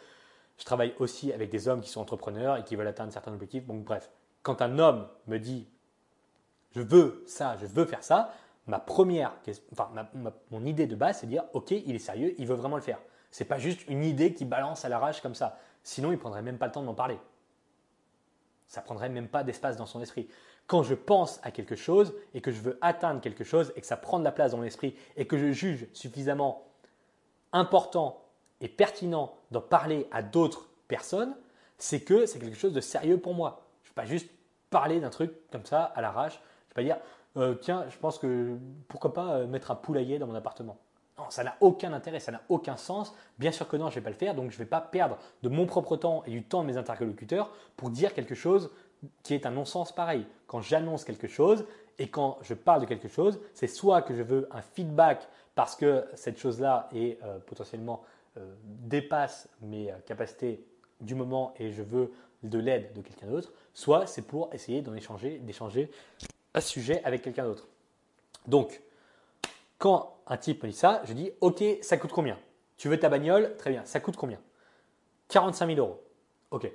Je 0.59 0.65
travaille 0.65 0.95
aussi 0.99 1.33
avec 1.33 1.51
des 1.51 1.69
hommes 1.69 1.81
qui 1.81 1.91
sont 1.91 2.01
entrepreneurs 2.01 2.57
et 2.57 2.65
qui 2.65 2.77
veulent 2.77 2.87
atteindre 2.87 3.13
certains 3.13 3.33
objectifs. 3.33 3.67
Donc 3.67 3.85
bref, 3.85 4.11
quand 4.43 4.63
un 4.63 4.79
homme 4.79 5.09
me 5.27 5.39
dit 5.39 5.69
je 6.77 6.83
veux 6.83 7.25
ça, 7.27 7.57
je 7.59 7.67
veux 7.67 7.87
faire 7.87 8.05
ça, 8.05 8.35
ma 8.67 8.79
première, 8.79 9.33
enfin, 9.73 9.91
mon 10.51 10.65
idée 10.67 10.87
de 10.87 10.95
base, 10.95 11.21
c'est 11.21 11.27
de 11.27 11.31
dire 11.31 11.45
ok, 11.55 11.71
il 11.71 11.95
est 11.95 11.99
sérieux, 11.99 12.35
il 12.39 12.47
veut 12.47 12.55
vraiment 12.55 12.77
le 12.77 12.83
faire. 12.83 12.99
C'est 13.31 13.47
pas 13.47 13.59
juste 13.59 13.89
une 13.89 14.05
idée 14.05 14.35
qui 14.35 14.45
balance 14.45 14.85
à 14.85 14.89
l'arrache 14.89 15.21
comme 15.23 15.35
ça. 15.35 15.59
Sinon, 15.83 16.13
il 16.13 16.19
prendrait 16.19 16.43
même 16.43 16.59
pas 16.59 16.67
le 16.67 16.73
temps 16.73 16.83
de 16.83 16.87
m'en 16.87 16.95
parler. 16.95 17.19
Ça 18.67 18.83
prendrait 18.83 19.09
même 19.09 19.29
pas 19.29 19.43
d'espace 19.43 19.77
dans 19.77 19.87
son 19.87 20.03
esprit. 20.03 20.29
Quand 20.67 20.83
je 20.83 20.95
pense 20.95 21.41
à 21.43 21.51
quelque 21.51 21.77
chose 21.77 22.13
et 22.35 22.41
que 22.41 22.51
je 22.51 22.61
veux 22.61 22.79
atteindre 22.81 23.21
quelque 23.21 23.45
chose 23.45 23.73
et 23.77 23.81
que 23.81 23.87
ça 23.87 23.97
prend 23.97 24.19
de 24.19 24.25
la 24.25 24.33
place 24.33 24.51
dans 24.51 24.59
mon 24.59 24.65
esprit 24.65 24.97
et 25.17 25.27
que 25.27 25.39
je 25.39 25.53
juge 25.53 25.87
suffisamment 25.93 26.67
important 27.53 28.25
et 28.61 28.69
pertinent 28.69 29.35
d'en 29.51 29.61
parler 29.61 30.09
à 30.11 30.23
d'autres 30.23 30.69
personnes, 30.89 31.35
c'est 31.79 32.01
que 32.01 32.27
c'est 32.27 32.39
quelque 32.39 32.57
chose 32.57 32.73
de 32.73 32.81
sérieux 32.81 33.19
pour 33.19 33.35
moi. 33.35 33.63
Je 33.85 33.91
ne 33.91 33.95
pas 33.95 34.07
juste 34.07 34.29
parler 34.71 35.01
d'un 35.01 35.11
truc 35.11 35.33
comme 35.51 35.65
ça 35.65 35.85
à 35.85 36.01
l'arrache. 36.01 36.41
Pas 36.77 36.83
dire 36.83 36.99
euh, 37.37 37.55
tiens, 37.55 37.85
je 37.89 37.99
pense 37.99 38.19
que 38.19 38.57
pourquoi 38.89 39.13
pas 39.13 39.35
euh, 39.35 39.47
mettre 39.47 39.71
un 39.71 39.75
poulailler 39.75 40.19
dans 40.19 40.27
mon 40.27 40.35
appartement. 40.35 40.79
Non, 41.19 41.25
ça 41.31 41.43
n'a 41.43 41.57
aucun 41.61 41.93
intérêt, 41.93 42.21
ça 42.21 42.33
n'a 42.33 42.43
aucun 42.49 42.77
sens. 42.77 43.15
Bien 43.39 43.51
sûr 43.51 43.67
que 43.67 43.77
non, 43.77 43.87
je 43.89 43.93
ne 43.93 43.95
vais 43.97 44.05
pas 44.05 44.11
le 44.11 44.17
faire, 44.17 44.35
donc 44.35 44.51
je 44.51 44.57
ne 44.57 44.59
vais 44.59 44.69
pas 44.69 44.81
perdre 44.81 45.19
de 45.43 45.49
mon 45.49 45.67
propre 45.67 45.97
temps 45.97 46.23
et 46.27 46.31
du 46.31 46.43
temps 46.43 46.63
de 46.63 46.67
mes 46.67 46.77
interlocuteurs 46.77 47.51
pour 47.77 47.91
dire 47.91 48.15
quelque 48.15 48.35
chose 48.35 48.71
qui 49.23 49.35
est 49.35 49.47
un 49.47 49.51
non-sens 49.51 49.93
pareil. 49.93 50.27
Quand 50.47 50.61
j'annonce 50.61 51.05
quelque 51.05 51.29
chose 51.29 51.65
et 51.99 52.09
quand 52.09 52.39
je 52.43 52.55
parle 52.55 52.83
de 52.83 52.87
quelque 52.87 53.09
chose, 53.09 53.41
c'est 53.55 53.67
soit 53.67 54.03
que 54.03 54.15
je 54.15 54.23
veux 54.23 54.49
un 54.51 54.61
feedback 54.61 55.27
parce 55.55 55.75
que 55.75 56.05
cette 56.15 56.39
chose-là 56.39 56.89
est 56.95 57.19
euh, 57.25 57.39
potentiellement 57.39 58.03
dépasse 58.65 59.49
mes 59.63 59.91
capacités 60.05 60.63
du 61.01 61.15
moment 61.15 61.55
et 61.59 61.73
je 61.73 61.83
veux 61.83 62.13
de 62.43 62.59
l'aide 62.59 62.93
de 62.93 63.01
quelqu'un 63.01 63.29
d'autre, 63.29 63.51
soit 63.73 64.07
c'est 64.07 64.27
pour 64.27 64.53
essayer 64.53 64.83
d'en 64.83 64.95
échanger, 64.95 65.39
d'échanger 65.39 65.91
sujet 66.61 67.01
avec 67.05 67.23
quelqu'un 67.23 67.45
d'autre. 67.45 67.69
Donc, 68.47 68.83
quand 69.79 70.17
un 70.27 70.37
type 70.37 70.63
me 70.63 70.69
dit 70.69 70.77
ça, 70.77 71.03
je 71.05 71.13
dis 71.13 71.31
Ok, 71.41 71.63
ça 71.83 71.97
coûte 71.97 72.13
combien? 72.13 72.39
Tu 72.77 72.89
veux 72.89 72.99
ta 72.99 73.09
bagnole? 73.09 73.57
Très 73.57 73.71
bien, 73.71 73.85
ça 73.85 74.01
coûte 74.01 74.17
combien? 74.17 74.39
45 75.29 75.67
000 75.67 75.79
euros. 75.79 76.03
Ok. 76.51 76.71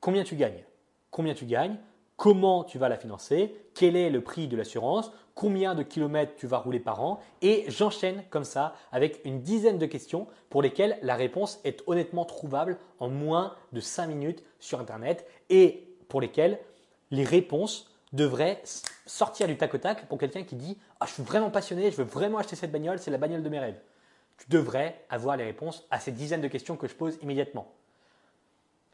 Combien 0.00 0.24
tu 0.24 0.36
gagnes? 0.36 0.64
Combien 1.10 1.34
tu 1.34 1.46
gagnes? 1.46 1.78
Comment 2.16 2.64
tu 2.64 2.78
vas 2.78 2.88
la 2.88 2.96
financer? 2.96 3.54
Quel 3.74 3.96
est 3.96 4.10
le 4.10 4.22
prix 4.22 4.46
de 4.48 4.56
l'assurance? 4.56 5.10
Combien 5.34 5.74
de 5.74 5.82
kilomètres 5.82 6.34
tu 6.36 6.46
vas 6.46 6.58
rouler 6.58 6.78
par 6.78 7.02
an? 7.02 7.20
Et 7.42 7.64
j'enchaîne 7.68 8.24
comme 8.30 8.44
ça 8.44 8.74
avec 8.92 9.20
une 9.24 9.40
dizaine 9.40 9.78
de 9.78 9.86
questions 9.86 10.28
pour 10.48 10.62
lesquelles 10.62 10.98
la 11.02 11.16
réponse 11.16 11.60
est 11.64 11.82
honnêtement 11.86 12.24
trouvable 12.24 12.78
en 13.00 13.08
moins 13.08 13.54
de 13.72 13.80
5 13.80 14.06
minutes 14.06 14.44
sur 14.60 14.78
Internet 14.78 15.26
et 15.50 15.88
pour 16.08 16.20
lesquelles 16.20 16.60
les 17.10 17.24
réponses 17.24 17.90
devrait 18.14 18.62
sortir 19.06 19.46
du 19.46 19.56
tac 19.56 19.74
au 19.74 19.78
tac 19.78 20.06
pour 20.06 20.18
quelqu'un 20.18 20.44
qui 20.44 20.54
dit 20.54 20.78
ah, 21.00 21.06
Je 21.06 21.12
suis 21.12 21.22
vraiment 21.22 21.50
passionné, 21.50 21.90
je 21.90 21.96
veux 21.96 22.04
vraiment 22.04 22.38
acheter 22.38 22.56
cette 22.56 22.72
bagnole, 22.72 22.98
c'est 22.98 23.10
la 23.10 23.18
bagnole 23.18 23.42
de 23.42 23.48
mes 23.48 23.58
rêves. 23.58 23.78
Tu 24.38 24.48
devrais 24.48 25.04
avoir 25.10 25.36
les 25.36 25.44
réponses 25.44 25.84
à 25.90 26.00
ces 26.00 26.12
dizaines 26.12 26.40
de 26.40 26.48
questions 26.48 26.76
que 26.76 26.88
je 26.88 26.94
pose 26.94 27.18
immédiatement. 27.22 27.72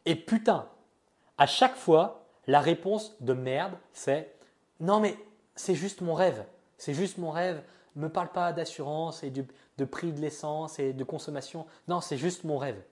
Et 0.07 0.16
putain, 0.16 0.66
à 1.39 1.47
chaque 1.47 1.77
fois, 1.77 2.27
la 2.47 2.61
réponse 2.61 3.14
de 3.21 3.33
merde, 3.33 3.75
c'est 3.93 4.35
Non, 4.81 5.01
mais 5.01 5.16
c'est 5.55 5.75
juste 5.75 6.01
mon 6.01 6.14
rêve. 6.14 6.45
C'est 6.79 6.95
juste 6.95 7.18
mon 7.18 7.31
rêve. 7.31 7.62
me 7.97 8.09
parle 8.09 8.29
pas 8.29 8.53
d'assurance 8.53 9.23
et 9.23 9.31
de 9.31 9.85
prix 9.85 10.12
de 10.12 10.21
l'essence 10.21 10.79
et 10.79 10.93
de 10.93 11.05
consommation. 11.05 11.66
Non, 11.89 12.01
c'est 12.01 12.16
juste 12.16 12.45
mon 12.45 12.59
rêve. 12.59 12.83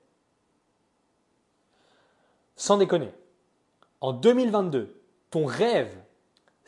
Sans 2.56 2.76
déconner. 2.76 3.12
En 4.00 4.12
2022, 4.12 5.00
ton 5.30 5.46
rêve, 5.46 5.94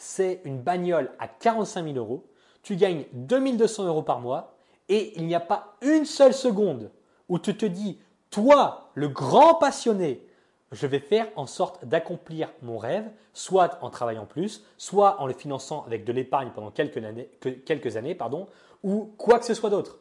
c'est 0.01 0.41
une 0.45 0.59
bagnole 0.59 1.11
à 1.19 1.29
45 1.29 1.85
000 1.85 1.97
euros. 1.97 2.25
Tu 2.63 2.77
gagnes 2.77 3.05
2200 3.13 3.87
euros 3.87 4.03
par 4.03 4.21
mois 4.21 4.57
et 4.89 5.13
il 5.17 5.27
n'y 5.27 5.35
a 5.35 5.41
pas 5.41 5.77
une 5.83 6.07
seule 6.07 6.33
seconde 6.33 6.91
où 7.29 7.39
tu 7.39 7.57
te 7.57 7.67
dis, 7.67 8.01
toi, 8.31 8.91
le 8.95 9.09
grand 9.09 9.55
passionné, 9.57 10.27
je 10.73 10.87
vais 10.87 11.01
faire 11.01 11.29
en 11.37 11.47
sorte 11.47 11.85
d'accomplir 11.85 12.51
mon 12.63 12.79
rêve, 12.79 13.11
soit 13.35 13.79
en 13.83 13.91
travaillant 13.91 14.25
plus, 14.25 14.65
soit 14.79 15.21
en 15.21 15.27
le 15.27 15.35
finançant 15.35 15.85
avec 15.85 16.05
de 16.05 16.13
l'épargne 16.13 16.51
pendant 16.55 16.71
quelques 16.71 17.05
années, 17.05 17.31
quelques 17.67 17.97
années 17.97 18.15
pardon, 18.15 18.49
ou 18.83 19.13
quoi 19.19 19.39
que 19.39 19.45
ce 19.45 19.55
soit 19.55 19.71
d'autre. 19.71 19.99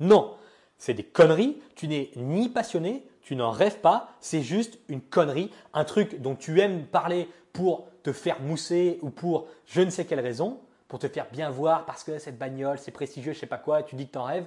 Non, 0.00 0.34
c'est 0.78 0.94
des 0.94 1.04
conneries, 1.04 1.62
tu 1.76 1.86
n'es 1.86 2.10
ni 2.16 2.48
passionné, 2.48 3.06
tu 3.20 3.36
n'en 3.36 3.52
rêves 3.52 3.78
pas, 3.78 4.08
c'est 4.20 4.42
juste 4.42 4.80
une 4.88 5.00
connerie, 5.00 5.52
un 5.74 5.84
truc 5.84 6.20
dont 6.20 6.34
tu 6.34 6.60
aimes 6.60 6.86
parler 6.86 7.28
pour 7.52 7.86
te 8.02 8.12
faire 8.12 8.40
mousser 8.40 8.98
ou 9.02 9.10
pour 9.10 9.46
je 9.66 9.80
ne 9.80 9.90
sais 9.90 10.04
quelle 10.04 10.20
raison, 10.20 10.60
pour 10.88 10.98
te 10.98 11.08
faire 11.08 11.30
bien 11.30 11.50
voir 11.50 11.86
parce 11.86 12.04
que 12.04 12.18
cette 12.18 12.38
bagnole, 12.38 12.78
c'est 12.78 12.90
prestigieux, 12.90 13.32
je 13.32 13.38
sais 13.38 13.46
pas 13.46 13.58
quoi, 13.58 13.82
tu 13.82 13.96
dis 13.96 14.06
que 14.06 14.12
tu 14.12 14.18
en 14.18 14.24
rêves. 14.24 14.46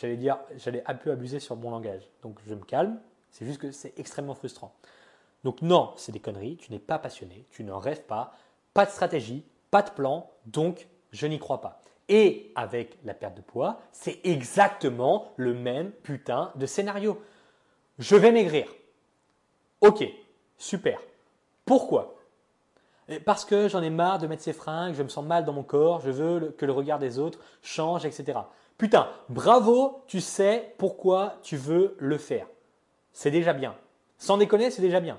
J'allais 0.00 0.16
dire, 0.16 0.38
j'allais 0.56 0.82
un 0.86 0.94
peu 0.94 1.12
abuser 1.12 1.38
sur 1.38 1.56
mon 1.56 1.70
langage. 1.70 2.02
Donc 2.22 2.38
je 2.46 2.54
me 2.54 2.64
calme, 2.64 2.98
c'est 3.30 3.46
juste 3.46 3.60
que 3.60 3.70
c'est 3.70 3.98
extrêmement 3.98 4.34
frustrant. 4.34 4.74
Donc 5.44 5.62
non, 5.62 5.92
c'est 5.96 6.12
des 6.12 6.20
conneries, 6.20 6.56
tu 6.56 6.72
n'es 6.72 6.78
pas 6.78 6.98
passionné, 6.98 7.44
tu 7.50 7.62
n'en 7.62 7.78
rêves 7.78 8.02
pas, 8.02 8.34
pas 8.74 8.84
de 8.84 8.90
stratégie, 8.90 9.44
pas 9.70 9.82
de 9.82 9.90
plan, 9.90 10.28
donc 10.46 10.88
je 11.12 11.26
n'y 11.26 11.38
crois 11.38 11.60
pas. 11.60 11.80
Et 12.08 12.52
avec 12.54 12.98
la 13.04 13.14
perte 13.14 13.36
de 13.36 13.42
poids, 13.42 13.80
c'est 13.92 14.20
exactement 14.24 15.32
le 15.36 15.54
même 15.54 15.90
putain 15.90 16.52
de 16.56 16.66
scénario. 16.66 17.22
Je 17.98 18.16
vais 18.16 18.32
maigrir. 18.32 18.66
Ok, 19.80 20.04
super. 20.58 21.00
Pourquoi? 21.64 22.15
Parce 23.24 23.44
que 23.44 23.68
j'en 23.68 23.82
ai 23.82 23.90
marre 23.90 24.18
de 24.18 24.26
mettre 24.26 24.42
ces 24.42 24.52
fringues, 24.52 24.94
je 24.94 25.02
me 25.02 25.08
sens 25.08 25.24
mal 25.24 25.44
dans 25.44 25.52
mon 25.52 25.62
corps, 25.62 26.00
je 26.00 26.10
veux 26.10 26.54
que 26.58 26.66
le 26.66 26.72
regard 26.72 26.98
des 26.98 27.18
autres 27.18 27.38
change, 27.62 28.04
etc. 28.04 28.40
Putain, 28.78 29.08
bravo, 29.28 30.02
tu 30.06 30.20
sais 30.20 30.74
pourquoi 30.76 31.34
tu 31.42 31.56
veux 31.56 31.96
le 31.98 32.18
faire 32.18 32.46
c'est 33.16 33.30
déjà 33.30 33.54
bien. 33.54 33.74
Sans 34.18 34.36
déconner, 34.36 34.70
c'est 34.70 34.82
déjà 34.82 35.00
bien 35.00 35.18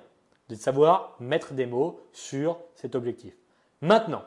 de 0.50 0.56
savoir 0.56 1.16
mettre 1.20 1.54
des 1.54 1.66
mots 1.66 2.00
sur 2.14 2.60
cet 2.76 2.94
objectif. 2.94 3.34
Maintenant, 3.82 4.24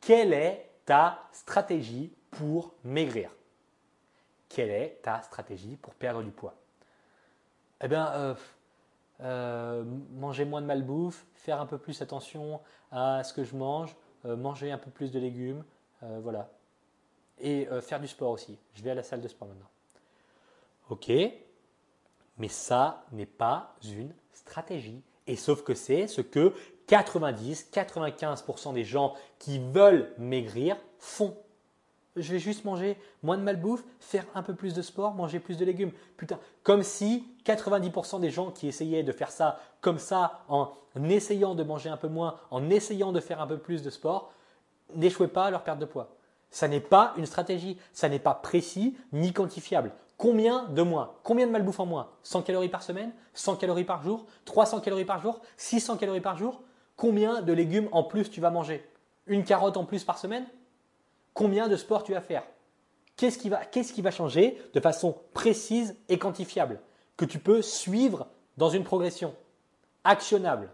quelle 0.00 0.32
est 0.32 0.68
ta 0.84 1.28
stratégie 1.30 2.12
pour 2.32 2.74
maigrir? 2.82 3.30
Quelle 4.48 4.70
est 4.70 4.98
ta 5.02 5.22
stratégie 5.22 5.76
pour 5.76 5.94
perdre 5.94 6.24
du 6.24 6.32
poids? 6.32 6.56
Eh 7.80 7.86
bien, 7.86 8.10
euh, 8.14 8.34
euh, 9.20 9.84
manger 10.12 10.44
moins 10.44 10.60
de 10.60 10.66
malbouffe, 10.66 11.26
faire 11.34 11.60
un 11.60 11.66
peu 11.66 11.78
plus 11.78 12.02
attention 12.02 12.60
à 12.90 13.22
ce 13.24 13.32
que 13.32 13.44
je 13.44 13.56
mange, 13.56 13.96
euh, 14.24 14.36
manger 14.36 14.70
un 14.70 14.78
peu 14.78 14.90
plus 14.90 15.10
de 15.10 15.18
légumes, 15.18 15.64
voilà. 16.00 16.48
Et 17.40 17.68
faire 17.82 17.98
du 17.98 18.06
sport 18.06 18.30
aussi. 18.30 18.56
Je 18.74 18.82
vais 18.82 18.90
à 18.90 18.94
la 18.94 19.02
salle 19.02 19.20
de 19.20 19.26
sport 19.26 19.48
maintenant. 19.48 19.68
Ok, 20.90 21.10
mais 22.38 22.48
ça 22.48 23.04
n'est 23.10 23.26
pas 23.26 23.74
une 23.84 24.14
stratégie. 24.32 25.02
Et 25.26 25.36
sauf 25.36 25.62
que 25.62 25.74
c'est 25.74 26.06
ce 26.06 26.20
que 26.20 26.54
90-95% 26.88 28.72
des 28.72 28.84
gens 28.84 29.14
qui 29.38 29.58
veulent 29.58 30.12
maigrir 30.18 30.76
font. 30.98 31.36
Je 32.20 32.32
vais 32.32 32.38
juste 32.38 32.64
manger 32.64 32.98
moins 33.22 33.38
de 33.38 33.42
malbouffe, 33.42 33.84
faire 34.00 34.24
un 34.34 34.42
peu 34.42 34.54
plus 34.54 34.74
de 34.74 34.82
sport, 34.82 35.14
manger 35.14 35.40
plus 35.40 35.56
de 35.56 35.64
légumes. 35.64 35.92
Putain, 36.16 36.38
comme 36.62 36.82
si 36.82 37.26
90% 37.44 38.20
des 38.20 38.30
gens 38.30 38.50
qui 38.50 38.68
essayaient 38.68 39.02
de 39.02 39.12
faire 39.12 39.30
ça 39.30 39.58
comme 39.80 39.98
ça, 39.98 40.44
en 40.48 40.72
essayant 41.04 41.54
de 41.54 41.62
manger 41.62 41.88
un 41.88 41.96
peu 41.96 42.08
moins, 42.08 42.36
en 42.50 42.70
essayant 42.70 43.12
de 43.12 43.20
faire 43.20 43.40
un 43.40 43.46
peu 43.46 43.58
plus 43.58 43.82
de 43.82 43.90
sport, 43.90 44.32
n'échouaient 44.94 45.28
pas 45.28 45.46
à 45.46 45.50
leur 45.50 45.62
perte 45.62 45.78
de 45.78 45.84
poids. 45.84 46.16
Ça 46.50 46.68
n'est 46.68 46.80
pas 46.80 47.12
une 47.16 47.26
stratégie, 47.26 47.78
ça 47.92 48.08
n'est 48.08 48.18
pas 48.18 48.34
précis 48.34 48.96
ni 49.12 49.32
quantifiable. 49.32 49.92
Combien 50.16 50.64
de 50.64 50.82
moins 50.82 51.12
Combien 51.22 51.46
de 51.46 51.52
malbouffe 51.52 51.78
en 51.78 51.86
moins? 51.86 52.08
100 52.22 52.42
calories 52.42 52.68
par 52.68 52.82
semaine 52.82 53.12
100 53.34 53.56
calories 53.56 53.84
par 53.84 54.02
jour 54.02 54.26
300 54.46 54.80
calories 54.80 55.04
par 55.04 55.20
jour 55.20 55.40
600 55.56 55.96
calories 55.96 56.20
par 56.20 56.36
jour? 56.36 56.62
Combien 56.96 57.42
de 57.42 57.52
légumes 57.52 57.88
en 57.92 58.02
plus 58.02 58.30
tu 58.30 58.40
vas 58.40 58.50
manger? 58.50 58.84
Une 59.26 59.44
carotte 59.44 59.76
en 59.76 59.84
plus 59.84 60.02
par 60.02 60.18
semaine? 60.18 60.44
Combien 61.38 61.68
de 61.68 61.76
sport 61.76 62.02
tu 62.02 62.14
vas 62.14 62.20
faire. 62.20 62.42
Qu'est-ce 63.16 63.38
qui, 63.38 63.48
qui 63.94 64.02
va 64.02 64.10
changer 64.10 64.60
de 64.74 64.80
façon 64.80 65.16
précise 65.34 65.94
et 66.08 66.18
quantifiable 66.18 66.80
Que 67.16 67.24
tu 67.24 67.38
peux 67.38 67.62
suivre 67.62 68.26
dans 68.56 68.70
une 68.70 68.82
progression 68.82 69.32
actionnable? 70.02 70.68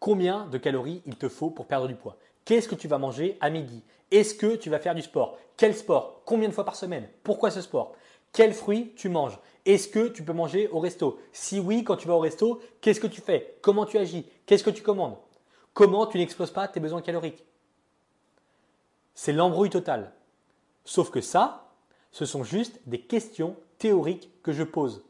Combien 0.00 0.46
de 0.46 0.56
calories 0.56 1.02
il 1.04 1.16
te 1.16 1.28
faut 1.28 1.50
pour 1.50 1.66
perdre 1.66 1.86
du 1.86 1.94
poids? 1.94 2.16
Qu'est-ce 2.46 2.66
que 2.66 2.74
tu 2.74 2.88
vas 2.88 2.96
manger 2.96 3.36
à 3.42 3.50
midi? 3.50 3.82
Est-ce 4.10 4.34
que 4.34 4.56
tu 4.56 4.70
vas 4.70 4.78
faire 4.78 4.94
du 4.94 5.02
sport? 5.02 5.36
Quel 5.58 5.76
sport? 5.76 6.22
Combien 6.24 6.48
de 6.48 6.54
fois 6.54 6.64
par 6.64 6.76
semaine? 6.76 7.10
Pourquoi 7.24 7.50
ce 7.50 7.60
sport? 7.60 7.94
Quels 8.32 8.54
fruits 8.54 8.94
tu 8.96 9.10
manges? 9.10 9.38
Est-ce 9.66 9.88
que 9.88 10.08
tu 10.08 10.22
peux 10.22 10.32
manger 10.32 10.68
au 10.68 10.78
resto? 10.78 11.20
Si 11.32 11.60
oui, 11.60 11.84
quand 11.84 11.96
tu 11.96 12.08
vas 12.08 12.14
au 12.14 12.20
resto, 12.20 12.62
qu'est-ce 12.80 13.00
que 13.00 13.06
tu 13.06 13.20
fais? 13.20 13.58
Comment 13.60 13.84
tu 13.84 13.98
agis? 13.98 14.24
Qu'est-ce 14.46 14.64
que 14.64 14.70
tu 14.70 14.82
commandes? 14.82 15.18
Comment 15.78 16.06
tu 16.06 16.18
n'exploses 16.18 16.50
pas 16.50 16.66
tes 16.66 16.80
besoins 16.80 17.02
caloriques? 17.02 17.44
C'est 19.14 19.32
l'embrouille 19.32 19.70
totale. 19.70 20.10
Sauf 20.84 21.08
que 21.12 21.20
ça, 21.20 21.68
ce 22.10 22.24
sont 22.24 22.42
juste 22.42 22.80
des 22.86 23.00
questions 23.00 23.54
théoriques 23.78 24.28
que 24.42 24.50
je 24.50 24.64
pose. 24.64 25.04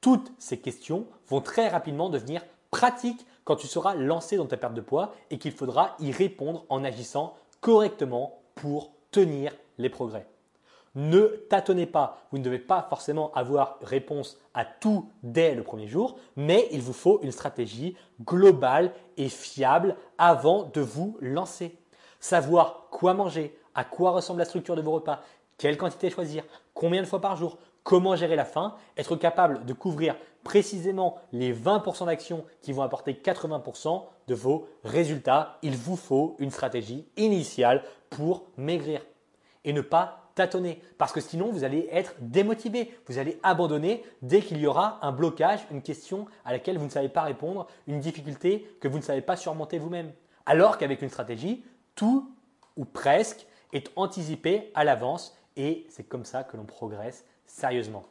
Toutes 0.00 0.32
ces 0.38 0.58
questions 0.58 1.06
vont 1.28 1.42
très 1.42 1.68
rapidement 1.68 2.08
devenir 2.08 2.42
pratiques 2.70 3.26
quand 3.44 3.56
tu 3.56 3.66
seras 3.66 3.94
lancé 3.96 4.38
dans 4.38 4.46
ta 4.46 4.56
perte 4.56 4.72
de 4.72 4.80
poids 4.80 5.14
et 5.28 5.36
qu'il 5.36 5.52
faudra 5.52 5.94
y 6.00 6.10
répondre 6.10 6.64
en 6.70 6.84
agissant 6.84 7.36
correctement 7.60 8.40
pour 8.54 8.92
tenir 9.10 9.52
les 9.76 9.90
progrès. 9.90 10.26
Ne 10.94 11.26
tâtonnez 11.48 11.86
pas, 11.86 12.18
vous 12.30 12.38
ne 12.38 12.44
devez 12.44 12.60
pas 12.60 12.86
forcément 12.88 13.32
avoir 13.32 13.78
réponse 13.82 14.38
à 14.54 14.64
tout 14.64 15.10
dès 15.24 15.54
le 15.54 15.64
premier 15.64 15.88
jour, 15.88 16.16
mais 16.36 16.68
il 16.70 16.82
vous 16.82 16.92
faut 16.92 17.20
une 17.22 17.32
stratégie 17.32 17.96
globale 18.24 18.92
et 19.16 19.28
fiable 19.28 19.96
avant 20.18 20.70
de 20.72 20.80
vous 20.80 21.18
lancer. 21.20 21.76
Savoir 22.20 22.86
quoi 22.90 23.12
manger, 23.12 23.58
à 23.74 23.82
quoi 23.84 24.12
ressemble 24.12 24.38
la 24.38 24.44
structure 24.44 24.76
de 24.76 24.82
vos 24.82 24.92
repas, 24.92 25.20
quelle 25.58 25.76
quantité 25.76 26.10
choisir, 26.10 26.44
combien 26.74 27.02
de 27.02 27.06
fois 27.06 27.20
par 27.20 27.36
jour, 27.36 27.58
comment 27.82 28.14
gérer 28.14 28.36
la 28.36 28.44
faim, 28.44 28.76
être 28.96 29.16
capable 29.16 29.64
de 29.64 29.72
couvrir 29.72 30.14
précisément 30.44 31.16
les 31.32 31.52
20% 31.52 32.06
d'actions 32.06 32.44
qui 32.60 32.72
vont 32.72 32.82
apporter 32.82 33.14
80% 33.14 34.04
de 34.28 34.34
vos 34.34 34.68
résultats. 34.84 35.58
Il 35.62 35.76
vous 35.76 35.96
faut 35.96 36.36
une 36.38 36.50
stratégie 36.50 37.06
initiale 37.16 37.82
pour 38.10 38.44
maigrir 38.56 39.00
et 39.64 39.72
ne 39.72 39.80
pas 39.80 40.23
tâtonner 40.34 40.80
parce 40.98 41.12
que 41.12 41.20
sinon 41.20 41.50
vous 41.50 41.64
allez 41.64 41.88
être 41.90 42.14
démotivé, 42.20 42.96
vous 43.06 43.18
allez 43.18 43.38
abandonner 43.42 44.02
dès 44.22 44.40
qu'il 44.40 44.58
y 44.58 44.66
aura 44.66 44.98
un 45.02 45.12
blocage, 45.12 45.66
une 45.70 45.82
question 45.82 46.26
à 46.44 46.52
laquelle 46.52 46.78
vous 46.78 46.84
ne 46.84 46.90
savez 46.90 47.08
pas 47.08 47.22
répondre, 47.22 47.66
une 47.86 48.00
difficulté 48.00 48.68
que 48.80 48.88
vous 48.88 48.98
ne 48.98 49.02
savez 49.02 49.20
pas 49.20 49.36
surmonter 49.36 49.78
vous-même. 49.78 50.12
Alors 50.46 50.78
qu'avec 50.78 51.02
une 51.02 51.08
stratégie, 51.08 51.64
tout 51.94 52.30
ou 52.76 52.84
presque 52.84 53.46
est 53.72 53.90
anticipé 53.96 54.70
à 54.74 54.84
l'avance 54.84 55.36
et 55.56 55.86
c'est 55.88 56.04
comme 56.04 56.24
ça 56.24 56.44
que 56.44 56.56
l'on 56.56 56.64
progresse 56.64 57.24
sérieusement. 57.46 58.04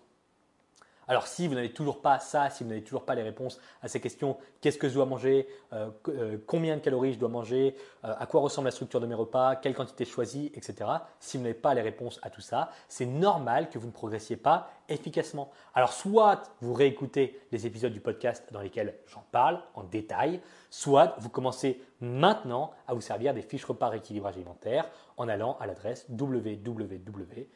Alors 1.08 1.28
si 1.28 1.48
vous 1.48 1.56
n'avez 1.56 1.74
toujours 1.74 2.02
pas 2.02 2.20
ça, 2.20 2.50
si 2.50 2.64
vous 2.64 2.70
n'avez 2.70 2.84
toujours 2.84 3.06
pas 3.06 3.16
les 3.16 3.24
réponses 3.24 3.60
à 3.82 3.88
ces 3.88 4.00
questions, 4.00 4.38
qu'est-ce 4.62 4.78
que 4.78 4.88
je 4.88 4.94
dois 4.94 5.06
manger, 5.06 5.48
euh, 5.74 5.90
euh, 6.08 6.38
combien 6.48 6.76
de 6.76 6.82
calories 6.82 7.14
je 7.14 7.20
dois 7.20 7.30
manger, 7.30 7.76
euh, 8.06 8.14
à 8.18 8.26
quoi 8.26 8.42
ressemble 8.42 8.66
la 8.66 8.72
structure 8.72 9.00
de 9.00 9.06
mes 9.06 9.16
repas, 9.16 9.56
quelle 9.56 9.74
quantité 9.74 10.06
choisie, 10.06 10.52
etc. 10.54 10.90
Si 11.20 11.38
vous 11.38 11.44
n'avez 11.44 11.56
pas 11.56 11.74
les 11.74 11.82
réponses 11.82 12.20
à 12.24 12.30
tout 12.30 12.42
ça, 12.42 12.70
c'est 12.88 13.06
normal 13.06 13.70
que 13.70 13.78
vous 13.78 13.88
ne 13.88 13.92
progressiez 13.92 14.38
pas 14.38 14.70
efficacement. 14.90 15.50
Alors 15.74 15.94
soit 15.94 16.44
vous 16.62 16.74
réécoutez 16.74 17.40
les 17.52 17.66
épisodes 17.66 17.94
du 17.94 18.02
podcast 18.02 18.46
dans 18.52 18.62
lesquels 18.62 18.96
j'en 19.08 19.24
parle 19.32 19.62
en 19.76 19.84
détail, 19.84 20.42
soit 20.70 21.16
vous 21.20 21.30
commencez 21.30 21.82
maintenant 22.02 22.72
à 22.88 22.94
vous 22.94 23.02
servir 23.02 23.34
des 23.34 23.42
fiches 23.42 23.66
repas 23.66 23.90
rééquilibrage 23.90 24.36
alimentaire 24.36 24.90
en 25.18 25.28
allant 25.28 25.58
à 25.60 25.68
l'adresse 25.68 26.06
www 26.10 27.48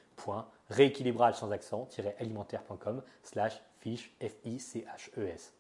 rééquilibrage 0.70 1.36
sans 1.36 1.52
accent-alimentaire.com 1.52 3.02
slash 3.24 3.62
fiche 3.80 4.14
F-I-C-H-E-S. 4.22 5.54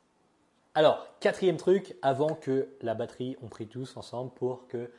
Alors, 0.76 1.08
quatrième 1.20 1.58
truc, 1.58 1.96
avant 2.02 2.36
que 2.36 2.70
la 2.82 2.94
batterie, 2.94 3.36
on 3.42 3.48
prie 3.48 3.68
tous 3.68 3.98
ensemble 3.98 4.32
pour 4.32 4.68
que 4.68 4.92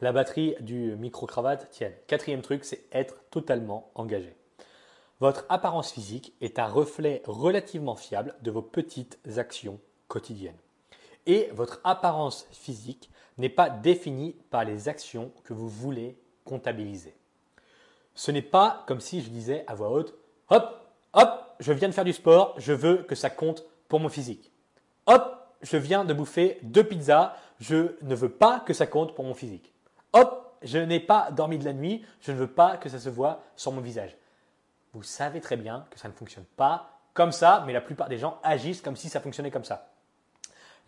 la 0.00 0.12
batterie 0.12 0.54
du 0.60 0.96
micro-cravate 0.96 1.70
tienne. 1.70 1.92
Quatrième 2.06 2.42
truc, 2.42 2.64
c'est 2.64 2.84
être 2.92 3.16
totalement 3.30 3.90
engagé. 3.94 4.34
Votre 5.20 5.46
apparence 5.48 5.92
physique 5.92 6.34
est 6.40 6.58
un 6.58 6.66
reflet 6.66 7.22
relativement 7.26 7.96
fiable 7.96 8.34
de 8.42 8.50
vos 8.50 8.62
petites 8.62 9.18
actions 9.36 9.80
quotidiennes. 10.08 10.58
Et 11.26 11.48
votre 11.52 11.80
apparence 11.84 12.46
physique 12.52 13.10
n'est 13.38 13.48
pas 13.48 13.70
définie 13.70 14.36
par 14.50 14.64
les 14.64 14.88
actions 14.88 15.32
que 15.44 15.54
vous 15.54 15.68
voulez 15.68 16.16
comptabiliser. 16.44 17.14
Ce 18.16 18.30
n'est 18.30 18.42
pas 18.42 18.82
comme 18.86 19.00
si 19.00 19.22
je 19.22 19.28
disais 19.28 19.64
à 19.68 19.74
voix 19.74 19.90
haute, 19.90 20.14
hop, 20.48 20.90
hop, 21.12 21.54
je 21.60 21.72
viens 21.72 21.88
de 21.88 21.94
faire 21.94 22.04
du 22.04 22.12
sport, 22.12 22.54
je 22.56 22.72
veux 22.72 23.02
que 23.02 23.14
ça 23.14 23.30
compte 23.30 23.62
pour 23.88 24.00
mon 24.00 24.08
physique. 24.08 24.50
Hop, 25.06 25.36
je 25.62 25.76
viens 25.76 26.04
de 26.04 26.14
bouffer 26.14 26.58
deux 26.62 26.82
pizzas, 26.82 27.34
je 27.60 27.94
ne 28.02 28.14
veux 28.14 28.30
pas 28.30 28.60
que 28.60 28.72
ça 28.72 28.86
compte 28.86 29.14
pour 29.14 29.24
mon 29.24 29.34
physique. 29.34 29.72
Hop, 30.14 30.56
je 30.62 30.78
n'ai 30.78 30.98
pas 30.98 31.30
dormi 31.30 31.58
de 31.58 31.64
la 31.64 31.74
nuit, 31.74 32.04
je 32.20 32.32
ne 32.32 32.38
veux 32.38 32.46
pas 32.46 32.78
que 32.78 32.88
ça 32.88 32.98
se 32.98 33.10
voit 33.10 33.42
sur 33.54 33.70
mon 33.70 33.80
visage. 33.80 34.16
Vous 34.94 35.02
savez 35.02 35.40
très 35.42 35.56
bien 35.56 35.86
que 35.90 35.98
ça 35.98 36.08
ne 36.08 36.14
fonctionne 36.14 36.46
pas 36.56 36.88
comme 37.12 37.32
ça, 37.32 37.62
mais 37.66 37.74
la 37.74 37.80
plupart 37.82 38.08
des 38.08 38.18
gens 38.18 38.38
agissent 38.42 38.80
comme 38.80 38.96
si 38.96 39.10
ça 39.10 39.20
fonctionnait 39.20 39.50
comme 39.50 39.64
ça. 39.64 39.90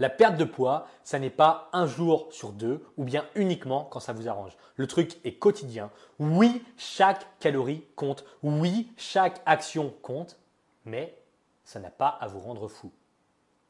La 0.00 0.08
perte 0.08 0.36
de 0.36 0.44
poids, 0.44 0.86
ça 1.02 1.18
n'est 1.18 1.28
pas 1.28 1.68
un 1.72 1.86
jour 1.86 2.28
sur 2.30 2.52
deux 2.52 2.84
ou 2.96 3.04
bien 3.04 3.26
uniquement 3.34 3.84
quand 3.84 3.98
ça 3.98 4.12
vous 4.12 4.28
arrange. 4.28 4.56
Le 4.76 4.86
truc 4.86 5.18
est 5.24 5.34
quotidien. 5.34 5.90
Oui, 6.20 6.62
chaque 6.76 7.26
calorie 7.40 7.84
compte. 7.96 8.24
Oui, 8.44 8.92
chaque 8.96 9.42
action 9.44 9.92
compte, 10.02 10.38
mais 10.84 11.18
ça 11.64 11.80
n'a 11.80 11.90
pas 11.90 12.08
à 12.08 12.28
vous 12.28 12.38
rendre 12.38 12.68
fou. 12.68 12.92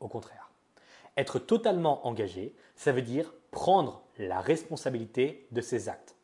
Au 0.01 0.09
contraire. 0.09 0.51
Être 1.17 1.39
totalement 1.39 2.07
engagé, 2.07 2.55
ça 2.77 2.93
veut 2.93 3.03
dire 3.03 3.33
prendre 3.51 4.03
la 4.19 4.41
responsabilité 4.41 5.47
de 5.51 5.63
ses 5.63 5.89
actes. 5.89 6.15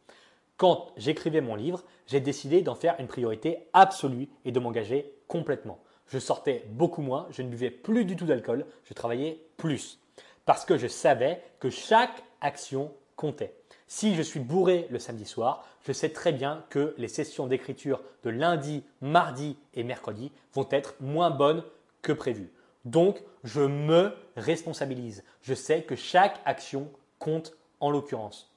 Quand 0.59 0.93
j'écrivais 0.97 1.41
mon 1.41 1.55
livre, 1.55 1.83
j'ai 2.07 2.21
décidé 2.21 2.61
d'en 2.61 2.75
faire 2.75 2.95
une 3.01 3.09
priorité 3.09 3.69
absolue 3.73 4.29
et 4.45 4.53
de 4.53 4.61
m'engager 4.61 5.15
complètement 5.29 5.79
je 6.09 6.19
sortais 6.19 6.65
beaucoup 6.71 7.03
moins, 7.03 7.27
je 7.31 7.43
ne 7.43 7.49
buvais 7.49 7.71
plus 7.71 8.05
du 8.05 8.17
tout 8.17 8.27
d'alcool, 8.27 8.67
je 8.85 8.95
travaillais 8.95 9.41
plus. 9.57 9.99
Parce 10.45 10.65
que 10.65 10.77
je 10.77 10.87
savais 10.87 11.43
que 11.61 11.71
chaque 11.71 12.23
action 12.41 12.93
comptait. 13.17 13.55
Si 13.87 14.15
je 14.15 14.23
suis 14.23 14.41
bourré 14.41 14.87
le 14.91 14.99
samedi 14.99 15.25
soir, 15.25 15.67
je 15.87 15.93
sais 15.93 16.11
très 16.11 16.33
bien 16.33 16.65
que 16.71 16.95
les 16.99 17.09
sessions 17.09 17.47
d'écriture 17.47 18.01
de 18.23 18.31
lundi, 18.31 18.83
mardi 19.01 19.57
et 19.75 19.85
mercredi 19.85 20.33
vont 20.53 20.67
être 20.71 20.95
moins 21.01 21.31
bonnes 21.31 21.63
que 22.03 22.13
prévu. 22.13 22.51
Donc, 22.85 23.23
je 23.45 23.61
me 23.61 24.15
responsabilise. 24.37 25.25
Je 25.43 25.55
sais 25.55 25.83
que 25.83 25.97
chaque 25.97 26.41
action 26.45 26.91
compte 27.19 27.53
en 27.81 27.91
l'occurrence. 27.91 28.51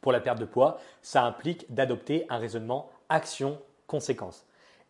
Pour 0.00 0.10
la 0.12 0.20
perte 0.20 0.38
de 0.38 0.44
poids, 0.44 0.80
ça 1.00 1.24
implique 1.24 1.72
d'adopter 1.72 2.26
un 2.28 2.38
raisonnement 2.38 2.90
action-conséquence. 3.08 4.44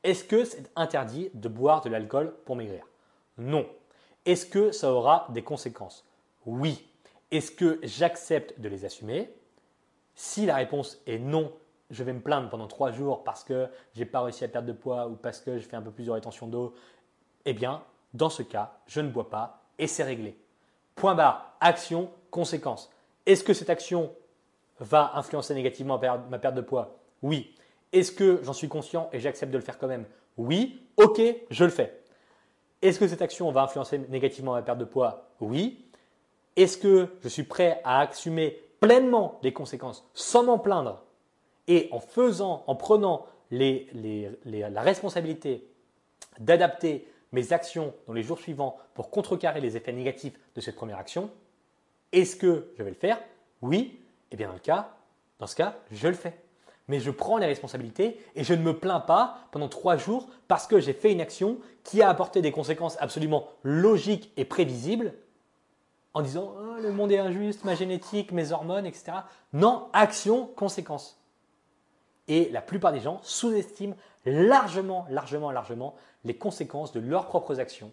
Est-ce 0.05 0.25
que 0.25 0.45
c'est 0.45 0.71
interdit 0.77 1.31
de 1.35 1.49
boire 1.49 1.81
de 1.81 1.89
l'alcool 1.89 2.35
pour 2.45 2.57
maigrir? 2.57 2.85
Non. 3.39 3.67
Est-ce 4.25 4.47
que 4.47 4.73
ça 4.73 4.93
aura 4.93 5.27
des 5.31 5.43
conséquences? 5.43 6.05
Oui. 6.47 6.89
Est-ce 7.31 7.51
que 7.51 7.79
j'accepte 7.83 8.61
de 8.61 8.69
les 8.69 8.85
assumer? 8.85 9.33
Si 10.15 10.45
la 10.45 10.57
réponse 10.57 11.01
est 11.07 11.19
non, 11.19 11.53
je 11.91 12.05
vais 12.05 12.13
me 12.13 12.21
plaindre 12.21 12.51
pendant 12.51 12.67
trois 12.67 12.91
jours 12.91 13.25
parce 13.25 13.45
que 13.45 13.69
je 13.95 14.01
n'ai 14.01 14.07
pas 14.07 14.23
réussi 14.23 14.45
à 14.45 14.49
perdre 14.49 14.69
de 14.69 14.73
poids 14.73 15.09
ou 15.09 15.15
parce 15.15 15.41
que 15.41 15.59
je 15.59 15.67
fais 15.67 15.77
un 15.77 15.83
peu 15.83 15.91
plus 15.91 16.05
de 16.05 16.11
rétention 16.11 16.47
d'eau, 16.47 16.75
eh 17.45 17.53
bien, 17.53 17.83
dans 18.13 18.31
ce 18.31 18.43
cas, 18.43 18.73
je 18.87 19.01
ne 19.01 19.09
bois 19.09 19.31
pas 19.31 19.63
et 19.79 19.87
c'est 19.87 20.03
réglé. 20.03 20.37
Point 20.95 21.15
barre, 21.15 21.55
action, 21.61 22.11
conséquence. 22.31 22.91
Est-ce 23.25 23.45
que 23.45 23.55
cette 23.55 23.71
action 23.71 24.13
va 24.81 25.13
influencer 25.15 25.55
négativement 25.55 25.99
ma 26.29 26.39
perte 26.39 26.55
de 26.55 26.61
poids? 26.61 26.99
Oui. 27.23 27.55
Est-ce 27.93 28.13
que 28.13 28.41
j'en 28.43 28.53
suis 28.53 28.69
conscient 28.69 29.09
et 29.13 29.21
j'accepte 29.21 29.53
de 29.53 29.59
le 29.59 29.65
faire 29.65 29.79
quand 29.79 29.87
même? 29.87 30.07
Oui. 30.37 30.81
Ok, 30.97 31.21
je 31.51 31.65
le 31.65 31.71
fais. 31.71 32.01
Est-ce 32.81 32.99
que 32.99 33.07
cette 33.07 33.23
action 33.23 33.51
va 33.53 33.63
influencer 33.63 33.99
négativement 33.99 34.53
ma 34.55 34.63
perte 34.63 34.79
de 34.79 34.85
poids? 34.85 35.29
Oui. 35.41 35.85
Est-ce 36.57 36.77
que 36.77 37.09
je 37.23 37.29
suis 37.29 37.45
prêt 37.45 37.81
à 37.85 38.01
assumer 38.01 38.61
pleinement 38.81 39.39
les 39.43 39.53
conséquences 39.53 40.05
sans 40.15 40.43
m'en 40.43 40.59
plaindre 40.59 41.03
et 41.69 41.89
en 41.93 42.01
faisant, 42.01 42.65
en 42.67 42.75
prenant 42.75 43.27
la 43.51 44.83
responsabilité 44.83 45.67
d'adapter 46.41 47.07
mes 47.31 47.53
actions 47.53 47.95
dans 48.07 48.13
les 48.13 48.23
jours 48.23 48.39
suivants 48.39 48.77
pour 48.95 49.11
contrecarrer 49.11 49.61
les 49.61 49.77
effets 49.77 49.93
négatifs 49.93 50.39
de 50.55 50.61
cette 50.61 50.77
première 50.77 50.99
action? 50.99 51.31
Est-ce 52.11 52.37
que 52.37 52.73
je 52.77 52.83
vais 52.83 52.91
le 52.91 52.97
faire? 52.97 53.21
Oui. 53.61 53.99
Et 54.31 54.35
eh 54.35 54.37
bien 54.37 54.49
dans, 54.49 54.55
le 54.55 54.61
cas, 54.61 54.97
dans 55.39 55.47
ce 55.47 55.55
cas, 55.55 55.77
je 55.91 56.09
le 56.09 56.15
fais 56.15 56.35
mais 56.89 57.01
je 57.01 57.11
prends 57.11 57.39
les 57.39 57.47
responsabilités 57.47 58.19
et 58.35 58.45
je 58.45 58.55
ne 58.55 58.63
me 58.63 58.77
plains 58.77 59.01
pas 59.01 59.39
pendant 59.51 59.69
trois 59.69 59.97
jours 59.97 60.29
parce 60.49 60.67
que 60.67 60.81
j'ai 60.81 60.93
fait 60.93 61.13
une 61.13 61.21
action 61.21 61.59
qui 61.85 62.03
a 62.03 62.09
apporté 62.09 62.43
des 62.43 62.53
conséquences 62.53 62.97
absolument 63.01 63.49
logiques 63.63 64.33
et 64.37 64.45
prévisibles 64.45 65.15
en 66.15 66.23
disant 66.23 66.55
oh, 66.57 66.81
le 66.81 66.93
monde 66.93 67.13
est 67.13 67.19
injuste, 67.19 67.65
ma 67.65 67.75
génétique, 67.75 68.33
mes 68.33 68.53
hormones, 68.53 68.87
etc. 68.87 69.13
Non, 69.53 69.89
action, 69.93 70.47
conséquence. 70.57 71.19
Et 72.29 72.51
la 72.51 72.63
plupart 72.63 72.93
des 72.93 73.01
gens 73.01 73.21
sous-estiment 73.23 73.97
largement, 74.25 75.07
largement, 75.11 75.51
largement 75.51 75.95
les 76.25 76.37
conséquences 76.37 76.93
de 76.93 77.01
leurs 77.01 77.27
propres 77.27 77.59
actions. 77.59 77.93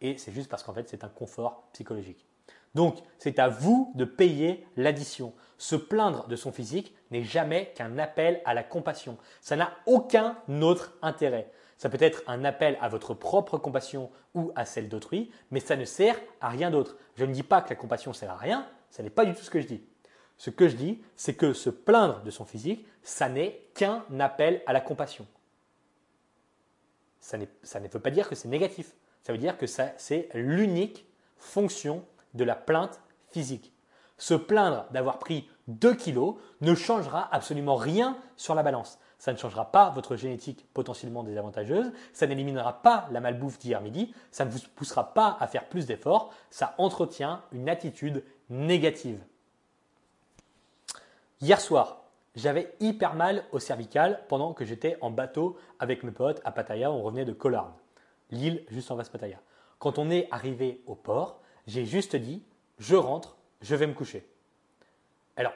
Et 0.00 0.16
c'est 0.18 0.32
juste 0.32 0.48
parce 0.48 0.62
qu'en 0.62 0.72
fait, 0.72 0.88
c'est 0.88 1.04
un 1.04 1.08
confort 1.08 1.68
psychologique. 1.72 2.26
Donc, 2.74 2.98
c'est 3.18 3.38
à 3.38 3.48
vous 3.48 3.92
de 3.94 4.04
payer 4.04 4.66
l'addition. 4.76 5.32
Se 5.58 5.76
plaindre 5.76 6.26
de 6.28 6.36
son 6.36 6.52
physique 6.52 6.94
n'est 7.10 7.24
jamais 7.24 7.72
qu'un 7.74 7.98
appel 7.98 8.40
à 8.44 8.54
la 8.54 8.62
compassion. 8.62 9.18
Ça 9.40 9.56
n'a 9.56 9.72
aucun 9.86 10.38
autre 10.62 10.96
intérêt. 11.02 11.50
Ça 11.76 11.88
peut 11.88 11.98
être 12.00 12.22
un 12.26 12.44
appel 12.44 12.78
à 12.80 12.88
votre 12.88 13.14
propre 13.14 13.58
compassion 13.58 14.10
ou 14.34 14.52
à 14.54 14.64
celle 14.64 14.88
d'autrui, 14.88 15.30
mais 15.50 15.60
ça 15.60 15.76
ne 15.76 15.84
sert 15.84 16.20
à 16.40 16.50
rien 16.50 16.70
d'autre. 16.70 16.96
Je 17.16 17.24
ne 17.24 17.32
dis 17.32 17.42
pas 17.42 17.62
que 17.62 17.70
la 17.70 17.76
compassion 17.76 18.12
sert 18.12 18.30
à 18.30 18.36
rien, 18.36 18.66
ce 18.90 19.02
n'est 19.02 19.10
pas 19.10 19.24
du 19.24 19.34
tout 19.34 19.42
ce 19.42 19.50
que 19.50 19.60
je 19.60 19.66
dis. 19.66 19.82
Ce 20.36 20.50
que 20.50 20.68
je 20.68 20.76
dis, 20.76 21.02
c'est 21.16 21.34
que 21.34 21.52
se 21.52 21.70
plaindre 21.70 22.22
de 22.22 22.30
son 22.30 22.44
physique, 22.44 22.86
ça 23.02 23.28
n'est 23.28 23.62
qu'un 23.74 24.04
appel 24.18 24.62
à 24.66 24.72
la 24.72 24.80
compassion. 24.80 25.26
Ça, 27.18 27.38
ça 27.62 27.80
ne 27.80 27.88
veut 27.88 28.00
pas 28.00 28.10
dire 28.10 28.28
que 28.28 28.34
c'est 28.34 28.48
négatif. 28.48 28.92
Ça 29.22 29.32
veut 29.32 29.38
dire 29.38 29.58
que 29.58 29.66
c'est 29.66 30.28
l'unique 30.34 31.06
fonction 31.36 32.04
de 32.34 32.44
la 32.44 32.54
plainte 32.54 33.00
physique. 33.30 33.72
Se 34.18 34.34
plaindre 34.34 34.84
d'avoir 34.90 35.18
pris 35.18 35.48
2 35.68 35.94
kilos 35.94 36.34
ne 36.60 36.74
changera 36.74 37.28
absolument 37.32 37.76
rien 37.76 38.18
sur 38.36 38.54
la 38.54 38.62
balance. 38.62 38.98
Ça 39.18 39.32
ne 39.32 39.38
changera 39.38 39.70
pas 39.70 39.90
votre 39.90 40.16
génétique 40.16 40.66
potentiellement 40.72 41.22
désavantageuse, 41.22 41.92
ça 42.12 42.26
n'éliminera 42.26 42.82
pas 42.82 43.06
la 43.12 43.20
malbouffe 43.20 43.58
d'hier 43.58 43.80
midi, 43.80 44.14
ça 44.30 44.44
ne 44.44 44.50
vous 44.50 44.58
poussera 44.74 45.12
pas 45.12 45.36
à 45.40 45.46
faire 45.46 45.68
plus 45.68 45.86
d'efforts, 45.86 46.32
ça 46.50 46.74
entretient 46.78 47.42
une 47.52 47.68
attitude 47.68 48.24
négative. 48.48 49.22
Hier 51.40 51.60
soir, 51.60 52.02
j'avais 52.36 52.74
hyper 52.80 53.14
mal 53.14 53.44
au 53.52 53.58
cervical 53.58 54.22
pendant 54.28 54.54
que 54.54 54.64
j'étais 54.64 54.96
en 55.00 55.10
bateau 55.10 55.56
avec 55.78 56.02
mes 56.02 56.12
potes 56.12 56.40
à 56.44 56.52
Pattaya, 56.52 56.90
on 56.90 57.02
revenait 57.02 57.24
de 57.24 57.32
Kolarn, 57.32 57.72
l'île 58.30 58.64
juste 58.68 58.90
en 58.90 58.96
face 58.96 59.08
Pattaya. 59.08 59.38
Quand 59.78 59.98
on 59.98 60.10
est 60.10 60.28
arrivé 60.30 60.82
au 60.86 60.94
port, 60.94 61.39
j'ai 61.66 61.84
juste 61.84 62.16
dit, 62.16 62.42
je 62.78 62.96
rentre, 62.96 63.36
je 63.60 63.74
vais 63.74 63.86
me 63.86 63.94
coucher. 63.94 64.26
Alors, 65.36 65.52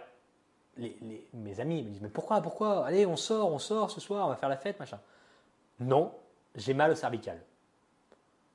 mes 0.76 1.60
amis 1.60 1.82
me 1.82 1.90
disent, 1.90 2.02
mais 2.02 2.08
pourquoi, 2.08 2.40
pourquoi? 2.40 2.86
Allez, 2.86 3.06
on 3.06 3.16
sort, 3.16 3.52
on 3.52 3.58
sort 3.58 3.90
ce 3.90 4.00
soir, 4.00 4.26
on 4.26 4.30
va 4.30 4.36
faire 4.36 4.48
la 4.48 4.56
fête, 4.56 4.78
machin. 4.78 5.00
Non, 5.80 6.12
j'ai 6.54 6.74
mal 6.74 6.90
au 6.90 6.94
cervical. 6.94 7.40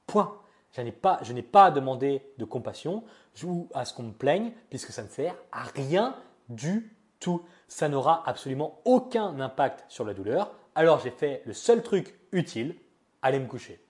Point. 0.07 0.37
Je 0.71 0.81
n'ai 0.81 0.91
pas, 0.91 1.19
je 1.23 1.33
n'ai 1.33 1.41
pas 1.41 1.71
demandé 1.71 2.21
de 2.37 2.45
compassion 2.45 3.03
ou 3.43 3.67
à 3.73 3.85
ce 3.85 3.93
qu'on 3.93 4.03
me 4.03 4.11
plaigne, 4.11 4.51
puisque 4.69 4.91
ça 4.91 5.01
ne 5.01 5.07
sert 5.07 5.35
à 5.51 5.63
rien 5.63 6.15
du 6.47 6.95
tout. 7.19 7.43
Ça 7.67 7.89
n'aura 7.89 8.23
absolument 8.27 8.79
aucun 8.85 9.39
impact 9.39 9.85
sur 9.87 10.05
la 10.05 10.13
douleur. 10.13 10.51
Alors 10.75 10.99
j'ai 10.99 11.09
fait 11.09 11.41
le 11.45 11.53
seul 11.53 11.81
truc 11.81 12.19
utile, 12.31 12.75
aller 13.21 13.39
me 13.39 13.47
coucher. 13.47 13.81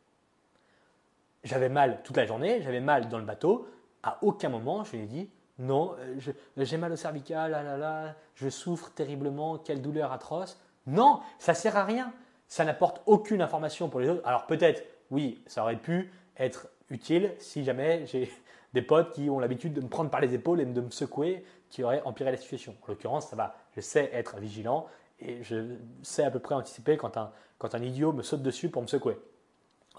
J'avais 1.44 1.70
mal 1.70 2.02
toute 2.04 2.18
la 2.18 2.26
journée, 2.26 2.62
j'avais 2.62 2.82
mal 2.82 3.10
dans 3.10 3.18
le 3.18 3.26
bateau. 3.26 3.68
À 4.04 4.18
aucun 4.22 4.50
moment, 4.50 4.84
je 4.84 4.96
lui 4.96 5.04
ai 5.04 5.08
dit 5.08 5.30
non, 5.60 5.94
euh, 6.00 6.18
j'ai 6.58 6.78
mal 6.78 6.92
au 6.94 6.96
cervical, 6.96 7.54
ah 7.54 7.64
là 7.64 7.78
là, 7.78 8.16
je 8.36 8.48
souffre 8.50 8.92
terriblement, 8.92 9.58
quelle 9.58 9.82
douleur 9.82 10.14
atroce. 10.14 10.58
Non, 10.88 11.20
ça 11.38 11.54
sert 11.54 11.76
à 11.76 11.84
rien. 11.84 12.14
Ça 12.48 12.64
n'apporte 12.64 13.02
aucune 13.06 13.42
information 13.42 13.90
pour 13.90 14.00
les 14.00 14.10
autres. 14.10 14.26
Alors 14.26 14.48
peut-être, 14.48 14.84
oui, 15.12 15.44
ça 15.46 15.62
aurait 15.62 15.76
pu 15.76 16.12
être 16.38 16.70
utile 16.90 17.34
si 17.40 17.64
jamais 17.64 18.06
j'ai 18.08 18.32
des 18.74 18.82
potes 18.82 19.12
qui 19.14 19.30
ont 19.30 19.40
l'habitude 19.40 19.74
de 19.74 19.82
me 19.82 19.90
prendre 19.90 20.10
par 20.10 20.22
les 20.22 20.34
épaules 20.34 20.62
et 20.62 20.66
de 20.66 20.82
me 20.82 20.92
secouer, 20.92 21.44
qui 21.70 21.84
auraient 21.84 22.02
empiré 22.06 22.32
la 22.32 22.38
situation. 22.38 22.74
En 22.82 22.88
l'occurrence, 22.88 23.28
ça 23.28 23.36
va. 23.36 23.56
Je 23.76 23.82
sais 23.82 24.10
être 24.14 24.38
vigilant 24.38 24.88
et 25.20 25.44
je 25.44 25.76
sais 26.02 26.24
à 26.24 26.32
peu 26.32 26.40
près 26.40 26.56
anticiper 26.56 26.96
quand 26.96 27.18
un, 27.18 27.32
quand 27.58 27.76
un 27.76 27.84
idiot 27.84 28.14
me 28.14 28.24
saute 28.24 28.42
dessus 28.42 28.70
pour 28.70 28.82
me 28.82 28.88
secouer. 28.88 29.18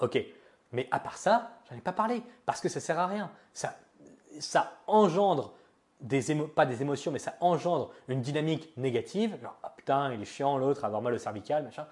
Ok, 0.01 0.18
mais 0.73 0.89
à 0.91 1.01
part 1.01 1.16
ça, 1.16 1.51
j'en 1.68 1.77
ai 1.77 1.81
pas 1.81 1.93
parlé 1.93 2.23
parce 2.47 2.61
que 2.61 2.68
ça 2.68 2.81
sert 2.81 2.99
à 2.99 3.07
rien. 3.07 3.31
Ça, 3.53 3.75
ça 4.39 4.73
engendre 4.87 5.55
des 6.01 6.35
pas 6.35 6.66
des 6.66 6.83
émotions, 6.83 7.11
mais 7.11 7.18
ça 7.18 7.35
engendre 7.41 7.91
une 8.09 8.21
dynamique 8.21 8.73
négative. 8.77 9.37
Ah, 9.62 9.73
putain, 9.77 10.12
il 10.14 10.23
est 10.23 10.27
chiant 10.27 10.57
l'autre, 10.59 10.85
avoir 10.85 11.03
mal 11.03 11.12
au 11.12 11.18
cervical, 11.18 11.64
machin. 11.64 11.87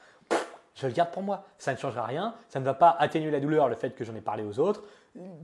je 0.75 0.87
le 0.87 0.93
garde 0.93 1.11
pour 1.11 1.23
moi. 1.23 1.45
Ça 1.59 1.73
ne 1.73 1.79
changera 1.79 2.07
rien, 2.07 2.35
ça 2.49 2.61
ne 2.61 2.65
va 2.65 2.75
pas 2.75 2.97
atténuer 2.99 3.31
la 3.31 3.41
douleur, 3.41 3.69
le 3.69 3.75
fait 3.75 3.91
que 3.91 4.05
j'en 4.05 4.15
ai 4.15 4.21
parlé 4.21 4.45
aux 4.45 4.59
autres. 4.59 4.83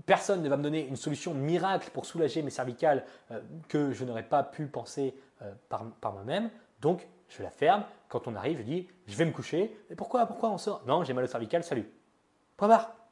Personne 0.07 0.43
ne 0.43 0.49
va 0.49 0.57
me 0.57 0.63
donner 0.63 0.87
une 0.87 0.97
solution 0.97 1.35
miracle 1.35 1.91
pour 1.93 2.07
soulager 2.07 2.43
mes 2.43 2.51
cervicales 2.51 3.05
euh, 3.33 3.41
que 3.69 3.93
je 3.93 4.05
n'aurais 4.05 4.23
pas 4.23 4.45
pu 4.45 4.67
penser 4.67 5.15
euh, 5.43 5.53
par, 5.69 5.85
par 6.01 6.13
moi-même. 6.13 6.49
Donc, 6.81 7.09
je 7.29 7.43
la 7.43 7.51
ferme. 7.51 7.85
Quand 8.09 8.29
on 8.29 8.37
arrive, 8.37 8.59
je 8.59 8.63
dis, 8.63 8.89
je 9.07 9.17
vais 9.17 9.25
me 9.25 9.33
coucher. 9.33 9.77
Et 9.91 9.97
pourquoi 9.97 10.27
Pourquoi 10.27 10.51
on 10.51 10.59
sort? 10.59 10.83
Non, 10.87 11.03
j'ai 11.03 11.13
mal 11.13 11.25
au 11.25 11.27
cervical, 11.27 11.65
salut. 11.65 11.91
Point 12.57 12.69
barre. 12.69 13.04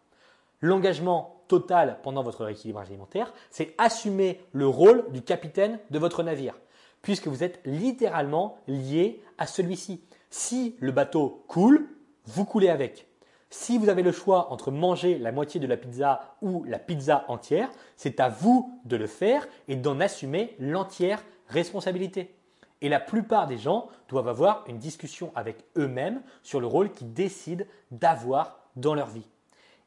L'engagement 0.63 1.43
total 1.49 1.99
pendant 2.03 2.23
votre 2.23 2.45
rééquilibrage 2.45 2.89
alimentaire, 2.89 3.35
c'est 3.51 3.75
assumer 3.79 4.41
le 4.53 4.67
rôle 4.67 5.05
du 5.11 5.21
capitaine 5.21 5.79
de 5.91 5.99
votre 5.99 6.23
navire, 6.23 6.55
puisque 7.03 7.27
vous 7.27 7.43
êtes 7.43 7.61
littéralement 7.67 8.57
lié 8.69 9.21
à 9.39 9.47
celui-ci. 9.47 10.05
Si 10.31 10.77
le 10.79 10.93
bateau 10.93 11.45
coule, 11.49 11.89
vous 12.27 12.45
coulez 12.45 12.69
avec. 12.69 13.09
Si 13.51 13.77
vous 13.77 13.91
avez 13.91 14.03
le 14.03 14.13
choix 14.13 14.51
entre 14.53 14.71
manger 14.71 15.19
la 15.19 15.33
moitié 15.33 15.61
de 15.61 15.67
la 15.67 15.77
pizza 15.77 16.37
ou 16.41 16.65
la 16.65 16.79
pizza 16.79 17.25
entière, 17.29 17.69
c'est 17.97 18.21
à 18.21 18.31
vous 18.31 18.81
de 18.85 18.97
le 18.97 19.07
faire 19.07 19.47
et 19.69 19.77
d'en 19.77 20.01
assumer 20.01 20.55
l'entière 20.59 21.23
responsabilité. 21.49 22.35
Et 22.81 22.89
la 22.89 23.01
plupart 23.01 23.47
des 23.49 23.59
gens 23.59 23.89
doivent 24.09 24.29
avoir 24.29 24.65
une 24.69 24.79
discussion 24.79 25.33
avec 25.35 25.65
eux-mêmes 25.77 26.23
sur 26.43 26.61
le 26.61 26.67
rôle 26.67 26.93
qu'ils 26.93 27.13
décident 27.13 27.65
d'avoir 27.91 28.71
dans 28.77 28.95
leur 28.95 29.09
vie. 29.09 29.29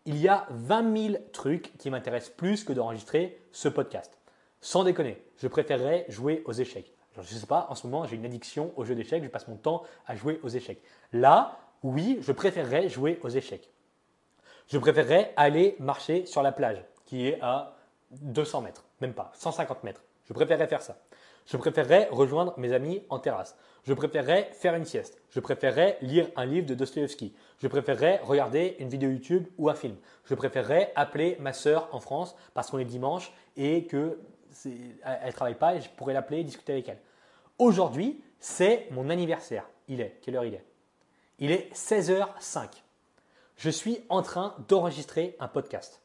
Il 0.08 0.18
y 0.18 0.28
a 0.28 0.46
20 0.52 0.98
000 1.12 1.24
trucs 1.34 1.76
qui 1.80 1.90
m'intéressent 1.90 2.36
plus 2.36 2.64
que 2.64 2.74
d'enregistrer 2.74 3.42
ce 3.52 3.68
podcast. 3.68 4.20
Sans 4.62 4.84
déconner, 4.84 5.20
je 5.38 5.48
préférerais 5.48 6.06
jouer 6.10 6.44
aux 6.46 6.52
échecs. 6.52 6.94
je 7.16 7.22
ne 7.22 7.40
sais 7.40 7.48
pas, 7.48 7.66
en 7.70 7.76
ce 7.76 7.88
moment, 7.88 8.06
j'ai 8.06 8.16
une 8.16 8.26
addiction 8.26 8.72
aux 8.76 8.86
jeux 8.86 8.94
d'échecs, 8.94 9.24
je 9.24 9.30
passe 9.30 9.48
mon 9.48 9.56
temps 9.56 9.82
à 10.06 10.16
jouer 10.16 10.40
aux 10.44 10.50
échecs. 10.50 10.84
Là, 11.12 11.58
oui, 11.82 12.20
je 12.22 12.32
préférerais 12.32 12.88
jouer 12.88 13.20
aux 13.24 13.30
échecs. 13.30 13.72
Je 14.68 14.78
préférerais 14.78 15.34
aller 15.38 15.76
marcher 15.80 16.28
sur 16.28 16.44
la 16.44 16.52
plage, 16.52 16.86
qui 17.06 17.28
est 17.28 17.40
à 17.42 17.76
200 18.12 18.62
mètres, 18.62 18.86
même 19.02 19.14
pas, 19.14 19.32
150 19.34 19.84
mètres. 19.84 20.04
Je 20.26 20.34
préférerais 20.34 20.68
faire 20.68 20.84
ça. 20.84 21.00
Je 21.48 21.58
préférerais 21.58 22.10
rejoindre 22.12 22.54
mes 22.58 22.74
amis 22.74 23.04
en 23.10 23.18
terrasse. 23.18 23.58
Je 23.86 23.94
préférerais 23.94 24.50
faire 24.54 24.74
une 24.74 24.86
sieste. 24.86 25.22
Je 25.30 25.40
préférerais 25.40 26.00
lire 26.02 26.28
un 26.36 26.46
livre 26.46 26.66
de 26.66 26.74
Dostoevsky. 26.74 27.36
Je 27.60 27.68
préférerais 27.68 28.20
regarder 28.24 28.76
une 28.80 28.90
vidéo 28.90 29.12
YouTube 29.12 29.48
ou 29.60 29.70
un 29.70 29.76
film. 29.76 29.96
Je 30.26 30.34
préférerais 30.34 30.92
appeler 30.96 31.38
ma 31.40 31.54
sœur 31.54 31.88
en 31.92 32.00
France 32.00 32.36
parce 32.56 32.72
qu'on 32.72 32.80
est 32.80 32.86
dimanche 32.86 33.32
et 33.56 33.86
que 33.86 34.20
elle 35.04 35.34
travaille 35.34 35.56
pas 35.56 35.76
et 35.76 35.82
je 35.82 35.90
pourrais 35.90 36.14
l'appeler 36.14 36.40
et 36.40 36.44
discuter 36.44 36.74
avec 36.74 36.90
elle. 36.90 37.00
Aujourd'hui, 37.60 38.24
c'est 38.40 38.88
mon 38.92 39.10
anniversaire. 39.10 39.70
Il 39.88 40.02
est 40.02 40.20
quelle 40.22 40.36
heure 40.36 40.46
il 40.46 40.56
est? 40.56 40.66
Il 41.38 41.52
est 41.52 41.72
16h05. 41.76 42.70
Je 43.58 43.70
suis 43.70 44.00
en 44.10 44.24
train 44.24 44.56
d'enregistrer 44.68 45.36
un 45.40 45.48
podcast 45.48 46.02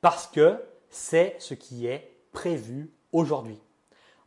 parce 0.00 0.26
que 0.26 0.62
c'est 0.90 1.36
ce 1.38 1.54
qui 1.54 1.86
est 1.86 2.12
prévu 2.32 2.92
aujourd'hui. 3.12 3.58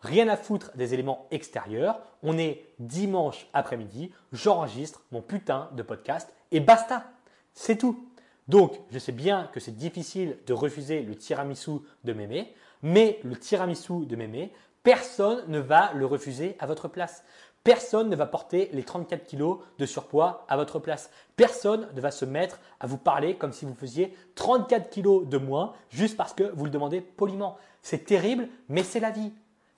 Rien 0.02 0.28
à 0.30 0.38
foutre 0.38 0.72
des 0.76 0.94
éléments 0.94 1.28
extérieurs. 1.32 2.02
On 2.24 2.38
est 2.38 2.66
dimanche 2.80 3.48
après-midi, 3.54 4.12
j'enregistre 4.32 5.04
mon 5.12 5.22
putain 5.22 5.70
de 5.76 5.84
podcast 5.84 6.34
et 6.52 6.60
basta. 6.60 7.06
C'est 7.54 7.78
tout. 7.78 8.08
Donc, 8.48 8.80
je 8.92 9.00
sais 9.00 9.12
bien 9.12 9.50
que 9.54 9.60
c'est 9.60 9.76
difficile 9.76 10.38
de 10.48 10.54
refuser 10.54 11.04
le 11.04 11.16
tiramisu 11.16 11.72
de 12.04 12.14
Mémé, 12.14 12.54
mais 12.82 13.20
le 13.24 13.38
tiramisu 13.38 14.06
de 14.06 14.16
Mémé, 14.16 14.52
personne 14.84 15.44
ne 15.48 15.60
va 15.60 15.92
le 15.94 16.06
refuser 16.08 16.56
à 16.60 16.66
votre 16.66 16.88
place. 16.88 17.24
Personne 17.64 18.10
ne 18.10 18.16
va 18.16 18.26
porter 18.26 18.70
les 18.74 18.84
34 18.84 19.24
kilos 19.24 19.60
de 19.78 19.86
surpoids 19.86 20.46
à 20.50 20.58
votre 20.58 20.80
place. 20.80 21.12
Personne 21.36 21.88
ne 21.94 22.02
va 22.02 22.10
se 22.10 22.26
mettre 22.26 22.60
à 22.80 22.88
vous 22.88 22.98
parler 22.98 23.36
comme 23.36 23.52
si 23.52 23.66
vous 23.66 23.76
faisiez 23.76 24.18
34 24.34 24.90
kilos 24.90 25.28
de 25.28 25.38
moins 25.38 25.74
juste 25.90 26.18
parce 26.18 26.34
que 26.34 26.52
vous 26.56 26.66
le 26.66 26.72
demandez 26.72 27.02
poliment. 27.02 27.58
C'est 27.84 28.06
terrible, 28.06 28.50
mais 28.68 28.82
c'est 28.82 29.00
la 29.00 29.12
vie. 29.12 29.32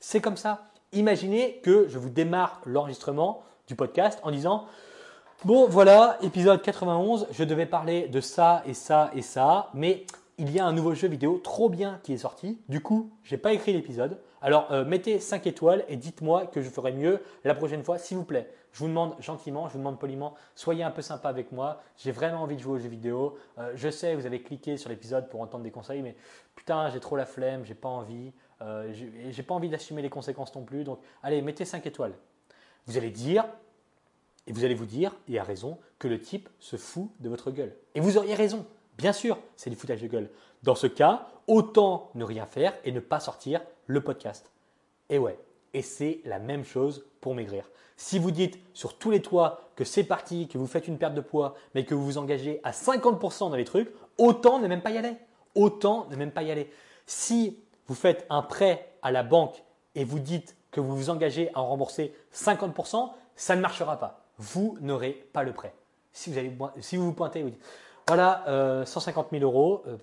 C'est 0.06 0.20
comme 0.20 0.36
ça. 0.36 0.66
Imaginez 0.92 1.62
que 1.64 1.88
je 1.88 1.98
vous 1.98 2.10
démarre 2.10 2.60
l'enregistrement 2.66 3.42
du 3.70 3.76
podcast 3.76 4.20
en 4.24 4.32
disant 4.32 4.66
Bon, 5.46 5.66
voilà, 5.66 6.18
épisode 6.22 6.62
91, 6.62 7.28
je 7.32 7.46
devais 7.46 7.66
parler 7.66 8.10
de 8.10 8.20
ça 8.20 8.64
et 8.66 8.74
ça 8.74 9.12
et 9.16 9.22
ça, 9.22 9.70
mais 9.74 10.06
il 10.38 10.52
y 10.52 10.60
a 10.60 10.66
un 10.66 10.74
nouveau 10.74 10.94
jeu 10.94 11.08
vidéo 11.08 11.40
trop 11.42 11.70
bien 11.70 12.02
qui 12.04 12.12
est 12.12 12.18
sorti. 12.18 12.60
Du 12.68 12.82
coup, 12.82 13.12
je 13.24 13.34
n'ai 13.34 13.40
pas 13.40 13.54
écrit 13.54 13.72
l'épisode. 13.72 14.20
Alors, 14.42 14.70
euh, 14.74 14.84
mettez 14.84 15.20
5 15.20 15.48
étoiles 15.48 15.86
et 15.88 15.96
dites-moi 15.96 16.48
que 16.48 16.62
je 16.62 16.70
ferai 16.70 16.92
mieux 16.92 17.22
la 17.46 17.56
prochaine 17.56 17.82
fois, 17.82 17.98
s'il 17.98 18.18
vous 18.18 18.26
plaît. 18.26 18.50
Je 18.74 18.80
vous 18.80 18.90
demande 18.90 19.16
gentiment, 19.22 19.68
je 19.68 19.74
vous 19.74 19.80
demande 19.80 20.00
poliment, 20.00 20.34
soyez 20.54 20.84
un 20.84 20.92
peu 20.92 21.02
sympa 21.02 21.30
avec 21.30 21.54
moi. 21.54 21.82
J'ai 21.96 22.12
vraiment 22.12 22.42
envie 22.42 22.58
de 22.58 22.62
jouer 22.62 22.74
aux 22.74 22.80
jeux 22.80 22.90
vidéo. 22.90 23.38
Euh, 23.58 23.72
je 23.76 23.88
sais, 23.88 24.16
vous 24.16 24.26
avez 24.26 24.42
cliqué 24.42 24.76
sur 24.76 24.90
l'épisode 24.90 25.30
pour 25.30 25.40
entendre 25.40 25.64
des 25.64 25.72
conseils, 25.72 26.02
mais 26.02 26.18
putain, 26.56 26.90
j'ai 26.90 27.00
trop 27.00 27.16
la 27.16 27.26
flemme, 27.26 27.64
j'ai 27.64 27.74
pas 27.74 27.88
envie. 27.88 28.34
Euh, 28.64 28.94
j'ai 29.30 29.44
pas 29.44 29.54
envie 29.54 29.70
d'assumer 29.70 30.02
les 30.02 30.10
conséquences 30.10 30.56
non 30.56 30.64
plus. 30.64 30.84
Donc, 30.84 31.00
allez, 31.22 31.42
mettez 31.42 31.66
5 31.66 31.86
étoiles. 31.86 32.14
Vous 32.88 32.98
allez 32.98 33.12
dire, 33.12 33.46
et 34.48 34.54
vous 34.54 34.64
allez 34.64 34.76
vous 34.76 34.86
dire, 34.86 35.16
et 35.28 35.38
à 35.38 35.44
raison, 35.44 35.78
que 36.00 36.08
le 36.08 36.20
type 36.20 36.50
se 36.60 36.78
fout 36.78 37.10
de 37.20 37.30
votre 37.30 37.52
gueule. 37.52 37.76
Et 37.96 38.00
vous 38.00 38.18
auriez 38.18 38.36
raison. 38.36 38.66
Bien 38.98 39.14
sûr, 39.14 39.38
c'est 39.56 39.70
du 39.70 39.76
foutage 39.76 40.02
de 40.02 40.08
gueule. 40.08 40.30
Dans 40.64 40.76
ce 40.76 40.88
cas, 40.88 41.28
autant 41.48 42.10
ne 42.16 42.24
rien 42.24 42.46
faire 42.46 42.74
et 42.86 42.92
ne 42.92 43.00
pas 43.00 43.20
sortir 43.20 43.62
le 43.88 44.02
podcast. 44.02 44.52
Et 45.10 45.18
ouais, 45.18 45.38
et 45.74 45.82
c'est 45.82 46.22
la 46.26 46.40
même 46.40 46.64
chose 46.64 47.06
pour 47.20 47.36
maigrir. 47.36 47.70
Si 47.98 48.20
vous 48.20 48.32
dites 48.32 48.60
sur 48.74 48.98
tous 48.98 49.12
les 49.12 49.22
toits 49.22 49.70
que 49.76 49.84
c'est 49.84 50.04
parti, 50.04 50.48
que 50.48 50.58
vous 50.58 50.68
faites 50.68 50.88
une 50.88 50.98
perte 50.98 51.16
de 51.16 51.22
poids, 51.22 51.56
mais 51.74 51.86
que 51.86 51.96
vous 51.96 52.06
vous 52.06 52.18
engagez 52.18 52.60
à 52.64 52.72
50% 52.72 53.50
dans 53.50 53.56
les 53.56 53.66
trucs, 53.66 53.92
autant 54.18 54.60
ne 54.60 54.68
même 54.68 54.82
pas 54.82 54.92
y 54.92 54.98
aller. 54.98 55.16
Autant 55.56 56.08
ne 56.10 56.16
même 56.16 56.32
pas 56.32 56.44
y 56.44 56.52
aller. 56.52 56.70
Si 57.06 57.60
vous 57.88 57.96
faites 57.96 58.26
un 58.30 58.42
prêt 58.42 58.90
à 59.02 59.12
la 59.12 59.24
banque 59.24 59.64
et 59.96 60.04
vous 60.04 60.20
dites 60.20 60.56
que 60.72 60.80
vous 60.80 60.96
vous 60.96 61.10
engagez 61.10 61.52
à 61.54 61.62
en 61.62 61.68
rembourser 61.68 62.16
50%, 62.34 63.12
ça 63.36 63.56
ne 63.56 63.62
marchera 63.62 63.98
pas. 63.98 64.22
Vous 64.38 64.78
n'aurez 64.82 65.12
pas 65.34 65.44
le 65.44 65.54
prêt. 65.54 65.74
Si 66.12 66.32
vous, 66.32 66.68
si 66.80 66.98
vous 66.98 67.06
vous 67.06 67.14
pointez, 67.14 67.44
vous 67.44 67.50
dites 67.50 67.64
voilà, 68.08 68.44
150 68.86 69.28
euh, 69.28 69.40
000 69.40 69.44
euros. 69.44 69.84
Euh, 69.88 69.98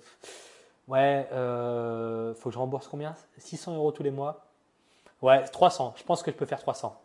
ouais, 0.89 1.29
euh, 1.33 2.35
faut 2.35 2.49
que 2.49 2.55
je 2.55 2.59
rembourse 2.59 2.89
combien? 2.89 3.15
600 3.39 3.77
euros 3.77 3.93
tous 3.93 4.03
les 4.03 4.11
mois 4.11 4.47
Ouais, 5.23 5.45
300. 5.45 5.95
Je 5.97 6.03
pense 6.05 6.23
que 6.23 6.31
je 6.31 6.37
peux 6.37 6.47
faire 6.47 6.61
300. 6.61 6.99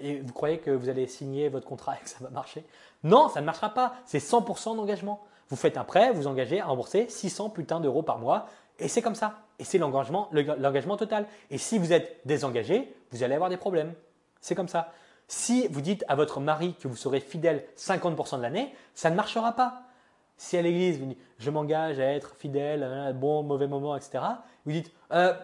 Et 0.00 0.20
vous 0.20 0.32
croyez 0.32 0.58
que 0.58 0.70
vous 0.70 0.88
allez 0.88 1.06
signer 1.06 1.48
votre 1.48 1.66
contrat 1.66 1.96
et 1.96 2.04
que 2.04 2.08
ça 2.08 2.18
va 2.20 2.30
marcher? 2.30 2.64
Non, 3.02 3.28
ça 3.28 3.40
ne 3.40 3.46
marchera 3.46 3.70
pas. 3.70 3.94
C'est 4.04 4.18
100% 4.18 4.76
d'engagement. 4.76 5.24
Vous 5.48 5.56
faites 5.56 5.76
un 5.76 5.84
prêt, 5.84 6.12
vous 6.12 6.26
engagez 6.26 6.60
à 6.60 6.66
rembourser 6.66 7.08
600 7.08 7.50
putains 7.50 7.80
d'euros 7.80 8.02
par 8.02 8.18
mois. 8.18 8.46
Et 8.78 8.88
c'est 8.88 9.02
comme 9.02 9.14
ça. 9.14 9.40
Et 9.58 9.64
c'est 9.64 9.78
l'engagement, 9.78 10.28
l'engagement 10.32 10.96
total. 10.96 11.26
Et 11.50 11.58
si 11.58 11.78
vous 11.78 11.92
êtes 11.92 12.20
désengagé, 12.24 12.94
vous 13.10 13.22
allez 13.22 13.34
avoir 13.34 13.50
des 13.50 13.56
problèmes. 13.56 13.94
C'est 14.40 14.54
comme 14.54 14.68
ça. 14.68 14.92
Si 15.26 15.66
vous 15.68 15.80
dites 15.80 16.04
à 16.08 16.14
votre 16.14 16.40
mari 16.40 16.74
que 16.80 16.88
vous 16.88 16.96
serez 16.96 17.20
fidèle 17.20 17.64
50% 17.76 18.38
de 18.38 18.42
l'année, 18.42 18.74
ça 18.94 19.10
ne 19.10 19.16
marchera 19.16 19.52
pas. 19.52 19.82
Si 20.36 20.56
à 20.56 20.62
l'église, 20.62 20.98
vous 20.98 21.06
dites, 21.06 21.18
je 21.38 21.50
m'engage 21.50 21.98
à 21.98 22.12
être 22.12 22.36
fidèle, 22.36 22.82
un 22.82 23.12
bon, 23.12 23.42
mauvais 23.42 23.66
moment, 23.66 23.96
etc., 23.96 24.20
vous 24.64 24.72
dites, 24.72 24.92
euh, 25.12 25.34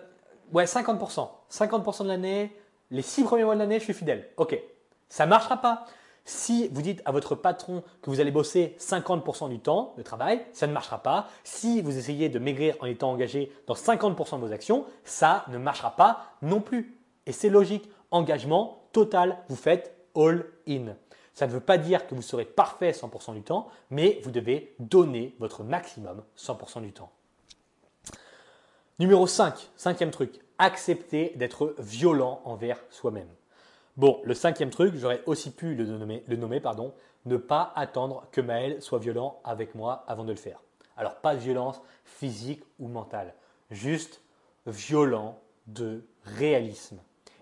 ouais, 0.52 0.64
50%. 0.64 1.28
50% 1.50 2.04
de 2.04 2.08
l'année, 2.08 2.56
les 2.90 3.02
six 3.02 3.24
premiers 3.24 3.44
mois 3.44 3.54
de 3.54 3.60
l'année, 3.60 3.78
je 3.80 3.84
suis 3.84 3.92
fidèle. 3.92 4.28
Ok, 4.36 4.58
ça 5.08 5.26
ne 5.26 5.30
marchera 5.30 5.60
pas. 5.60 5.84
Si 6.26 6.68
vous 6.68 6.80
dites 6.80 7.02
à 7.04 7.12
votre 7.12 7.34
patron 7.34 7.82
que 8.00 8.08
vous 8.08 8.20
allez 8.20 8.30
bosser 8.30 8.74
50% 8.78 9.50
du 9.50 9.58
temps 9.58 9.94
de 9.98 10.02
travail, 10.02 10.44
ça 10.52 10.66
ne 10.66 10.72
marchera 10.72 11.02
pas. 11.02 11.28
Si 11.44 11.82
vous 11.82 11.98
essayez 11.98 12.30
de 12.30 12.38
maigrir 12.38 12.76
en 12.80 12.86
étant 12.86 13.10
engagé 13.10 13.52
dans 13.66 13.74
50% 13.74 14.40
de 14.40 14.46
vos 14.46 14.52
actions, 14.52 14.86
ça 15.04 15.44
ne 15.48 15.58
marchera 15.58 15.96
pas 15.96 16.34
non 16.40 16.60
plus. 16.60 16.98
Et 17.26 17.32
c'est 17.32 17.50
logique. 17.50 17.88
Engagement 18.10 18.84
total, 18.92 19.38
vous 19.48 19.56
faites 19.56 19.94
all 20.16 20.46
in. 20.68 20.94
Ça 21.34 21.46
ne 21.46 21.52
veut 21.52 21.60
pas 21.60 21.78
dire 21.78 22.06
que 22.06 22.14
vous 22.14 22.22
serez 22.22 22.44
parfait 22.44 22.92
100% 22.92 23.34
du 23.34 23.42
temps, 23.42 23.68
mais 23.90 24.20
vous 24.22 24.30
devez 24.30 24.74
donner 24.78 25.34
votre 25.40 25.64
maximum 25.64 26.22
100% 26.38 26.80
du 26.80 26.92
temps. 26.92 27.10
Numéro 29.00 29.26
5, 29.26 29.70
cinquième 29.76 30.12
truc, 30.12 30.38
accepter 30.58 31.32
d'être 31.34 31.74
violent 31.78 32.40
envers 32.44 32.78
soi-même. 32.88 33.28
Bon, 33.96 34.20
le 34.24 34.34
cinquième 34.34 34.70
truc, 34.70 34.96
j'aurais 34.96 35.22
aussi 35.26 35.52
pu 35.52 35.76
le 35.76 36.36
nommer, 36.36 36.60
pardon, 36.60 36.94
ne 37.26 37.36
pas 37.36 37.72
attendre 37.76 38.26
que 38.32 38.40
Maël 38.40 38.82
soit 38.82 38.98
violent 38.98 39.40
avec 39.44 39.76
moi 39.76 40.02
avant 40.08 40.24
de 40.24 40.32
le 40.32 40.38
faire. 40.38 40.60
Alors 40.96 41.14
pas 41.16 41.36
de 41.36 41.40
violence 41.40 41.80
physique 42.04 42.64
ou 42.80 42.88
mentale, 42.88 43.34
juste 43.70 44.20
violent 44.66 45.38
de 45.68 46.04
réalisme. 46.24 46.98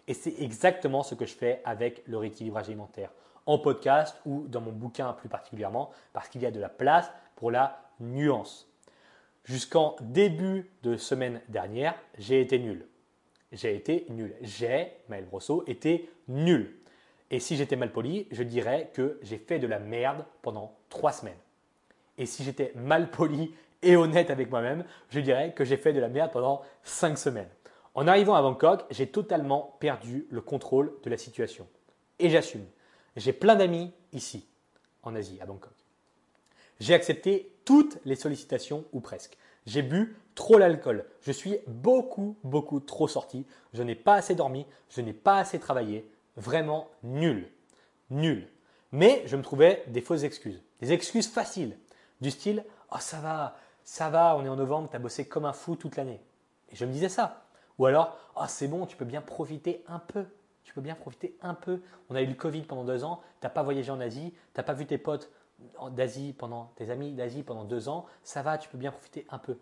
Et 0.09 0.15
c'est 0.15 0.35
exactement 0.41 1.03
ce 1.03 1.15
que 1.15 1.25
je 1.25 1.35
fais 1.35 1.63
avec 1.65 2.03
le 2.07 2.19
rééquilibrage 2.19 2.69
alimentaire 2.69 3.11
en 3.47 3.59
podcast 3.59 4.21
ou 4.27 4.47
dans 4.47 4.61
mon 4.61 4.73
bouquin 4.73 5.13
plus 5.15 5.31
particulièrement, 5.31 5.91
parce 6.13 6.29
qu'il 6.29 6.43
y 6.43 6.47
a 6.47 6.51
de 6.51 6.61
la 6.61 6.69
place 6.69 7.11
pour 7.35 7.51
la 7.51 7.81
nuance. 7.99 8.69
Jusqu'en 9.45 9.97
début 10.01 10.71
de 10.83 10.97
semaine 10.97 11.41
dernière, 11.49 11.95
j'ai 12.19 12.41
été 12.41 12.59
nul. 12.59 12.87
J'ai 13.53 13.77
été 13.77 14.07
nul. 14.09 14.35
J'ai, 14.41 14.93
Maël 15.09 15.25
Brosseau, 15.25 15.65
été 15.67 16.09
nul. 16.29 16.75
Et 17.31 17.41
si 17.41 17.57
j'étais 17.57 17.77
mal 17.77 17.93
poli, 17.93 18.27
je 18.31 18.43
dirais 18.43 18.91
que 18.93 19.19
j'ai 19.23 19.39
fait 19.39 19.59
de 19.59 19.67
la 19.67 19.79
merde 19.79 20.25
pendant 20.43 20.75
trois 20.89 21.13
semaines. 21.13 21.39
Et 22.19 22.27
si 22.27 22.45
j'étais 22.45 22.73
mal 22.75 23.11
poli 23.11 23.55
et 23.83 23.97
honnête 23.97 24.31
avec 24.31 24.51
moi-même, 24.51 24.85
je 25.09 25.21
dirais 25.21 25.53
que 25.55 25.65
j'ai 25.65 25.77
fait 25.77 25.93
de 25.93 26.01
la 26.01 26.09
merde 26.09 26.31
pendant 26.31 26.63
cinq 26.83 27.19
semaines. 27.19 27.49
En 27.95 28.07
arrivant 28.07 28.35
à 28.35 28.43
Bangkok, 28.43 28.85
j'ai 28.91 29.07
totalement 29.07 29.77
perdu 29.81 30.27
le 30.31 30.41
contrôle 30.41 30.93
de 31.03 31.11
la 31.11 31.19
situation. 31.19 31.67
Et 32.19 32.31
j'assume. 32.31 32.65
J'ai 33.17 33.33
plein 33.33 33.57
d'amis 33.57 33.93
ici, 34.13 34.47
en 35.03 35.15
Asie, 35.15 35.39
à 35.41 35.47
Bangkok. 35.47 35.73
J'ai 36.81 36.95
accepté 36.95 37.53
toutes 37.65 37.99
les 38.05 38.17
sollicitations, 38.17 38.85
ou 38.93 39.01
presque. 39.01 39.37
J'ai 39.67 39.83
bu 39.83 40.17
trop 40.35 40.59
l'alcool. 40.59 41.05
Je 41.21 41.33
suis 41.33 41.59
beaucoup, 41.67 42.37
beaucoup 42.45 42.81
trop 42.81 43.09
sorti. 43.09 43.47
Je 43.75 43.83
n'ai 43.83 43.95
pas 43.95 44.15
assez 44.15 44.35
dormi. 44.35 44.67
Je 44.91 45.01
n'ai 45.01 45.13
pas 45.13 45.37
assez 45.37 45.59
travaillé. 45.59 46.09
Vraiment 46.37 46.89
nul. 47.03 47.49
Nul. 48.11 48.49
Mais 48.93 49.23
je 49.27 49.37
me 49.37 49.43
trouvais 49.43 49.85
des 49.89 50.01
fausses 50.01 50.23
excuses. 50.23 50.63
Des 50.81 50.93
excuses 50.93 51.29
faciles. 51.29 51.77
Du 52.21 52.31
style 52.31 52.65
Oh, 52.95 52.99
ça 53.01 53.21
va, 53.21 53.57
ça 53.85 54.11
va, 54.11 54.37
on 54.37 54.45
est 54.45 54.51
en 54.51 54.57
novembre, 54.57 54.91
tu 54.91 54.97
as 54.97 54.99
bossé 54.99 55.27
comme 55.27 55.47
un 55.47 55.55
fou 55.55 55.77
toute 55.77 55.97
l'année. 55.97 56.21
Et 56.71 56.77
je 56.77 56.85
me 56.85 56.93
disais 56.93 57.09
ça. 57.09 57.47
Ou 57.79 57.87
alors 57.87 58.19
Oh, 58.37 58.45
c'est 58.49 58.69
bon, 58.69 58.85
tu 58.85 58.97
peux 58.97 59.07
bien 59.07 59.23
profiter 59.23 59.83
un 59.89 59.99
peu. 59.99 60.27
Tu 60.65 60.75
peux 60.75 60.81
bien 60.81 60.95
profiter 60.95 61.37
un 61.41 61.55
peu. 61.55 61.81
On 62.11 62.15
a 62.15 62.23
eu 62.23 62.27
le 62.27 62.35
Covid 62.35 62.63
pendant 62.63 62.85
deux 62.85 63.03
ans. 63.03 63.21
Tu 63.41 63.47
n'as 63.47 63.51
pas 63.51 63.63
voyagé 63.63 63.91
en 63.91 64.01
Asie. 64.01 64.33
Tu 64.33 64.61
n'as 64.61 64.63
pas 64.63 64.75
vu 64.75 64.87
tes 64.87 64.99
potes 64.99 65.31
d'Asie 65.91 66.35
pendant 66.37 66.73
tes 66.77 66.91
amis 66.91 67.13
d'Asie 67.13 67.43
pendant 67.43 67.65
deux 67.65 67.89
ans, 67.89 68.07
ça 68.23 68.43
va, 68.43 68.59
tu 68.59 68.69
peux 68.69 68.79
bien 68.79 68.91
profiter 68.91 69.27
un 69.31 69.39
peu. 69.39 69.59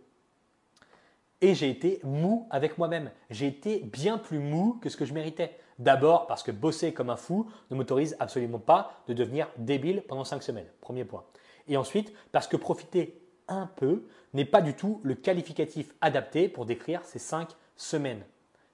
Et 1.40 1.54
j'ai 1.54 1.70
été 1.70 2.00
mou 2.04 2.46
avec 2.50 2.76
moi-même. 2.76 3.10
J'ai 3.30 3.46
été 3.46 3.80
bien 3.80 4.18
plus 4.18 4.38
mou 4.38 4.78
que 4.82 4.90
ce 4.90 4.96
que 4.96 5.06
je 5.06 5.14
méritais. 5.14 5.58
D'abord 5.78 6.26
parce 6.26 6.42
que 6.42 6.50
bosser 6.50 6.92
comme 6.92 7.08
un 7.08 7.16
fou 7.16 7.50
ne 7.70 7.76
m'autorise 7.76 8.14
absolument 8.20 8.58
pas 8.58 8.92
de 9.08 9.14
devenir 9.14 9.48
débile 9.56 10.02
pendant 10.06 10.24
cinq 10.24 10.42
semaines. 10.42 10.68
Premier 10.82 11.06
point. 11.06 11.24
Et 11.68 11.78
ensuite 11.78 12.12
parce 12.32 12.46
que 12.46 12.58
profiter 12.58 13.22
un 13.48 13.66
peu 13.66 14.06
n'est 14.34 14.44
pas 14.44 14.60
du 14.60 14.74
tout 14.74 15.00
le 15.02 15.14
qualificatif 15.14 15.94
adapté 16.02 16.48
pour 16.48 16.66
décrire 16.66 17.04
ces 17.04 17.18
cinq 17.18 17.48
semaines. 17.76 18.22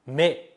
Mais 0.07 0.53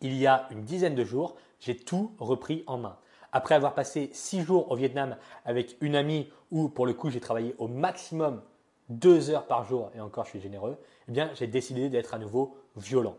il 0.00 0.14
y 0.16 0.26
a 0.26 0.48
une 0.50 0.64
dizaine 0.64 0.94
de 0.94 1.04
jours, 1.04 1.36
j'ai 1.60 1.76
tout 1.76 2.12
repris 2.18 2.64
en 2.66 2.78
main 2.78 2.98
après 3.34 3.56
avoir 3.56 3.74
passé 3.74 4.08
six 4.12 4.42
jours 4.42 4.70
au 4.70 4.76
Vietnam 4.76 5.16
avec 5.44 5.76
une 5.82 5.96
amie 5.96 6.30
où 6.50 6.68
pour 6.68 6.86
le 6.86 6.94
coup 6.94 7.10
j'ai 7.10 7.20
travaillé 7.20 7.54
au 7.58 7.68
maximum 7.68 8.40
deux 8.88 9.28
heures 9.28 9.46
par 9.46 9.64
jour 9.64 9.90
et 9.94 10.00
encore 10.00 10.24
je 10.24 10.30
suis 10.30 10.40
généreux, 10.40 10.78
eh 11.08 11.12
bien 11.12 11.30
j'ai 11.34 11.48
décidé 11.48 11.90
d'être 11.90 12.14
à 12.14 12.18
nouveau 12.18 12.56
violent. 12.76 13.16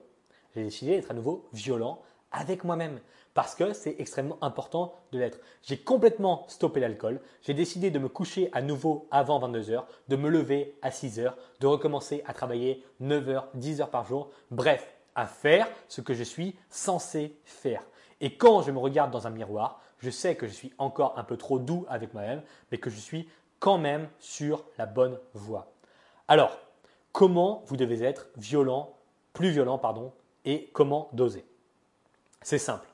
J'ai 0.56 0.64
décidé 0.64 0.96
d'être 0.96 1.12
à 1.12 1.14
nouveau 1.14 1.48
violent 1.52 2.02
avec 2.32 2.64
moi-même 2.64 3.02
parce 3.34 3.56
que 3.56 3.74
c'est 3.74 3.98
extrêmement 4.00 4.38
important 4.42 4.94
de 5.12 5.20
l'être. 5.20 5.40
J'ai 5.64 5.78
complètement 5.78 6.46
stoppé 6.48 6.80
l'alcool, 6.80 7.20
j'ai 7.42 7.54
décidé 7.54 7.92
de 7.92 8.00
me 8.00 8.08
coucher 8.08 8.50
à 8.54 8.62
nouveau 8.62 9.10
avant 9.12 9.40
22 9.40 9.70
heures, 9.72 9.88
de 10.08 10.16
me 10.16 10.30
lever 10.30 10.78
à 10.82 10.92
6 10.92 11.20
heures, 11.20 11.36
de 11.60 11.68
recommencer 11.68 12.24
à 12.26 12.34
travailler 12.34 12.86
9 13.02 13.30
heures, 13.30 13.48
10 13.56 13.82
heures 13.82 13.92
par 13.92 14.06
jour, 14.06 14.30
bref, 14.50 14.96
à 15.14 15.28
faire 15.28 15.68
ce 15.90 16.00
que 16.00 16.14
je 16.14 16.24
suis 16.24 16.56
censé 16.70 17.38
faire. 17.44 17.84
Et 18.22 18.38
quand 18.38 18.62
je 18.62 18.72
me 18.72 18.80
regarde 18.80 19.12
dans 19.12 19.28
un 19.28 19.32
miroir, 19.32 19.82
je 20.06 20.12
sais 20.12 20.36
que 20.36 20.48
je 20.48 20.54
suis 20.54 20.72
encore 20.78 21.18
un 21.18 21.24
peu 21.24 21.36
trop 21.36 21.58
doux 21.58 21.86
avec 21.90 22.14
moi-même, 22.14 22.44
mais 22.72 22.78
que 22.78 22.92
je 22.92 23.00
suis 23.00 23.28
quand 23.60 23.80
même 23.80 24.08
sur 24.20 24.64
la 24.78 24.86
bonne 24.86 25.20
voie. 25.34 25.74
Alors, 26.28 26.60
comment 27.12 27.64
vous 27.66 27.76
devez 27.76 28.04
être 28.04 28.28
violent, 28.38 28.94
plus 29.34 29.50
violent, 29.50 29.80
pardon, 29.80 30.14
et 30.46 30.70
comment 30.74 31.10
doser? 31.14 31.44
C'est 32.44 32.60
simple. 32.60 32.88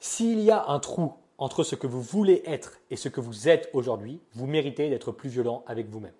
S'il 0.00 0.40
y 0.40 0.50
a 0.50 0.64
un 0.68 0.78
trou 0.78 1.12
entre 1.36 1.62
ce 1.62 1.74
que 1.74 1.86
vous 1.86 2.00
voulez 2.00 2.42
être 2.46 2.78
et 2.90 2.96
ce 2.96 3.10
que 3.10 3.20
vous 3.20 3.48
êtes 3.48 3.68
aujourd'hui, 3.74 4.22
vous 4.32 4.46
méritez 4.46 4.88
d'être 4.88 5.12
plus 5.12 5.28
violent 5.28 5.62
avec 5.66 5.88
vous-même. 5.88 6.14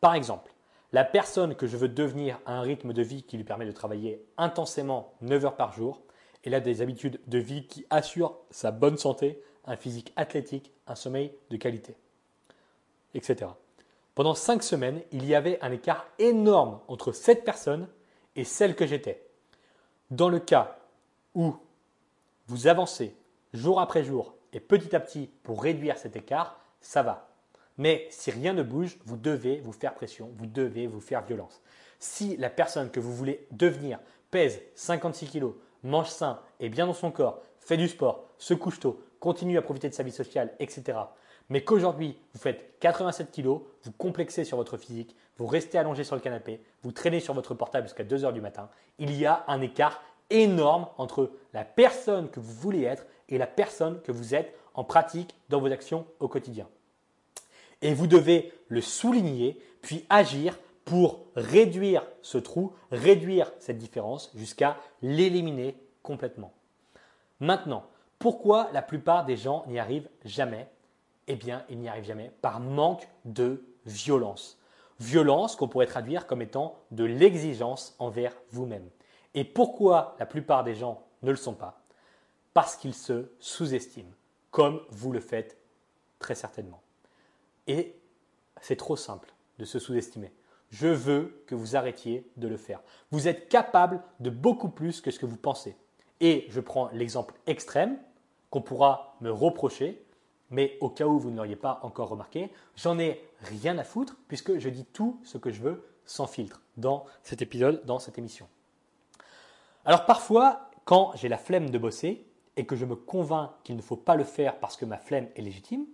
Par 0.00 0.14
exemple, 0.14 0.52
la 0.92 1.04
personne 1.04 1.56
que 1.56 1.66
je 1.66 1.76
veux 1.76 1.88
devenir 1.88 2.38
a 2.46 2.52
un 2.52 2.60
rythme 2.60 2.92
de 2.92 3.02
vie 3.02 3.24
qui 3.24 3.36
lui 3.36 3.44
permet 3.44 3.66
de 3.66 3.72
travailler 3.72 4.24
intensément 4.38 5.14
9 5.20 5.46
heures 5.46 5.56
par 5.56 5.72
jour, 5.72 6.00
elle 6.44 6.54
a 6.54 6.60
des 6.60 6.82
habitudes 6.82 7.20
de 7.26 7.38
vie 7.38 7.66
qui 7.66 7.86
assurent 7.90 8.38
sa 8.50 8.70
bonne 8.70 8.96
santé, 8.96 9.42
un 9.64 9.76
physique 9.76 10.12
athlétique, 10.16 10.72
un 10.86 10.94
sommeil 10.94 11.32
de 11.50 11.56
qualité, 11.56 11.94
etc. 13.14 13.50
Pendant 14.14 14.34
cinq 14.34 14.62
semaines, 14.62 15.02
il 15.12 15.26
y 15.26 15.34
avait 15.34 15.58
un 15.62 15.72
écart 15.72 16.06
énorme 16.18 16.80
entre 16.88 17.12
cette 17.12 17.44
personne 17.44 17.88
et 18.36 18.44
celle 18.44 18.74
que 18.74 18.86
j'étais. 18.86 19.22
Dans 20.10 20.28
le 20.28 20.40
cas 20.40 20.78
où 21.34 21.54
vous 22.46 22.66
avancez 22.66 23.14
jour 23.52 23.80
après 23.80 24.02
jour 24.02 24.34
et 24.52 24.60
petit 24.60 24.94
à 24.96 25.00
petit 25.00 25.30
pour 25.42 25.62
réduire 25.62 25.98
cet 25.98 26.16
écart, 26.16 26.60
ça 26.80 27.02
va. 27.02 27.28
Mais 27.78 28.06
si 28.10 28.30
rien 28.30 28.52
ne 28.52 28.62
bouge, 28.62 28.98
vous 29.04 29.16
devez 29.16 29.60
vous 29.60 29.72
faire 29.72 29.94
pression, 29.94 30.30
vous 30.36 30.46
devez 30.46 30.86
vous 30.86 31.00
faire 31.00 31.24
violence. 31.24 31.62
Si 31.98 32.36
la 32.36 32.50
personne 32.50 32.90
que 32.90 33.00
vous 33.00 33.14
voulez 33.14 33.46
devenir 33.52 34.00
pèse 34.30 34.60
56 34.74 35.30
kg, 35.30 35.52
mange 35.82 36.08
sain, 36.08 36.40
est 36.60 36.68
bien 36.68 36.86
dans 36.86 36.92
son 36.92 37.10
corps, 37.10 37.40
fait 37.58 37.76
du 37.76 37.88
sport, 37.88 38.24
se 38.38 38.54
couche 38.54 38.80
tôt, 38.80 39.00
continue 39.20 39.58
à 39.58 39.62
profiter 39.62 39.88
de 39.88 39.94
sa 39.94 40.02
vie 40.02 40.12
sociale, 40.12 40.52
etc. 40.58 40.98
Mais 41.48 41.62
qu'aujourd'hui, 41.64 42.16
vous 42.32 42.40
faites 42.40 42.78
87 42.80 43.32
kg, 43.32 43.46
vous 43.46 43.92
complexez 43.98 44.44
sur 44.44 44.56
votre 44.56 44.76
physique, 44.76 45.16
vous 45.36 45.46
restez 45.46 45.78
allongé 45.78 46.04
sur 46.04 46.14
le 46.14 46.20
canapé, 46.20 46.60
vous 46.82 46.92
traînez 46.92 47.20
sur 47.20 47.34
votre 47.34 47.54
portable 47.54 47.86
jusqu'à 47.86 48.04
2 48.04 48.24
heures 48.24 48.32
du 48.32 48.40
matin, 48.40 48.68
il 48.98 49.12
y 49.16 49.26
a 49.26 49.44
un 49.48 49.60
écart 49.60 50.00
énorme 50.30 50.86
entre 50.96 51.32
la 51.52 51.64
personne 51.64 52.30
que 52.30 52.40
vous 52.40 52.52
voulez 52.52 52.84
être 52.84 53.04
et 53.28 53.38
la 53.38 53.46
personne 53.46 54.00
que 54.02 54.12
vous 54.12 54.34
êtes 54.34 54.56
en 54.74 54.84
pratique 54.84 55.34
dans 55.48 55.60
vos 55.60 55.72
actions 55.72 56.06
au 56.20 56.28
quotidien. 56.28 56.68
Et 57.82 57.94
vous 57.94 58.06
devez 58.06 58.52
le 58.68 58.80
souligner, 58.80 59.60
puis 59.82 60.04
agir 60.08 60.58
pour 60.90 61.20
réduire 61.36 62.04
ce 62.20 62.36
trou, 62.36 62.72
réduire 62.90 63.52
cette 63.60 63.78
différence 63.78 64.32
jusqu'à 64.34 64.76
l'éliminer 65.02 65.76
complètement. 66.02 66.52
Maintenant, 67.38 67.84
pourquoi 68.18 68.68
la 68.72 68.82
plupart 68.82 69.24
des 69.24 69.36
gens 69.36 69.64
n'y 69.68 69.78
arrivent 69.78 70.08
jamais? 70.24 70.68
Eh 71.28 71.36
bien, 71.36 71.64
ils 71.68 71.78
n'y 71.78 71.88
arrivent 71.88 72.06
jamais 72.06 72.32
par 72.42 72.58
manque 72.58 73.06
de 73.24 73.62
violence. 73.86 74.58
Violence 74.98 75.54
qu'on 75.54 75.68
pourrait 75.68 75.86
traduire 75.86 76.26
comme 76.26 76.42
étant 76.42 76.76
de 76.90 77.04
l'exigence 77.04 77.94
envers 78.00 78.34
vous-même. 78.50 78.90
Et 79.34 79.44
pourquoi 79.44 80.16
la 80.18 80.26
plupart 80.26 80.64
des 80.64 80.74
gens 80.74 81.04
ne 81.22 81.30
le 81.30 81.36
sont 81.36 81.54
pas? 81.54 81.84
Parce 82.52 82.74
qu'ils 82.74 82.94
se 82.94 83.30
sous-estiment, 83.38 84.10
comme 84.50 84.82
vous 84.90 85.12
le 85.12 85.20
faites 85.20 85.56
très 86.18 86.34
certainement. 86.34 86.82
Et 87.68 87.94
c'est 88.60 88.74
trop 88.74 88.96
simple 88.96 89.32
de 89.60 89.64
se 89.64 89.78
sous-estimer. 89.78 90.32
Je 90.70 90.86
veux 90.86 91.42
que 91.46 91.54
vous 91.54 91.76
arrêtiez 91.76 92.30
de 92.36 92.48
le 92.48 92.56
faire. 92.56 92.80
Vous 93.10 93.28
êtes 93.28 93.48
capable 93.48 94.02
de 94.20 94.30
beaucoup 94.30 94.68
plus 94.68 95.00
que 95.00 95.10
ce 95.10 95.18
que 95.18 95.26
vous 95.26 95.36
pensez. 95.36 95.76
Et 96.20 96.46
je 96.48 96.60
prends 96.60 96.90
l'exemple 96.92 97.34
extrême 97.46 97.98
qu'on 98.50 98.62
pourra 98.62 99.16
me 99.20 99.30
reprocher, 99.30 100.04
mais 100.50 100.76
au 100.80 100.88
cas 100.88 101.06
où 101.06 101.18
vous 101.18 101.30
ne 101.30 101.36
l'auriez 101.36 101.56
pas 101.56 101.80
encore 101.82 102.08
remarqué, 102.08 102.50
j'en 102.76 102.98
ai 102.98 103.24
rien 103.40 103.78
à 103.78 103.84
foutre 103.84 104.16
puisque 104.28 104.58
je 104.58 104.68
dis 104.68 104.84
tout 104.84 105.20
ce 105.24 105.38
que 105.38 105.50
je 105.50 105.62
veux 105.62 105.84
sans 106.04 106.26
filtre 106.26 106.60
dans 106.76 107.04
cet 107.22 107.42
épisode, 107.42 107.84
dans 107.84 107.98
cette 107.98 108.18
émission. 108.18 108.48
Alors 109.84 110.06
parfois, 110.06 110.70
quand 110.84 111.12
j'ai 111.14 111.28
la 111.28 111.38
flemme 111.38 111.70
de 111.70 111.78
bosser 111.78 112.26
et 112.56 112.66
que 112.66 112.76
je 112.76 112.84
me 112.84 112.96
convainc 112.96 113.50
qu'il 113.64 113.76
ne 113.76 113.82
faut 113.82 113.96
pas 113.96 114.16
le 114.16 114.24
faire 114.24 114.58
parce 114.58 114.76
que 114.76 114.84
ma 114.84 114.98
flemme 114.98 115.28
est 115.36 115.42
légitime, 115.42 115.86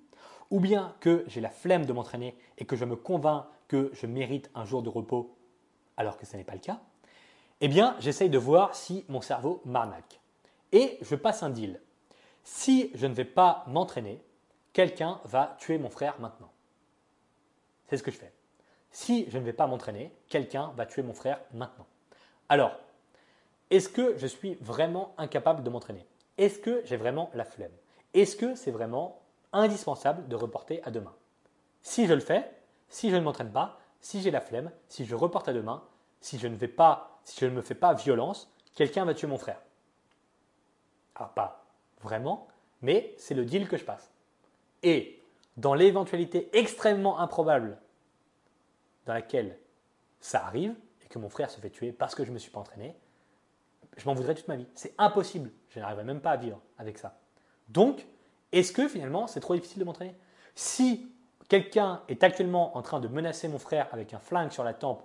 ou 0.50 0.60
bien 0.60 0.94
que 1.00 1.24
j'ai 1.26 1.40
la 1.40 1.50
flemme 1.50 1.86
de 1.86 1.92
m'entraîner 1.92 2.36
et 2.58 2.64
que 2.64 2.76
je 2.76 2.84
me 2.84 2.96
convainc 2.96 3.44
que 3.68 3.90
je 3.94 4.06
mérite 4.06 4.50
un 4.54 4.64
jour 4.64 4.82
de 4.82 4.88
repos 4.88 5.36
alors 5.96 6.18
que 6.18 6.26
ce 6.26 6.36
n'est 6.36 6.44
pas 6.44 6.54
le 6.54 6.60
cas, 6.60 6.80
eh 7.60 7.68
bien, 7.68 7.96
j'essaye 8.00 8.28
de 8.28 8.38
voir 8.38 8.74
si 8.74 9.04
mon 9.08 9.20
cerveau 9.20 9.62
m'arnaque. 9.64 10.20
Et 10.72 10.98
je 11.00 11.14
passe 11.14 11.42
un 11.42 11.50
deal. 11.50 11.80
Si 12.44 12.90
je 12.94 13.06
ne 13.06 13.14
vais 13.14 13.24
pas 13.24 13.64
m'entraîner, 13.66 14.22
quelqu'un 14.72 15.20
va 15.24 15.56
tuer 15.58 15.78
mon 15.78 15.88
frère 15.88 16.20
maintenant. 16.20 16.52
C'est 17.86 17.96
ce 17.96 18.02
que 18.02 18.10
je 18.10 18.18
fais. 18.18 18.32
Si 18.90 19.26
je 19.30 19.38
ne 19.38 19.44
vais 19.44 19.52
pas 19.52 19.66
m'entraîner, 19.66 20.12
quelqu'un 20.28 20.72
va 20.76 20.86
tuer 20.86 21.02
mon 21.02 21.14
frère 21.14 21.40
maintenant. 21.52 21.86
Alors, 22.48 22.72
est-ce 23.70 23.88
que 23.88 24.16
je 24.16 24.26
suis 24.26 24.54
vraiment 24.60 25.14
incapable 25.18 25.62
de 25.62 25.70
m'entraîner? 25.70 26.06
Est-ce 26.38 26.58
que 26.58 26.82
j'ai 26.84 26.96
vraiment 26.96 27.30
la 27.34 27.44
flemme? 27.44 27.72
Est-ce 28.14 28.36
que 28.36 28.54
c'est 28.54 28.70
vraiment 28.70 29.20
indispensable 29.52 30.28
de 30.28 30.36
reporter 30.36 30.80
à 30.84 30.90
demain? 30.90 31.14
Si 31.82 32.06
je 32.06 32.14
le 32.14 32.20
fais, 32.20 32.50
si 32.88 33.10
je 33.10 33.16
ne 33.16 33.20
m'entraîne 33.20 33.52
pas, 33.52 33.78
si 34.00 34.22
j'ai 34.22 34.30
la 34.30 34.40
flemme, 34.40 34.70
si 34.88 35.04
je 35.04 35.14
reporte 35.14 35.48
à 35.48 35.52
demain, 35.52 35.82
si 36.20 36.38
je 36.38 36.48
ne 36.48 36.56
vais 36.56 36.68
pas, 36.68 37.20
si 37.24 37.40
je 37.40 37.46
ne 37.46 37.54
me 37.54 37.62
fais 37.62 37.74
pas 37.74 37.94
violence, 37.94 38.52
quelqu'un 38.74 39.04
va 39.04 39.14
tuer 39.14 39.26
mon 39.26 39.38
frère. 39.38 39.60
Ah, 41.14 41.32
pas 41.34 41.64
vraiment, 42.02 42.46
mais 42.82 43.14
c'est 43.18 43.34
le 43.34 43.44
deal 43.44 43.68
que 43.68 43.76
je 43.76 43.84
passe. 43.84 44.12
Et 44.82 45.22
dans 45.56 45.74
l'éventualité 45.74 46.50
extrêmement 46.52 47.18
improbable 47.18 47.78
dans 49.06 49.14
laquelle 49.14 49.58
ça 50.20 50.44
arrive 50.44 50.74
et 51.04 51.08
que 51.08 51.18
mon 51.18 51.28
frère 51.28 51.50
se 51.50 51.60
fait 51.60 51.70
tuer 51.70 51.92
parce 51.92 52.14
que 52.14 52.24
je 52.24 52.30
ne 52.30 52.34
me 52.34 52.38
suis 52.38 52.50
pas 52.50 52.60
entraîné, 52.60 52.94
je 53.96 54.04
m'en 54.06 54.14
voudrais 54.14 54.34
toute 54.34 54.48
ma 54.48 54.56
vie. 54.56 54.66
C'est 54.74 54.94
impossible. 54.98 55.50
Je 55.70 55.80
n'arriverai 55.80 56.04
même 56.04 56.20
pas 56.20 56.32
à 56.32 56.36
vivre 56.36 56.60
avec 56.78 56.98
ça. 56.98 57.18
Donc, 57.68 58.06
est-ce 58.52 58.72
que 58.72 58.88
finalement 58.88 59.26
c'est 59.26 59.40
trop 59.40 59.54
difficile 59.54 59.80
de 59.80 59.84
m'entraîner? 59.84 60.14
Si 60.54 61.10
quelqu'un 61.48 62.02
est 62.08 62.22
actuellement 62.24 62.76
en 62.76 62.82
train 62.82 63.00
de 63.00 63.08
menacer 63.08 63.48
mon 63.48 63.58
frère 63.58 63.88
avec 63.92 64.14
un 64.14 64.18
flingue 64.18 64.50
sur 64.50 64.64
la 64.64 64.74
tempe 64.74 65.02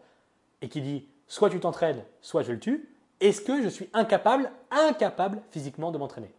et 0.61 0.69
qui 0.69 0.81
dit 0.81 1.07
soit 1.27 1.49
tu 1.49 1.59
t'entraînes, 1.59 2.03
soit 2.21 2.43
je 2.43 2.51
le 2.51 2.59
tue, 2.59 2.89
est-ce 3.19 3.41
que 3.41 3.61
je 3.61 3.69
suis 3.69 3.89
incapable, 3.93 4.51
incapable 4.71 5.41
physiquement 5.51 5.91
de 5.91 5.97
m'entraîner? 5.97 6.33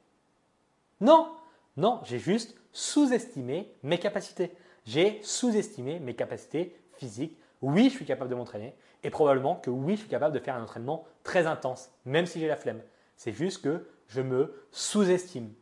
Non, 1.00 1.30
non, 1.76 2.00
j'ai 2.04 2.18
juste 2.18 2.56
sous-estimé 2.72 3.72
mes 3.82 3.98
capacités. 3.98 4.52
J'ai 4.84 5.20
sous-estimé 5.22 6.00
mes 6.00 6.14
capacités 6.14 6.76
physiques. 6.96 7.38
Oui, 7.60 7.88
je 7.90 7.96
suis 7.96 8.04
capable 8.04 8.30
de 8.30 8.34
m'entraîner 8.34 8.74
et 9.04 9.10
probablement 9.10 9.56
que 9.56 9.70
oui, 9.70 9.94
je 9.94 10.00
suis 10.00 10.08
capable 10.08 10.34
de 10.34 10.40
faire 10.40 10.56
un 10.56 10.62
entraînement 10.62 11.04
très 11.22 11.46
intense, 11.46 11.90
même 12.04 12.26
si 12.26 12.40
j'ai 12.40 12.48
la 12.48 12.56
flemme. 12.56 12.82
C'est 13.16 13.32
juste 13.32 13.62
que 13.62 13.88
je 14.08 14.20
me 14.20 14.54
sous-estime. 14.72 15.52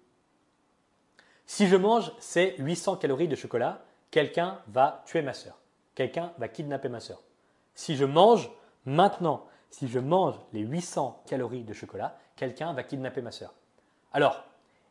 Si 1.47 1.67
je 1.67 1.77
mange 1.77 2.13
ces 2.19 2.55
800 2.59 2.97
calories 2.97 3.29
de 3.29 3.37
chocolat, 3.37 3.85
quelqu'un 4.11 4.59
va 4.69 5.03
tuer 5.07 5.23
ma 5.23 5.33
soeur. 5.33 5.59
Quelqu'un 5.95 6.33
va 6.39 6.49
kidnapper 6.49 6.89
ma 6.89 7.01
soeur. 7.01 7.23
Si 7.75 7.97
je 7.97 8.05
mange 8.05 8.51
maintenant, 8.85 9.47
si 9.71 9.89
je 9.89 9.99
mange 9.99 10.35
les 10.53 10.61
800 10.61 11.23
calories 11.27 11.65
de 11.65 11.73
chocolat, 11.73 12.17
quelqu'un 12.37 12.73
va 12.73 12.83
kidnapper 12.83 13.23
ma 13.23 13.31
soeur. 13.31 13.55
Alors, 14.13 14.45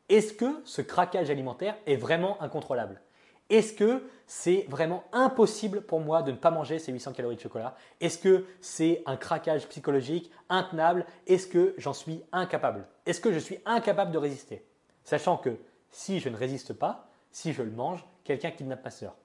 est-ce 0.07 0.33
que 0.33 0.61
ce 0.65 0.81
craquage 0.81 1.29
alimentaire 1.29 1.75
est 1.85 1.95
vraiment 1.95 2.41
incontrôlable? 2.41 3.01
Est-ce 3.49 3.73
que 3.73 4.07
c'est 4.27 4.65
vraiment 4.69 5.03
impossible 5.11 5.81
pour 5.81 5.99
moi 5.99 6.21
de 6.21 6.31
ne 6.31 6.37
pas 6.37 6.51
manger 6.51 6.77
ces 6.77 6.91
800 6.91 7.13
calories 7.13 7.35
de 7.35 7.41
chocolat? 7.41 7.75
Est-ce 7.99 8.19
que 8.19 8.45
c'est 8.61 9.01
un 9.07 9.17
craquage 9.17 9.67
psychologique 9.67 10.31
intenable? 10.49 11.05
Est-ce 11.25 11.47
que 11.47 11.73
j'en 11.77 11.93
suis 11.93 12.23
incapable? 12.31 12.87
Est-ce 13.07 13.19
que 13.19 13.33
je 13.33 13.39
suis 13.39 13.59
incapable 13.65 14.11
de 14.11 14.19
résister? 14.19 14.63
Sachant 15.03 15.37
que 15.37 15.57
si 15.89 16.19
je 16.19 16.29
ne 16.29 16.37
résiste 16.37 16.73
pas, 16.73 17.09
si 17.31 17.53
je 17.53 17.63
le 17.63 17.71
mange, 17.71 18.05
quelqu'un 18.29 18.51
kidnappe 18.51 18.83
ma 18.83 18.91
soeur. 18.91 19.15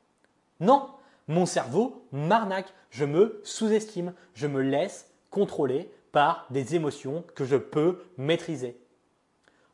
Non, 0.61 0.89
mon 1.29 1.45
cerveau 1.45 2.07
m'arnaque, 2.11 2.73
je 2.89 3.05
me 3.05 3.43
sous-estime, 3.45 4.15
je 4.33 4.47
me 4.47 4.63
laisse 4.63 5.11
contrôler 5.31 5.93
par 6.11 6.47
des 6.49 6.75
émotions 6.75 7.23
que 7.35 7.45
je 7.45 7.57
peux 7.57 8.03
maîtriser. 8.17 8.81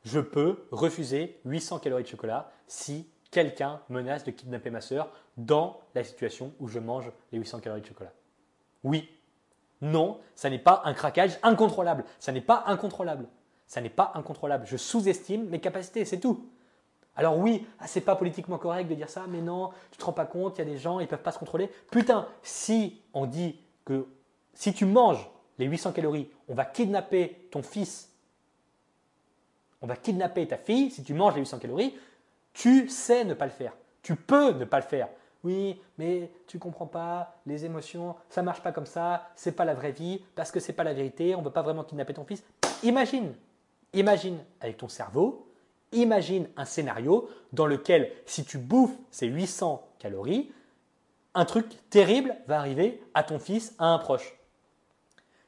Je 0.03 0.19
peux 0.19 0.67
refuser 0.73 1.39
800 1.45 1.79
calories 1.79 2.03
de 2.03 2.09
chocolat 2.09 2.51
si 2.67 3.09
quelqu'un 3.31 3.81
menace 3.89 4.25
de 4.25 4.33
kidnapper 4.33 4.71
ma 4.71 4.81
soeur 4.81 5.13
dans 5.37 5.81
la 5.95 6.03
situation 6.03 6.53
où 6.59 6.67
je 6.67 6.81
mange 6.81 7.13
les 7.31 7.39
800 7.39 7.61
calories 7.61 7.83
de 7.83 7.87
chocolat. 7.87 8.13
Oui, 8.83 9.09
non, 9.81 10.19
ça 10.35 10.51
n'est 10.51 10.59
pas 10.59 10.83
un 10.87 10.95
craquage 10.95 11.39
incontrôlable. 11.45 12.05
Ça 12.19 12.33
n'est 12.33 12.41
pas 12.41 12.65
incontrôlable. 12.67 13.29
Ça 13.69 13.81
n'est 13.81 13.91
pas 13.91 14.11
incontrôlable. 14.17 14.67
Je 14.67 14.77
sous-estime 14.77 15.49
mes 15.51 15.61
capacités, 15.61 16.05
c'est 16.05 16.19
tout. 16.19 16.51
Alors 17.17 17.37
oui, 17.39 17.67
ah, 17.79 17.87
c'est 17.87 18.01
pas 18.01 18.17
politiquement 18.17 18.59
correct 18.59 18.89
de 18.89 18.95
dire 18.95 19.09
ça, 19.09 19.25
mais 19.29 19.41
non, 19.41 19.71
tu 19.91 19.99
te 19.99 20.05
rends 20.05 20.13
pas 20.13 20.27
compte, 20.27 20.57
il 20.57 20.61
y 20.61 20.63
a 20.63 20.71
des 20.71 20.79
gens, 20.79 21.01
ils 21.01 21.09
peuvent 21.09 21.23
pas 21.23 21.33
se 21.33 21.39
contrôler. 21.39 21.71
Putain, 21.91 22.27
si 22.43 23.01
on 23.13 23.27
dit 23.27 23.61
que 23.85 24.07
si 24.55 24.73
tu 24.73 24.87
manges 24.87 25.29
les 25.59 25.67
800 25.67 25.93
calories, 25.93 26.31
on 26.49 26.55
va 26.55 26.65
kidnapper 26.65 27.49
ton 27.51 27.63
fils, 27.63 28.11
on 29.83 29.87
va 29.87 29.97
kidnapper 29.97 30.47
ta 30.47 30.57
fille, 30.57 30.91
si 30.91 31.03
tu 31.03 31.15
manges 31.15 31.35
les 31.35 31.41
800 31.41 31.59
calories, 31.59 31.95
tu 32.53 32.89
sais 32.89 33.25
ne 33.25 33.35
pas 33.35 33.47
le 33.47 33.53
faire. 33.53 33.73
Tu 34.03 34.17
peux 34.17 34.53
ne 34.53 34.65
pas 34.65 34.79
le 34.79 34.85
faire. 34.85 35.09
Oui, 35.43 35.81
mais 35.97 36.31
tu 36.47 36.59
comprends 36.59 36.87
pas, 36.87 37.35
les 37.47 37.65
émotions, 37.65 38.15
ça 38.29 38.43
marche 38.43 38.63
pas 38.63 38.73
comme 38.73 38.87
ça, 38.87 39.31
c'est 39.35 39.53
pas 39.53 39.65
la 39.65 39.75
vraie 39.75 39.93
vie, 39.93 40.23
parce 40.35 40.51
que 40.51 40.61
c'est 40.61 40.75
pas 40.75 40.85
la 40.85 40.93
vérité, 40.93 41.35
on 41.35 41.41
ne 41.41 41.45
veut 41.45 41.53
pas 41.53 41.63
vraiment 41.63 41.85
kidnapper 41.85 42.13
ton 42.13 42.25
fils. 42.25 42.45
Imagine, 42.83 43.35
imagine 43.95 44.39
avec 44.61 44.77
ton 44.77 44.89
cerveau, 44.89 45.50
Imagine 45.93 46.49
un 46.57 46.65
scénario 46.65 47.29
dans 47.53 47.67
lequel 47.67 48.13
si 48.27 48.45
tu 48.45 48.59
bouffes 48.59 48.97
ces 49.11 49.27
800 49.27 49.87
calories, 49.99 50.53
un 51.35 51.45
truc 51.45 51.67
terrible 51.91 52.37
va 52.47 52.59
arriver 52.59 53.03
à 53.15 53.23
ton 53.23 53.39
fils, 53.39 53.75
à 53.79 53.87
un 53.87 53.99
proche. 53.99 54.35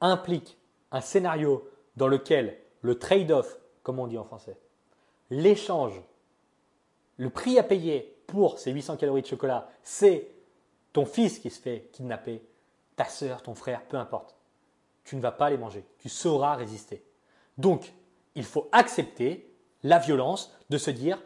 impliques 0.00 0.58
un 0.92 1.00
scénario 1.00 1.68
dans 1.96 2.08
lequel 2.08 2.58
le 2.82 2.98
trade-off, 2.98 3.58
comme 3.82 3.98
on 3.98 4.06
dit 4.06 4.18
en 4.18 4.24
français, 4.24 4.56
l'échange, 5.30 6.00
le 7.16 7.30
prix 7.30 7.58
à 7.58 7.62
payer 7.62 8.16
pour 8.26 8.58
ces 8.58 8.72
800 8.72 8.96
calories 8.96 9.22
de 9.22 9.26
chocolat, 9.26 9.70
c'est 9.82 10.28
ton 10.92 11.06
fils 11.06 11.38
qui 11.38 11.50
se 11.50 11.60
fait 11.60 11.88
kidnapper, 11.92 12.42
ta 12.96 13.04
soeur, 13.06 13.42
ton 13.42 13.54
frère, 13.54 13.82
peu 13.84 13.96
importe 13.96 14.36
tu 15.06 15.16
ne 15.16 15.22
vas 15.22 15.32
pas 15.32 15.48
les 15.48 15.56
manger. 15.56 15.84
Tu 15.98 16.08
sauras 16.08 16.56
résister. 16.56 17.02
Donc, 17.56 17.92
il 18.34 18.44
faut 18.44 18.68
accepter 18.72 19.50
la 19.82 19.98
violence 19.98 20.52
de 20.68 20.76
se 20.76 20.90
dire, 20.90 21.22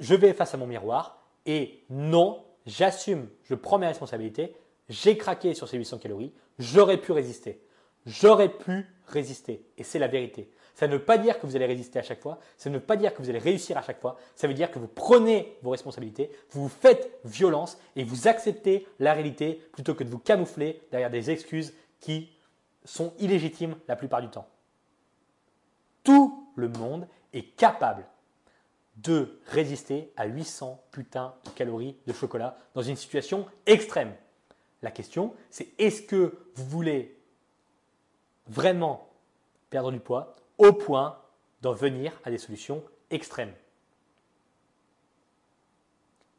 je 0.00 0.14
vais 0.14 0.32
face 0.32 0.54
à 0.54 0.56
mon 0.56 0.66
miroir 0.66 1.22
et 1.46 1.84
non, 1.90 2.44
j'assume, 2.66 3.28
je 3.44 3.54
prends 3.54 3.78
mes 3.78 3.86
responsabilités, 3.86 4.56
j'ai 4.88 5.16
craqué 5.16 5.54
sur 5.54 5.68
ces 5.68 5.76
800 5.76 5.98
calories, 5.98 6.32
j'aurais 6.58 6.96
pu 6.96 7.12
résister. 7.12 7.62
J'aurais 8.06 8.48
pu 8.48 8.86
résister. 9.06 9.64
Et 9.78 9.84
c'est 9.84 10.00
la 10.00 10.08
vérité. 10.08 10.50
Ça 10.74 10.88
ne 10.88 10.94
veut 10.94 11.04
pas 11.04 11.18
dire 11.18 11.38
que 11.38 11.46
vous 11.46 11.54
allez 11.54 11.66
résister 11.66 11.98
à 11.98 12.02
chaque 12.02 12.20
fois, 12.20 12.38
ça 12.56 12.70
ne 12.70 12.76
veut 12.76 12.82
pas 12.82 12.96
dire 12.96 13.14
que 13.14 13.22
vous 13.22 13.28
allez 13.28 13.38
réussir 13.38 13.76
à 13.76 13.82
chaque 13.82 14.00
fois, 14.00 14.16
ça 14.34 14.48
veut 14.48 14.54
dire 14.54 14.70
que 14.70 14.78
vous 14.78 14.88
prenez 14.88 15.58
vos 15.62 15.70
responsabilités, 15.70 16.30
vous 16.50 16.62
vous 16.62 16.68
faites 16.68 17.20
violence 17.24 17.78
et 17.94 18.04
vous 18.04 18.26
acceptez 18.26 18.86
la 18.98 19.12
réalité 19.12 19.62
plutôt 19.72 19.94
que 19.94 20.02
de 20.02 20.08
vous 20.08 20.18
camoufler 20.18 20.80
derrière 20.90 21.10
des 21.10 21.30
excuses 21.30 21.74
qui 22.00 22.30
sont 22.84 23.12
illégitimes 23.18 23.76
la 23.88 23.96
plupart 23.96 24.22
du 24.22 24.28
temps. 24.28 24.48
Tout 26.04 26.48
le 26.56 26.68
monde 26.68 27.06
est 27.32 27.56
capable 27.56 28.04
de 28.96 29.40
résister 29.46 30.12
à 30.16 30.26
800 30.26 30.82
putains 30.90 31.34
de 31.44 31.50
calories 31.50 31.96
de 32.06 32.12
chocolat 32.12 32.56
dans 32.74 32.82
une 32.82 32.96
situation 32.96 33.46
extrême. 33.66 34.14
La 34.82 34.90
question, 34.90 35.34
c'est 35.50 35.68
est-ce 35.78 36.02
que 36.02 36.36
vous 36.54 36.64
voulez 36.64 37.16
vraiment 38.48 39.08
perdre 39.70 39.92
du 39.92 40.00
poids 40.00 40.36
au 40.58 40.72
point 40.72 41.18
d'en 41.62 41.72
venir 41.72 42.12
à 42.24 42.30
des 42.30 42.38
solutions 42.38 42.82
extrêmes? 43.10 43.54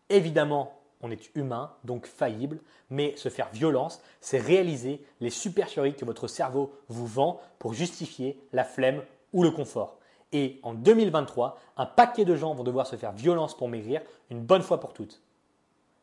Évidemment, 0.10 0.78
on 1.04 1.12
est 1.12 1.30
humain, 1.36 1.72
donc 1.84 2.08
faillible, 2.08 2.60
mais 2.90 3.16
se 3.18 3.30
faire 3.30 3.50
violence, 3.52 4.02
c'est 4.22 4.40
réaliser 4.40 5.06
les 5.20 5.30
supercheries 5.30 5.96
que 5.96 6.06
votre 6.06 6.28
cerveau 6.28 6.74
vous 6.88 7.06
vend 7.06 7.42
pour 7.60 7.74
justifier 7.74 8.42
la 8.54 8.64
flemme 8.64 9.04
ou 9.34 9.44
le 9.44 9.52
confort. 9.52 10.00
Et 10.32 10.60
en 10.64 10.74
2023, 10.74 11.60
un 11.78 11.86
paquet 11.86 12.26
de 12.26 12.36
gens 12.36 12.56
vont 12.56 12.64
devoir 12.64 12.88
se 12.88 12.96
faire 12.96 13.12
violence 13.12 13.56
pour 13.56 13.68
maigrir 13.68 14.02
une 14.32 14.42
bonne 14.42 14.64
fois 14.64 14.80
pour 14.80 14.94
toutes. 14.94 15.22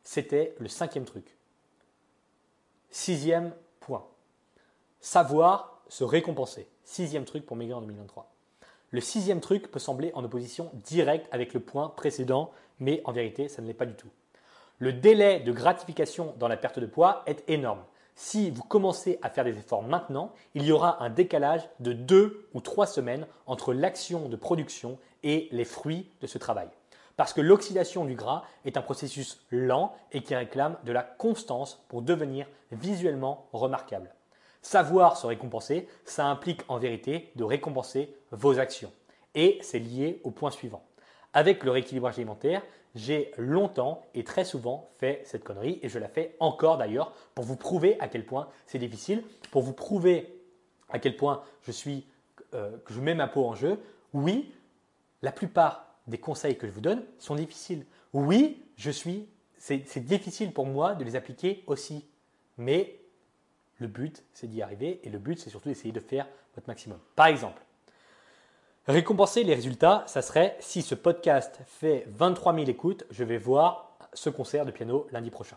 C'était 0.04 0.54
le 0.58 0.68
cinquième 0.68 1.04
truc. 1.04 1.36
Sixième 2.90 3.54
point. 3.80 4.06
Savoir 5.00 5.82
se 5.88 6.04
récompenser. 6.04 6.68
Sixième 6.84 7.24
truc 7.24 7.46
pour 7.46 7.56
maigrir 7.56 7.78
en 7.78 7.80
2023. 7.80 8.30
Le 8.90 9.00
sixième 9.00 9.40
truc 9.40 9.70
peut 9.70 9.78
sembler 9.78 10.12
en 10.14 10.24
opposition 10.24 10.70
directe 10.74 11.26
avec 11.32 11.54
le 11.54 11.60
point 11.60 11.88
précédent, 11.88 12.50
mais 12.80 13.00
en 13.04 13.12
vérité, 13.12 13.48
ça 13.48 13.62
ne 13.62 13.66
l'est 13.66 13.74
pas 13.74 13.86
du 13.86 13.94
tout 13.94 14.10
le 14.80 14.94
délai 14.94 15.40
de 15.40 15.52
gratification 15.52 16.34
dans 16.38 16.48
la 16.48 16.56
perte 16.56 16.78
de 16.78 16.86
poids 16.86 17.22
est 17.26 17.44
énorme. 17.48 17.84
Si 18.16 18.50
vous 18.50 18.62
commencez 18.62 19.18
à 19.20 19.28
faire 19.28 19.44
des 19.44 19.56
efforts 19.56 19.82
maintenant, 19.82 20.32
il 20.54 20.64
y 20.64 20.72
aura 20.72 21.02
un 21.04 21.10
décalage 21.10 21.68
de 21.80 21.92
deux 21.92 22.48
ou 22.54 22.62
trois 22.62 22.86
semaines 22.86 23.26
entre 23.46 23.74
l'action 23.74 24.30
de 24.30 24.36
production 24.36 24.98
et 25.22 25.48
les 25.52 25.66
fruits 25.66 26.10
de 26.22 26.26
ce 26.26 26.38
travail. 26.38 26.68
Parce 27.18 27.34
que 27.34 27.42
l'oxydation 27.42 28.06
du 28.06 28.14
gras 28.14 28.44
est 28.64 28.78
un 28.78 28.82
processus 28.82 29.44
lent 29.50 29.94
et 30.12 30.22
qui 30.22 30.34
réclame 30.34 30.78
de 30.84 30.92
la 30.92 31.02
constance 31.02 31.84
pour 31.88 32.00
devenir 32.00 32.46
visuellement 32.72 33.48
remarquable. 33.52 34.14
Savoir 34.62 35.18
se 35.18 35.26
récompenser, 35.26 35.88
ça 36.06 36.24
implique 36.26 36.62
en 36.68 36.78
vérité 36.78 37.32
de 37.36 37.44
récompenser 37.44 38.14
vos 38.30 38.58
actions. 38.58 38.92
Et 39.34 39.58
c'est 39.60 39.78
lié 39.78 40.22
au 40.24 40.30
point 40.30 40.50
suivant. 40.50 40.82
Avec 41.32 41.64
le 41.64 41.70
rééquilibrage 41.70 42.16
alimentaire, 42.16 42.62
j'ai 42.94 43.32
longtemps 43.38 44.04
et 44.14 44.24
très 44.24 44.44
souvent 44.44 44.90
fait 44.98 45.22
cette 45.24 45.44
connerie 45.44 45.78
et 45.82 45.88
je 45.88 45.98
la 45.98 46.08
fais 46.08 46.34
encore 46.40 46.78
d'ailleurs 46.78 47.12
pour 47.34 47.44
vous 47.44 47.56
prouver 47.56 47.98
à 48.00 48.08
quel 48.08 48.26
point 48.26 48.48
c'est 48.66 48.78
difficile, 48.78 49.22
pour 49.50 49.62
vous 49.62 49.72
prouver 49.72 50.40
à 50.88 50.98
quel 50.98 51.16
point 51.16 51.42
je 51.62 51.70
suis 51.70 52.04
euh, 52.54 52.76
que 52.84 52.92
je 52.92 53.00
mets 53.00 53.14
ma 53.14 53.28
peau 53.28 53.46
en 53.46 53.54
jeu, 53.54 53.78
oui, 54.12 54.52
la 55.22 55.30
plupart 55.30 55.94
des 56.08 56.18
conseils 56.18 56.58
que 56.58 56.66
je 56.66 56.72
vous 56.72 56.80
donne 56.80 57.04
sont 57.18 57.36
difficiles. 57.36 57.86
Oui, 58.12 58.60
je 58.76 58.90
suis, 58.90 59.28
c'est 59.58 60.04
difficile 60.04 60.52
pour 60.52 60.66
moi 60.66 60.94
de 60.94 61.04
les 61.04 61.14
appliquer 61.14 61.62
aussi. 61.66 62.04
Mais 62.58 62.98
le 63.78 63.86
but, 63.86 64.24
c'est 64.32 64.48
d'y 64.48 64.62
arriver 64.62 65.00
et 65.04 65.10
le 65.10 65.18
but, 65.18 65.38
c'est 65.38 65.50
surtout 65.50 65.68
d'essayer 65.68 65.92
de 65.92 66.00
faire 66.00 66.26
votre 66.54 66.66
maximum. 66.66 66.98
Par 67.14 67.26
exemple, 67.26 67.62
récompenser 68.86 69.44
les 69.44 69.54
résultats, 69.54 70.04
ça 70.06 70.22
serait 70.22 70.56
si 70.60 70.82
ce 70.82 70.94
podcast 70.94 71.60
fait 71.66 72.04
23 72.08 72.54
000 72.54 72.66
écoutes, 72.66 73.04
je 73.10 73.24
vais 73.24 73.38
voir 73.38 73.96
ce 74.12 74.30
concert 74.30 74.64
de 74.64 74.70
piano 74.70 75.06
lundi 75.12 75.30
prochain. 75.30 75.56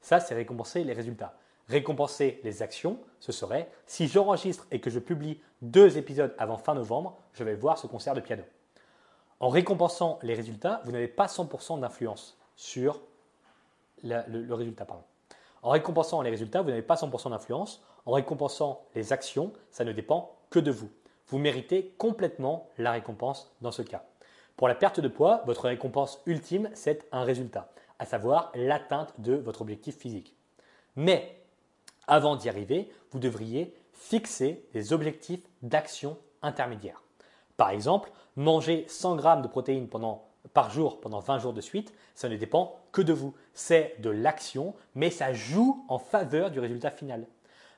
Ça, 0.00 0.20
c'est 0.20 0.34
récompenser 0.34 0.84
les 0.84 0.92
résultats. 0.92 1.34
Récompenser 1.68 2.40
les 2.44 2.62
actions, 2.62 2.98
ce 3.20 3.32
serait 3.32 3.70
si 3.86 4.08
j'enregistre 4.08 4.66
et 4.70 4.80
que 4.80 4.90
je 4.90 4.98
publie 4.98 5.40
deux 5.60 5.98
épisodes 5.98 6.34
avant 6.38 6.56
fin 6.56 6.74
novembre, 6.74 7.18
je 7.34 7.44
vais 7.44 7.54
voir 7.54 7.78
ce 7.78 7.86
concert 7.86 8.14
de 8.14 8.20
piano. 8.20 8.42
En 9.40 9.48
récompensant 9.48 10.18
les 10.22 10.34
résultats, 10.34 10.80
vous 10.84 10.92
n'avez 10.92 11.08
pas 11.08 11.26
100% 11.26 11.80
d'influence 11.80 12.38
sur 12.56 13.00
le, 14.02 14.52
résultat. 14.54 14.86
En 15.62 15.70
récompensant 15.70 16.22
les 16.22 16.30
résultats, 16.30 16.62
vous 16.62 16.70
n'avez 16.70 16.82
pas 16.82 16.94
100% 16.94 17.30
d'influence. 17.30 17.82
En 18.06 18.12
récompensant 18.12 18.84
les 18.94 19.12
actions, 19.12 19.52
ça 19.70 19.84
ne 19.84 19.92
dépend 19.92 20.36
que 20.50 20.58
de 20.58 20.70
vous. 20.70 20.90
Vous 21.28 21.38
méritez 21.38 21.94
complètement 21.98 22.68
la 22.78 22.92
récompense 22.92 23.52
dans 23.60 23.70
ce 23.70 23.82
cas. 23.82 24.04
Pour 24.56 24.66
la 24.66 24.74
perte 24.74 24.98
de 24.98 25.08
poids, 25.08 25.42
votre 25.46 25.68
récompense 25.68 26.20
ultime, 26.26 26.70
c'est 26.74 27.06
un 27.12 27.22
résultat, 27.22 27.70
à 27.98 28.06
savoir 28.06 28.50
l'atteinte 28.54 29.14
de 29.20 29.34
votre 29.34 29.60
objectif 29.60 29.96
physique. 29.96 30.34
Mais 30.96 31.38
avant 32.06 32.36
d'y 32.36 32.48
arriver, 32.48 32.90
vous 33.10 33.18
devriez 33.18 33.74
fixer 33.92 34.64
des 34.72 34.92
objectifs 34.92 35.42
d'action 35.62 36.16
intermédiaires. 36.42 37.02
Par 37.56 37.70
exemple, 37.70 38.10
manger 38.36 38.86
100 38.88 39.16
grammes 39.16 39.42
de 39.42 39.48
protéines 39.48 39.88
par 40.54 40.70
jour 40.70 41.00
pendant 41.00 41.20
20 41.20 41.38
jours 41.40 41.52
de 41.52 41.60
suite, 41.60 41.92
ça 42.14 42.28
ne 42.28 42.36
dépend 42.36 42.80
que 42.90 43.02
de 43.02 43.12
vous. 43.12 43.34
C'est 43.52 43.96
de 44.00 44.10
l'action, 44.10 44.74
mais 44.94 45.10
ça 45.10 45.32
joue 45.34 45.84
en 45.88 45.98
faveur 45.98 46.50
du 46.50 46.58
résultat 46.58 46.90
final. 46.90 47.26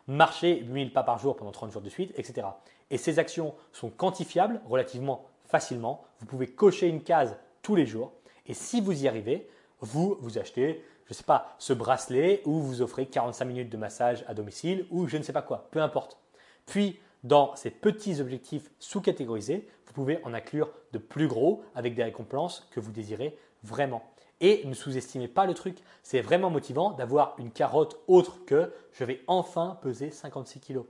Marcher 0.06 0.60
8000 0.60 0.92
pas 0.92 1.02
par 1.02 1.18
jour 1.18 1.36
pendant 1.36 1.52
30 1.52 1.72
jours 1.72 1.82
de 1.82 1.88
suite, 1.88 2.12
etc. 2.16 2.46
Et 2.90 2.98
ces 2.98 3.18
actions 3.18 3.54
sont 3.72 3.90
quantifiables 3.90 4.60
relativement 4.68 5.26
facilement. 5.44 6.04
Vous 6.20 6.26
pouvez 6.26 6.48
cocher 6.48 6.88
une 6.88 7.02
case 7.02 7.36
tous 7.62 7.74
les 7.74 7.86
jours. 7.86 8.12
Et 8.46 8.54
si 8.54 8.80
vous 8.80 9.04
y 9.04 9.08
arrivez, 9.08 9.48
vous 9.80 10.16
vous 10.20 10.38
achetez, 10.38 10.84
je 11.06 11.12
ne 11.12 11.14
sais 11.14 11.24
pas, 11.24 11.54
ce 11.58 11.72
bracelet 11.72 12.42
ou 12.44 12.60
vous 12.60 12.82
offrez 12.82 13.06
45 13.06 13.44
minutes 13.44 13.70
de 13.70 13.76
massage 13.76 14.24
à 14.28 14.34
domicile 14.34 14.86
ou 14.90 15.06
je 15.06 15.16
ne 15.16 15.22
sais 15.22 15.32
pas 15.32 15.42
quoi, 15.42 15.68
peu 15.70 15.80
importe. 15.80 16.18
Puis, 16.66 16.98
dans 17.24 17.54
ces 17.56 17.70
petits 17.70 18.20
objectifs 18.20 18.70
sous-catégorisés, 18.78 19.68
vous 19.86 19.92
pouvez 19.92 20.24
en 20.24 20.32
inclure 20.34 20.70
de 20.92 20.98
plus 20.98 21.26
gros 21.26 21.62
avec 21.74 21.94
des 21.94 22.04
récompenses 22.04 22.66
que 22.70 22.80
vous 22.80 22.92
désirez 22.92 23.36
vraiment. 23.62 24.02
Et 24.40 24.62
ne 24.64 24.74
sous-estimez 24.74 25.28
pas 25.28 25.46
le 25.46 25.54
truc. 25.54 25.78
C'est 26.02 26.20
vraiment 26.20 26.50
motivant 26.50 26.92
d'avoir 26.92 27.34
une 27.38 27.50
carotte 27.50 28.00
autre 28.06 28.44
que 28.46 28.72
je 28.92 29.04
vais 29.04 29.22
enfin 29.26 29.78
peser 29.82 30.10
56 30.10 30.60
kg. 30.60 30.80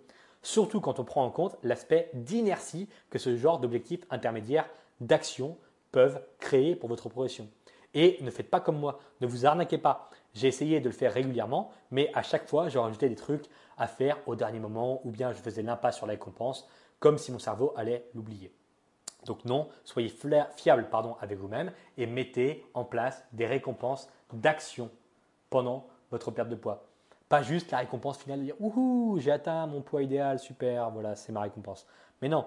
Surtout 0.43 0.81
quand 0.81 0.99
on 1.01 1.05
prend 1.05 1.25
en 1.25 1.31
compte 1.31 1.57
l'aspect 1.63 2.11
d'inertie 2.15 2.89
que 3.11 3.19
ce 3.19 3.37
genre 3.37 3.59
d'objectifs 3.59 4.07
intermédiaires 4.11 4.69
d'action 5.01 5.59
peuvent 5.93 6.23
créer 6.39 6.77
pour 6.77 6.89
votre 6.89 7.09
progression. 7.09 7.49
Et 7.95 8.19
ne 8.21 8.31
faites 8.31 8.51
pas 8.51 8.61
comme 8.61 8.79
moi, 8.79 9.01
ne 9.21 9.27
vous 9.27 9.47
arnaquez 9.47 9.79
pas. 9.79 10.11
J'ai 10.35 10.47
essayé 10.47 10.81
de 10.81 10.89
le 10.89 10.95
faire 10.95 11.13
régulièrement, 11.13 11.73
mais 11.91 12.11
à 12.15 12.23
chaque 12.23 12.49
fois, 12.49 12.69
je 12.69 12.79
rajoutais 12.79 13.09
des 13.09 13.17
trucs 13.17 13.47
à 13.77 13.89
faire 13.89 14.17
au 14.27 14.37
dernier 14.37 14.61
moment 14.61 15.01
ou 15.05 15.11
bien 15.11 15.33
je 15.33 15.39
faisais 15.39 15.63
l'impasse 15.63 15.97
sur 15.97 16.07
la 16.07 16.13
récompense 16.13 16.69
comme 17.01 17.19
si 17.19 17.33
mon 17.33 17.39
cerveau 17.39 17.73
allait 17.77 18.07
l'oublier. 18.15 18.53
Donc 19.27 19.45
non, 19.45 19.69
soyez 19.85 20.13
fiable 20.57 20.87
avec 21.21 21.39
vous-même 21.39 21.73
et 21.99 22.07
mettez 22.07 22.65
en 22.75 22.85
place 22.85 23.25
des 23.33 23.47
récompenses 23.47 24.09
d'action 24.33 24.91
pendant 25.51 25.87
votre 26.11 26.31
perte 26.31 26.49
de 26.49 26.55
poids. 26.55 26.85
Pas 27.29 27.43
juste 27.43 27.71
la 27.71 27.79
récompense 27.79 28.19
finale 28.19 28.41
de 28.41 28.45
dire 28.45 28.57
Ouhou, 28.61 29.19
j'ai 29.21 29.31
atteint 29.31 29.67
mon 29.67 29.83
poids 29.83 30.03
idéal, 30.03 30.39
super, 30.39 30.91
voilà, 30.91 31.15
c'est 31.15 31.33
ma 31.33 31.43
récompense. 31.43 31.87
Mais 32.23 32.29
non, 32.29 32.45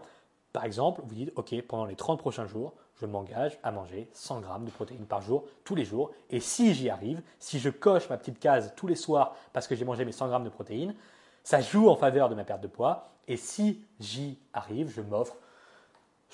par 0.51 0.65
exemple, 0.65 1.01
vous 1.05 1.15
dites 1.15 1.31
Ok, 1.35 1.55
pendant 1.67 1.85
les 1.85 1.95
30 1.95 2.19
prochains 2.19 2.45
jours, 2.45 2.73
je 2.95 3.05
m'engage 3.05 3.57
à 3.63 3.71
manger 3.71 4.09
100 4.13 4.41
grammes 4.41 4.65
de 4.65 4.71
protéines 4.71 5.05
par 5.05 5.21
jour, 5.21 5.45
tous 5.63 5.75
les 5.75 5.85
jours. 5.85 6.11
Et 6.29 6.39
si 6.39 6.73
j'y 6.73 6.89
arrive, 6.89 7.21
si 7.39 7.59
je 7.59 7.69
coche 7.69 8.09
ma 8.09 8.17
petite 8.17 8.39
case 8.39 8.73
tous 8.75 8.87
les 8.87 8.95
soirs 8.95 9.35
parce 9.53 9.67
que 9.67 9.75
j'ai 9.75 9.85
mangé 9.85 10.05
mes 10.05 10.11
100 10.11 10.27
grammes 10.27 10.43
de 10.43 10.49
protéines, 10.49 10.95
ça 11.43 11.61
joue 11.61 11.89
en 11.89 11.95
faveur 11.95 12.29
de 12.29 12.35
ma 12.35 12.43
perte 12.43 12.61
de 12.61 12.67
poids. 12.67 13.09
Et 13.27 13.37
si 13.37 13.85
j'y 13.99 14.37
arrive, 14.53 14.89
je 14.89 15.01
m'offre, 15.01 15.35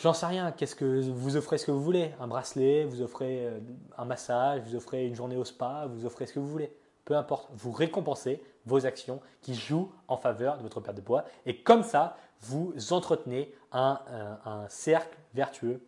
j'en 0.02 0.14
sais 0.14 0.26
rien, 0.26 0.52
qu'est-ce 0.52 0.76
que 0.76 1.02
vous 1.02 1.36
offrez 1.36 1.58
ce 1.58 1.66
que 1.66 1.72
vous 1.72 1.84
voulez, 1.84 2.12
un 2.20 2.28
bracelet, 2.28 2.86
vous 2.86 3.02
offrez 3.02 3.46
euh, 3.46 3.60
un 3.98 4.06
massage, 4.06 4.62
vous 4.62 4.76
offrez 4.76 5.06
une 5.06 5.16
journée 5.16 5.36
au 5.36 5.46
spa, 5.46 5.88
vous 5.90 6.06
offrez 6.06 6.26
ce 6.26 6.34
que 6.34 6.40
vous 6.40 6.48
voulez. 6.48 6.74
Peu 7.06 7.16
importe, 7.16 7.50
vous 7.54 7.72
récompensez 7.72 8.42
vos 8.66 8.86
actions 8.86 9.20
qui 9.42 9.56
jouent 9.56 9.92
en 10.08 10.18
faveur 10.18 10.58
de 10.58 10.64
votre 10.64 10.80
perte 10.80 10.96
de 10.96 11.02
poids. 11.02 11.26
Et 11.46 11.58
comme 11.58 11.84
ça, 11.84 12.18
vous 12.42 12.74
entretenez 12.92 13.54
un, 13.72 14.00
un 14.46 14.70
cercle 14.70 15.18
vertueux 15.34 15.82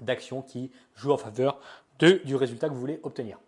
d'actions 0.00 0.42
qui 0.42 0.72
jouent 0.94 1.12
en 1.12 1.18
faveur 1.18 1.60
du 2.00 2.34
résultat 2.34 2.68
que 2.68 2.74
vous 2.74 2.80
voulez 2.80 3.00
obtenir. 3.02 3.38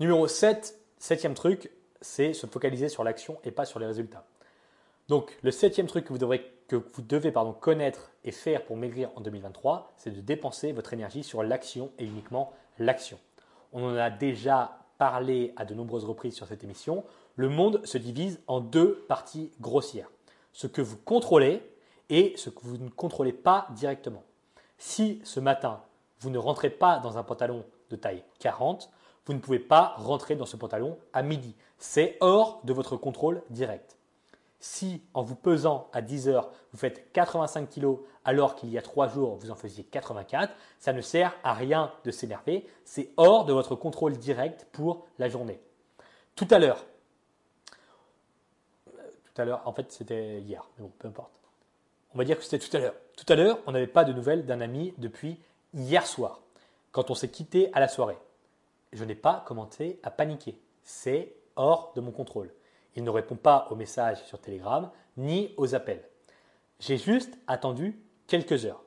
Numéro 0.00 0.26
7, 0.26 0.78
septième 0.98 1.34
truc, 1.34 1.70
c'est 2.00 2.32
se 2.32 2.46
focaliser 2.46 2.88
sur 2.88 3.04
l'action 3.04 3.38
et 3.44 3.50
pas 3.50 3.64
sur 3.64 3.78
les 3.78 3.86
résultats. 3.86 4.24
Donc 5.08 5.36
le 5.42 5.50
septième 5.50 5.86
truc 5.86 6.04
que 6.06 6.12
vous, 6.12 6.18
devez 7.02 7.32
connaître 7.60 8.12
et 8.24 8.32
faire 8.32 8.64
pour 8.64 8.76
maigrir 8.76 9.10
en 9.16 9.20
2023, 9.20 9.92
c'est 9.96 10.10
de 10.10 10.20
dépenser 10.20 10.72
votre 10.72 10.92
énergie 10.92 11.22
sur 11.22 11.42
l'action 11.42 11.90
et 11.98 12.04
uniquement 12.04 12.52
l'action. 12.78 13.18
On 13.72 13.84
en 13.84 13.96
a 13.96 14.10
déjà 14.10 14.78
parlé 14.98 15.52
à 15.56 15.64
de 15.64 15.74
nombreuses 15.74 16.04
reprises 16.04 16.34
sur 16.34 16.46
cette 16.46 16.64
émission. 16.64 17.04
Le 17.36 17.48
monde 17.48 17.84
se 17.84 17.98
divise 17.98 18.40
en 18.46 18.60
deux 18.60 19.04
parties 19.08 19.50
grossières. 19.60 20.10
Ce 20.52 20.66
que 20.66 20.82
vous 20.82 20.96
contrôlez 20.96 21.62
et 22.08 22.34
ce 22.36 22.50
que 22.50 22.60
vous 22.62 22.78
ne 22.78 22.90
contrôlez 22.90 23.32
pas 23.32 23.66
directement. 23.74 24.22
Si 24.78 25.20
ce 25.24 25.40
matin, 25.40 25.82
vous 26.20 26.30
ne 26.30 26.38
rentrez 26.38 26.70
pas 26.70 26.98
dans 26.98 27.18
un 27.18 27.22
pantalon 27.22 27.64
de 27.90 27.96
taille 27.96 28.22
40, 28.38 28.90
vous 29.26 29.32
ne 29.32 29.38
pouvez 29.38 29.58
pas 29.58 29.94
rentrer 29.96 30.36
dans 30.36 30.46
ce 30.46 30.56
pantalon 30.56 30.98
à 31.12 31.22
midi. 31.22 31.54
C'est 31.78 32.16
hors 32.20 32.60
de 32.64 32.72
votre 32.72 32.96
contrôle 32.96 33.42
direct. 33.50 33.96
Si 34.62 35.02
en 35.12 35.22
vous 35.22 35.34
pesant 35.34 35.90
à 35.92 36.00
10 36.00 36.28
heures, 36.28 36.50
vous 36.72 36.78
faites 36.78 37.12
85 37.12 37.68
kg 37.68 37.96
alors 38.24 38.54
qu'il 38.54 38.70
y 38.70 38.78
a 38.78 38.82
3 38.82 39.08
jours, 39.08 39.36
vous 39.36 39.50
en 39.50 39.56
faisiez 39.56 39.84
84, 39.84 40.54
ça 40.78 40.92
ne 40.92 41.00
sert 41.00 41.34
à 41.42 41.52
rien 41.52 41.92
de 42.04 42.10
s'énerver. 42.10 42.66
C'est 42.84 43.10
hors 43.16 43.44
de 43.44 43.52
votre 43.52 43.74
contrôle 43.74 44.16
direct 44.16 44.66
pour 44.72 45.04
la 45.18 45.28
journée. 45.28 45.60
Tout 46.36 46.48
à 46.50 46.58
l'heure, 46.58 46.84
tout 48.86 49.42
à 49.42 49.44
l'heure, 49.44 49.62
en 49.66 49.72
fait 49.72 49.92
c'était 49.92 50.40
hier, 50.40 50.66
mais 50.78 50.84
bon, 50.84 50.92
peu 50.98 51.08
importe. 51.08 51.40
On 52.14 52.18
va 52.18 52.24
dire 52.24 52.38
que 52.38 52.44
c'était 52.44 52.58
tout 52.58 52.74
à 52.76 52.80
l'heure. 52.80 52.94
Tout 53.16 53.30
à 53.30 53.36
l'heure, 53.36 53.58
on 53.66 53.72
n'avait 53.72 53.86
pas 53.86 54.04
de 54.04 54.12
nouvelles 54.12 54.46
d'un 54.46 54.60
ami 54.60 54.94
depuis 54.98 55.38
hier 55.74 56.06
soir, 56.06 56.40
quand 56.92 57.10
on 57.10 57.14
s'est 57.14 57.30
quitté 57.30 57.72
à 57.74 57.80
la 57.80 57.88
soirée 57.88 58.18
je 58.92 59.04
n'ai 59.04 59.14
pas 59.14 59.42
commencé 59.46 59.98
à 60.02 60.10
paniquer. 60.10 60.56
C'est 60.82 61.34
hors 61.56 61.92
de 61.96 62.00
mon 62.00 62.10
contrôle. 62.10 62.50
Il 62.96 63.04
ne 63.04 63.10
répond 63.10 63.36
pas 63.36 63.68
aux 63.70 63.74
messages 63.74 64.22
sur 64.24 64.40
Telegram 64.40 64.90
ni 65.16 65.54
aux 65.56 65.74
appels. 65.74 66.04
J'ai 66.78 66.98
juste 66.98 67.38
attendu 67.46 67.98
quelques 68.26 68.64
heures. 68.64 68.82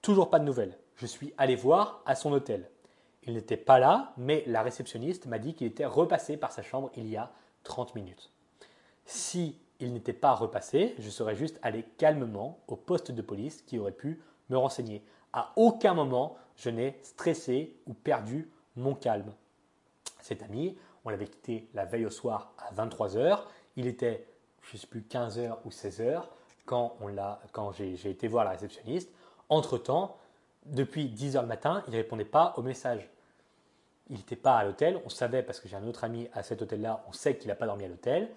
Toujours 0.00 0.30
pas 0.30 0.38
de 0.38 0.44
nouvelles. 0.44 0.78
Je 0.96 1.06
suis 1.06 1.32
allé 1.38 1.56
voir 1.56 2.02
à 2.06 2.14
son 2.14 2.32
hôtel. 2.32 2.68
Il 3.24 3.34
n'était 3.34 3.56
pas 3.56 3.78
là, 3.78 4.12
mais 4.16 4.42
la 4.46 4.62
réceptionniste 4.62 5.26
m'a 5.26 5.38
dit 5.38 5.54
qu'il 5.54 5.68
était 5.68 5.86
repassé 5.86 6.36
par 6.36 6.52
sa 6.52 6.62
chambre 6.62 6.90
il 6.96 7.08
y 7.08 7.16
a 7.16 7.30
30 7.62 7.94
minutes. 7.94 8.32
Si 9.04 9.58
il 9.78 9.92
n'était 9.92 10.12
pas 10.12 10.34
repassé, 10.34 10.94
je 10.98 11.10
serais 11.10 11.34
juste 11.34 11.58
allé 11.62 11.84
calmement 11.98 12.60
au 12.68 12.76
poste 12.76 13.12
de 13.12 13.22
police 13.22 13.62
qui 13.62 13.78
aurait 13.78 13.92
pu 13.92 14.20
me 14.48 14.56
renseigner. 14.56 15.04
À 15.32 15.52
aucun 15.56 15.94
moment, 15.94 16.36
je 16.56 16.70
n'ai 16.70 16.98
stressé 17.02 17.76
ou 17.86 17.94
perdu 17.94 18.50
mon 18.76 18.94
calme. 18.94 19.32
Cet 20.20 20.42
ami, 20.42 20.76
on 21.04 21.10
l'avait 21.10 21.26
quitté 21.26 21.68
la 21.74 21.84
veille 21.84 22.06
au 22.06 22.10
soir 22.10 22.52
à 22.58 22.72
23h. 22.74 23.40
Il 23.76 23.86
était, 23.86 24.26
je 24.62 24.76
ne 24.76 24.78
sais 24.78 24.86
plus, 24.86 25.00
15h 25.00 25.56
ou 25.64 25.70
16h 25.70 26.22
quand, 26.64 26.96
quand 27.52 27.72
j'ai 27.72 28.10
été 28.10 28.28
voir 28.28 28.44
la 28.44 28.50
réceptionniste. 28.50 29.10
Entre-temps, 29.48 30.16
depuis 30.66 31.06
10h 31.06 31.40
le 31.40 31.46
matin, 31.46 31.82
il 31.86 31.92
ne 31.92 31.96
répondait 31.96 32.24
pas 32.24 32.54
aux 32.56 32.62
messages. 32.62 33.08
Il 34.10 34.16
n'était 34.16 34.36
pas 34.36 34.56
à 34.56 34.64
l'hôtel. 34.64 35.00
On 35.04 35.08
savait, 35.08 35.42
parce 35.42 35.60
que 35.60 35.68
j'ai 35.68 35.76
un 35.76 35.86
autre 35.86 36.04
ami 36.04 36.28
à 36.32 36.42
cet 36.42 36.62
hôtel-là, 36.62 37.04
on 37.08 37.12
sait 37.12 37.36
qu'il 37.36 37.48
n'a 37.48 37.54
pas 37.54 37.66
dormi 37.66 37.84
à 37.84 37.88
l'hôtel. 37.88 38.30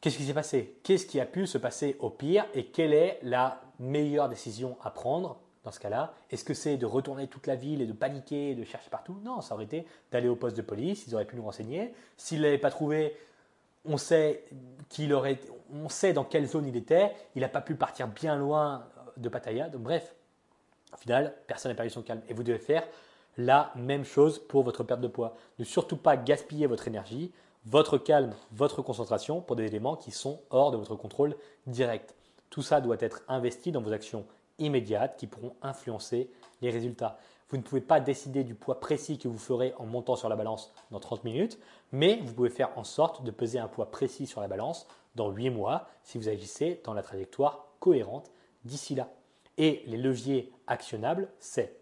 Qu'est-ce 0.00 0.16
qui 0.16 0.24
s'est 0.24 0.34
passé? 0.34 0.78
Qu'est-ce 0.82 1.06
qui 1.06 1.20
a 1.20 1.26
pu 1.26 1.46
se 1.46 1.58
passer 1.58 1.96
au 1.98 2.10
pire 2.10 2.46
Et 2.54 2.66
quelle 2.66 2.92
est 2.92 3.18
la 3.22 3.60
meilleure 3.78 4.28
décision 4.28 4.76
à 4.82 4.90
prendre? 4.90 5.40
Dans 5.64 5.70
ce 5.70 5.80
cas-là 5.80 6.14
Est-ce 6.30 6.44
que 6.44 6.54
c'est 6.54 6.76
de 6.76 6.86
retourner 6.86 7.26
toute 7.26 7.46
la 7.46 7.56
ville 7.56 7.80
et 7.80 7.86
de 7.86 7.92
paniquer, 7.92 8.50
et 8.50 8.54
de 8.54 8.64
chercher 8.64 8.90
partout? 8.90 9.18
Non, 9.24 9.40
ça 9.40 9.54
aurait 9.54 9.64
été 9.64 9.86
d'aller 10.12 10.28
au 10.28 10.36
poste 10.36 10.56
de 10.56 10.62
police, 10.62 11.06
ils 11.06 11.14
auraient 11.14 11.24
pu 11.24 11.36
nous 11.36 11.44
renseigner. 11.44 11.94
S'il 12.16 12.38
ne 12.38 12.44
l'avait 12.44 12.58
pas 12.58 12.70
trouvé, 12.70 13.16
on 13.84 13.96
sait, 13.96 14.44
qu'il 14.88 15.12
aurait, 15.12 15.38
on 15.72 15.88
sait 15.88 16.12
dans 16.12 16.24
quelle 16.24 16.46
zone 16.46 16.66
il 16.66 16.76
était, 16.76 17.12
il 17.34 17.40
n'a 17.40 17.48
pas 17.48 17.60
pu 17.60 17.74
partir 17.74 18.08
bien 18.08 18.36
loin, 18.36 18.84
de 19.16 19.28
Pattaya. 19.28 19.68
Donc 19.68 19.82
bref, 19.82 20.14
au 20.92 20.96
final, 20.96 21.34
personne 21.46 21.70
n'a 21.70 21.76
perdu 21.76 21.90
son 21.90 22.02
calme. 22.02 22.22
Et 22.28 22.34
vous 22.34 22.42
devez 22.42 22.58
faire 22.58 22.86
la 23.36 23.72
même 23.76 24.04
chose 24.04 24.38
pour 24.38 24.62
votre 24.62 24.84
perte 24.84 25.00
de 25.00 25.08
poids. 25.08 25.36
Ne 25.58 25.64
surtout 25.64 25.96
pas 25.96 26.16
gaspiller 26.16 26.66
votre 26.66 26.88
énergie, 26.88 27.32
votre 27.66 27.98
calme, 27.98 28.34
votre 28.52 28.82
concentration 28.82 29.40
pour 29.40 29.56
des 29.56 29.64
éléments 29.64 29.96
qui 29.96 30.10
sont 30.10 30.40
hors 30.50 30.70
de 30.70 30.76
votre 30.76 30.94
contrôle 30.94 31.36
direct. 31.66 32.14
Tout 32.50 32.62
ça 32.62 32.80
doit 32.80 32.96
être 33.00 33.22
investi 33.28 33.72
dans 33.72 33.80
vos 33.80 33.92
actions 33.92 34.26
immédiates 34.58 35.16
qui 35.16 35.26
pourront 35.26 35.56
influencer 35.62 36.30
les 36.62 36.70
résultats. 36.70 37.18
Vous 37.48 37.56
ne 37.56 37.62
pouvez 37.62 37.80
pas 37.80 38.00
décider 38.00 38.42
du 38.42 38.54
poids 38.54 38.80
précis 38.80 39.18
que 39.18 39.28
vous 39.28 39.38
ferez 39.38 39.74
en 39.78 39.86
montant 39.86 40.16
sur 40.16 40.28
la 40.28 40.36
balance 40.36 40.72
dans 40.90 41.00
30 41.00 41.24
minutes, 41.24 41.58
mais 41.92 42.20
vous 42.24 42.32
pouvez 42.32 42.50
faire 42.50 42.76
en 42.76 42.84
sorte 42.84 43.22
de 43.22 43.30
peser 43.30 43.58
un 43.58 43.68
poids 43.68 43.90
précis 43.90 44.26
sur 44.26 44.40
la 44.40 44.48
balance 44.48 44.86
dans 45.14 45.30
8 45.30 45.50
mois 45.50 45.86
si 46.02 46.18
vous 46.18 46.28
agissez 46.28 46.80
dans 46.84 46.94
la 46.94 47.02
trajectoire 47.02 47.66
cohérente 47.80 48.30
d'ici 48.64 48.94
là. 48.94 49.08
Et 49.58 49.82
les 49.86 49.98
leviers 49.98 50.52
actionnables, 50.66 51.28
c'est 51.38 51.76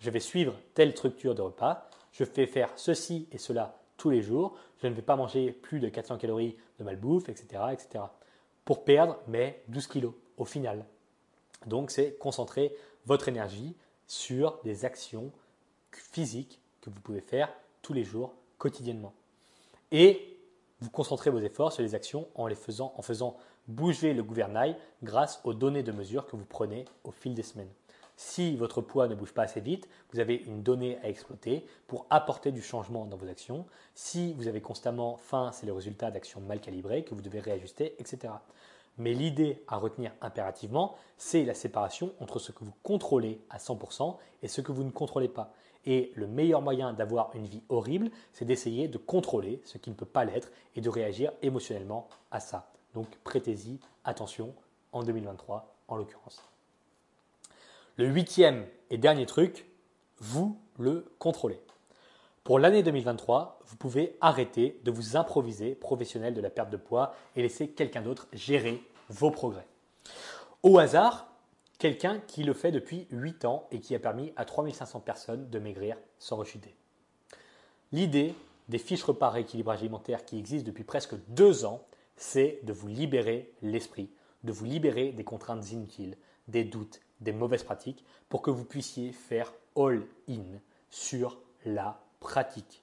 je 0.00 0.10
vais 0.10 0.20
suivre 0.20 0.54
telle 0.74 0.92
structure 0.92 1.34
de 1.34 1.42
repas, 1.42 1.88
je 2.12 2.24
fais 2.24 2.46
faire 2.46 2.70
ceci 2.76 3.28
et 3.30 3.38
cela 3.38 3.78
tous 3.96 4.10
les 4.10 4.22
jours, 4.22 4.56
je 4.82 4.86
ne 4.86 4.92
vais 4.92 5.02
pas 5.02 5.16
manger 5.16 5.52
plus 5.52 5.80
de 5.80 5.88
400 5.88 6.18
calories 6.18 6.56
de 6.78 6.84
malbouffe, 6.84 7.28
etc., 7.28 7.62
etc. 7.72 8.04
Pour 8.64 8.84
perdre 8.84 9.18
mes 9.28 9.62
12 9.68 9.86
kilos 9.86 10.12
au 10.36 10.44
final. 10.44 10.84
Donc 11.66 11.90
c'est 11.90 12.16
concentrer 12.18 12.74
votre 13.06 13.28
énergie 13.28 13.74
sur 14.06 14.60
des 14.64 14.84
actions 14.84 15.30
physiques 15.92 16.60
que 16.80 16.90
vous 16.90 17.00
pouvez 17.00 17.20
faire 17.20 17.52
tous 17.82 17.92
les 17.92 18.04
jours, 18.04 18.34
quotidiennement. 18.58 19.12
Et 19.90 20.38
vous 20.80 20.90
concentrez 20.90 21.30
vos 21.30 21.38
efforts 21.38 21.72
sur 21.72 21.82
les 21.82 21.94
actions 21.94 22.28
en 22.34 22.46
les 22.46 22.54
faisant, 22.54 22.92
en 22.96 23.02
faisant 23.02 23.36
bouger 23.68 24.12
le 24.12 24.22
gouvernail 24.22 24.76
grâce 25.02 25.40
aux 25.44 25.54
données 25.54 25.82
de 25.82 25.92
mesure 25.92 26.26
que 26.26 26.36
vous 26.36 26.44
prenez 26.44 26.84
au 27.04 27.10
fil 27.10 27.34
des 27.34 27.42
semaines. 27.42 27.70
Si 28.16 28.56
votre 28.56 28.80
poids 28.80 29.08
ne 29.08 29.14
bouge 29.14 29.32
pas 29.32 29.42
assez 29.42 29.60
vite, 29.60 29.88
vous 30.12 30.20
avez 30.20 30.36
une 30.36 30.62
donnée 30.62 30.98
à 31.02 31.08
exploiter 31.08 31.66
pour 31.88 32.06
apporter 32.10 32.52
du 32.52 32.62
changement 32.62 33.06
dans 33.06 33.16
vos 33.16 33.28
actions. 33.28 33.66
Si 33.94 34.34
vous 34.34 34.46
avez 34.46 34.60
constamment 34.60 35.16
faim, 35.16 35.50
c'est 35.52 35.66
le 35.66 35.72
résultat 35.72 36.12
d'actions 36.12 36.40
mal 36.40 36.60
calibrées 36.60 37.02
que 37.02 37.14
vous 37.14 37.22
devez 37.22 37.40
réajuster, 37.40 37.96
etc. 37.98 38.34
Mais 38.98 39.12
l'idée 39.12 39.62
à 39.66 39.76
retenir 39.76 40.12
impérativement, 40.20 40.96
c'est 41.18 41.44
la 41.44 41.54
séparation 41.54 42.12
entre 42.20 42.38
ce 42.38 42.52
que 42.52 42.64
vous 42.64 42.74
contrôlez 42.82 43.40
à 43.50 43.58
100% 43.58 44.16
et 44.42 44.48
ce 44.48 44.60
que 44.60 44.72
vous 44.72 44.84
ne 44.84 44.90
contrôlez 44.90 45.28
pas. 45.28 45.52
Et 45.86 46.12
le 46.14 46.26
meilleur 46.26 46.62
moyen 46.62 46.92
d'avoir 46.92 47.34
une 47.34 47.46
vie 47.46 47.62
horrible, 47.68 48.10
c'est 48.32 48.44
d'essayer 48.44 48.88
de 48.88 48.98
contrôler 48.98 49.60
ce 49.64 49.78
qui 49.78 49.90
ne 49.90 49.94
peut 49.94 50.06
pas 50.06 50.24
l'être 50.24 50.50
et 50.76 50.80
de 50.80 50.88
réagir 50.88 51.32
émotionnellement 51.42 52.08
à 52.30 52.40
ça. 52.40 52.70
Donc 52.94 53.08
prêtez-y 53.24 53.78
attention 54.04 54.54
en 54.92 55.02
2023 55.02 55.74
en 55.88 55.96
l'occurrence. 55.96 56.42
Le 57.96 58.06
huitième 58.06 58.66
et 58.90 58.98
dernier 58.98 59.26
truc, 59.26 59.66
vous 60.18 60.58
le 60.78 61.12
contrôlez. 61.18 61.60
Pour 62.44 62.58
l'année 62.58 62.82
2023, 62.82 63.58
vous 63.64 63.76
pouvez 63.76 64.18
arrêter 64.20 64.78
de 64.84 64.90
vous 64.90 65.16
improviser 65.16 65.74
professionnel 65.74 66.34
de 66.34 66.42
la 66.42 66.50
perte 66.50 66.68
de 66.68 66.76
poids 66.76 67.14
et 67.36 67.40
laisser 67.40 67.68
quelqu'un 67.70 68.02
d'autre 68.02 68.28
gérer 68.34 68.82
vos 69.08 69.30
progrès. 69.30 69.66
Au 70.62 70.78
hasard, 70.78 71.26
quelqu'un 71.78 72.20
qui 72.26 72.42
le 72.42 72.52
fait 72.52 72.70
depuis 72.70 73.06
8 73.10 73.46
ans 73.46 73.66
et 73.70 73.80
qui 73.80 73.94
a 73.94 73.98
permis 73.98 74.34
à 74.36 74.44
3500 74.44 75.00
personnes 75.00 75.48
de 75.48 75.58
maigrir 75.58 75.96
sans 76.18 76.36
rechuter. 76.36 76.76
L'idée 77.92 78.34
des 78.68 78.76
fiches 78.76 79.04
repas 79.04 79.30
rééquilibrage 79.30 79.80
alimentaire 79.80 80.26
qui 80.26 80.38
existent 80.38 80.66
depuis 80.66 80.84
presque 80.84 81.14
2 81.28 81.64
ans, 81.64 81.82
c'est 82.18 82.60
de 82.64 82.74
vous 82.74 82.88
libérer 82.88 83.54
l'esprit, 83.62 84.10
de 84.42 84.52
vous 84.52 84.66
libérer 84.66 85.12
des 85.12 85.24
contraintes 85.24 85.72
inutiles, 85.72 86.18
des 86.48 86.64
doutes, 86.64 87.00
des 87.20 87.32
mauvaises 87.32 87.64
pratiques 87.64 88.04
pour 88.28 88.42
que 88.42 88.50
vous 88.50 88.66
puissiez 88.66 89.12
faire 89.12 89.54
all-in 89.76 90.60
sur 90.90 91.38
la 91.64 92.03
pratique. 92.24 92.82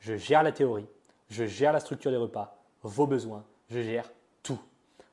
Je 0.00 0.16
gère 0.16 0.42
la 0.42 0.52
théorie, 0.52 0.88
je 1.30 1.46
gère 1.46 1.72
la 1.72 1.80
structure 1.80 2.10
des 2.10 2.16
repas, 2.16 2.58
vos 2.82 3.06
besoins, 3.06 3.44
je 3.70 3.80
gère 3.80 4.10
tout. 4.42 4.60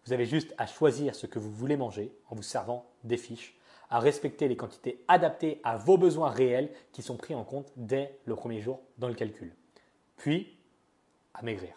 Vous 0.06 0.14
avez 0.14 0.26
juste 0.26 0.54
à 0.58 0.66
choisir 0.66 1.16
ce 1.16 1.28
que 1.28 1.40
vous 1.40 1.52
voulez 1.52 1.78
manger 1.78 2.12
en 2.30 2.36
vous 2.36 2.44
servant 2.44 2.86
des 3.04 3.18
fiches, 3.18 3.58
à 3.90 4.00
respecter 4.00 4.48
les 4.48 4.58
quantités 4.58 5.04
adaptées 5.08 5.62
à 5.64 5.78
vos 5.78 5.98
besoins 5.98 6.30
réels 6.30 6.72
qui 6.92 7.02
sont 7.02 7.16
pris 7.16 7.36
en 7.36 7.44
compte 7.44 7.72
dès 7.76 8.20
le 8.26 8.36
premier 8.36 8.60
jour 8.60 8.82
dans 8.98 9.08
le 9.08 9.14
calcul. 9.14 9.54
Puis, 10.18 10.58
à 11.34 11.44
maigrir. 11.44 11.76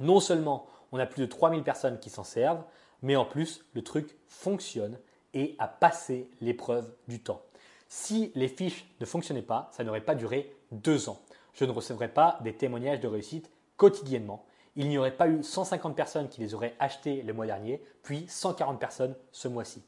Non 0.00 0.20
seulement 0.20 0.66
on 0.90 0.98
a 0.98 1.06
plus 1.06 1.22
de 1.22 1.26
3000 1.26 1.62
personnes 1.62 2.00
qui 2.00 2.10
s'en 2.10 2.24
servent, 2.24 2.64
mais 3.02 3.16
en 3.16 3.24
plus 3.24 3.64
le 3.74 3.82
truc 3.82 4.16
fonctionne 4.26 4.98
et 5.34 5.54
à 5.58 5.68
passer 5.68 6.30
l'épreuve 6.40 6.92
du 7.08 7.20
temps. 7.20 7.42
Si 7.88 8.32
les 8.34 8.48
fiches 8.48 8.86
ne 9.00 9.06
fonctionnaient 9.06 9.42
pas, 9.42 9.68
ça 9.72 9.84
n'aurait 9.84 10.00
pas 10.00 10.14
duré 10.14 10.54
deux 10.74 11.08
ans. 11.08 11.20
Je 11.54 11.64
ne 11.64 11.70
recevrais 11.70 12.08
pas 12.08 12.38
des 12.42 12.54
témoignages 12.54 13.00
de 13.00 13.08
réussite 13.08 13.50
quotidiennement. 13.76 14.44
Il 14.76 14.88
n'y 14.88 14.98
aurait 14.98 15.16
pas 15.16 15.28
eu 15.28 15.42
150 15.42 15.94
personnes 15.94 16.28
qui 16.28 16.40
les 16.40 16.54
auraient 16.54 16.74
achetées 16.78 17.22
le 17.22 17.32
mois 17.32 17.46
dernier, 17.46 17.82
puis 18.02 18.26
140 18.28 18.80
personnes 18.80 19.14
ce 19.30 19.48
mois-ci. 19.48 19.82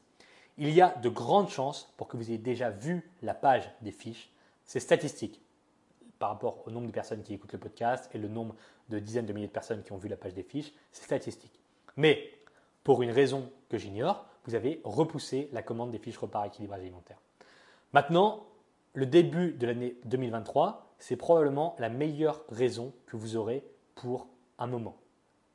Il 0.57 0.69
y 0.69 0.81
a 0.81 0.95
de 0.95 1.09
grandes 1.09 1.49
chances 1.49 1.93
pour 1.97 2.07
que 2.07 2.17
vous 2.17 2.29
ayez 2.29 2.37
déjà 2.37 2.69
vu 2.69 3.09
la 3.21 3.33
page 3.33 3.69
des 3.81 3.91
fiches. 3.91 4.31
C'est 4.65 4.79
statistique 4.79 5.41
par 6.19 6.29
rapport 6.29 6.65
au 6.65 6.71
nombre 6.71 6.87
de 6.87 6.91
personnes 6.91 7.21
qui 7.21 7.33
écoutent 7.33 7.53
le 7.53 7.59
podcast 7.59 8.09
et 8.13 8.17
le 8.17 8.27
nombre 8.27 8.55
de 8.89 8.99
dizaines 8.99 9.25
de 9.25 9.33
milliers 9.33 9.47
de 9.47 9.51
personnes 9.51 9.83
qui 9.83 9.91
ont 9.91 9.97
vu 9.97 10.09
la 10.09 10.17
page 10.17 10.33
des 10.33 10.43
fiches, 10.43 10.73
c'est 10.91 11.03
statistique. 11.03 11.59
Mais 11.95 12.31
pour 12.83 13.01
une 13.01 13.11
raison 13.11 13.51
que 13.69 13.77
j'ignore, 13.77 14.25
vous 14.45 14.55
avez 14.55 14.81
repoussé 14.83 15.49
la 15.51 15.61
commande 15.61 15.91
des 15.91 15.99
fiches 15.99 16.17
repas 16.17 16.47
équilibrage 16.47 16.79
alimentaire. 16.79 17.17
Maintenant, 17.93 18.47
le 18.97 19.05
début 19.05 19.51
de 19.51 19.67
l'année 19.67 19.95
2023, 20.05 20.95
c'est 20.97 21.17
probablement 21.17 21.75
la 21.77 21.87
meilleure 21.87 22.43
raison 22.49 22.95
que 23.05 23.15
vous 23.15 23.35
aurez 23.35 23.63
pour 23.93 24.27
un 24.57 24.65
moment, 24.65 24.97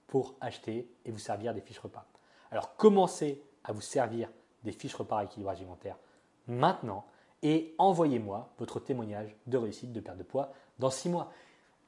pour 0.06 0.36
acheter 0.40 0.88
et 1.04 1.10
vous 1.10 1.18
servir 1.18 1.52
des 1.52 1.60
fiches 1.60 1.80
repas. 1.80 2.06
Alors 2.52 2.76
commencez 2.76 3.42
à 3.64 3.72
vous 3.72 3.80
servir 3.80 4.30
des 4.62 4.70
fiches 4.70 4.94
repas 4.94 5.24
équilibrage 5.24 5.58
alimentaire 5.58 5.96
maintenant 6.46 7.04
et 7.42 7.74
envoyez-moi 7.78 8.54
votre 8.60 8.78
témoignage 8.78 9.34
de 9.48 9.58
réussite 9.58 9.92
de 9.92 9.98
perte 9.98 10.18
de 10.18 10.22
poids 10.22 10.52
dans 10.78 10.90
six 10.90 11.08
mois. 11.08 11.32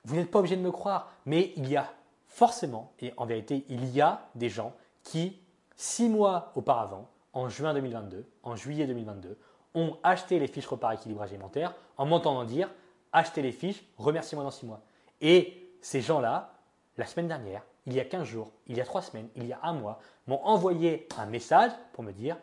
Vous 0.07 0.17
n'êtes 0.17 0.33
pas 0.33 0.41
obligé 0.41 0.57
de 0.57 0.61
me 0.61 0.73
croire, 0.73 1.13
mais 1.25 1.53
il 1.55 1.69
y 1.69 1.77
a 1.77 1.89
forcément, 2.27 2.95
et 2.99 3.15
en 3.17 3.27
vérité, 3.27 3.65
il 3.69 3.85
y 3.95 4.01
a 4.01 4.29
des 4.35 4.49
gens 4.49 4.75
qui 5.05 5.39
six 5.77 6.09
mois 6.09 6.51
auparavant, 6.57 7.11
en 7.33 7.49
juin 7.49 7.75
2022, 7.75 8.27
en 8.43 8.57
juillet 8.57 8.89
2022, 8.89 9.39
ont 9.75 9.97
acheté 10.03 10.39
les 10.39 10.47
fiches 10.47 10.67
repas 10.67 10.95
équilibrage 10.95 11.31
alimentaire 11.31 11.75
en 11.97 12.07
m'entendant 12.07 12.45
dire 12.45 12.71
achetez 13.13 13.43
les 13.43 13.53
fiches, 13.53 13.85
remerciez-moi 13.97 14.45
dans 14.45 14.51
six 14.51 14.67
mois. 14.67 14.81
Et 15.21 15.71
ces 15.81 16.01
gens-là, 16.01 16.55
la 16.97 17.07
semaine 17.07 17.29
dernière, 17.29 17.63
il 17.87 17.93
y 17.93 18.01
a 18.01 18.05
15 18.05 18.27
jours, 18.27 18.51
il 18.67 18.77
y 18.77 18.81
a 18.81 18.85
trois 18.85 19.03
semaines, 19.03 19.29
il 19.37 19.47
y 19.47 19.53
a 19.53 19.61
un 19.63 19.73
mois, 19.73 20.01
m'ont 20.27 20.43
envoyé 20.45 21.07
un 21.19 21.27
message 21.27 21.71
pour 21.93 22.03
me 22.03 22.13
dire 22.13 22.37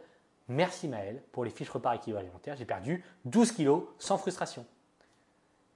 merci 0.47 0.87
Maël 0.87 1.21
pour 1.31 1.43
les 1.43 1.49
fiches 1.51 1.69
repas 1.69 1.95
équilibrage 1.95 2.23
alimentaire, 2.23 2.55
j'ai 2.57 2.65
perdu 2.65 3.03
12 3.25 3.51
kilos 3.51 3.83
sans 3.99 4.17
frustration. 4.17 4.65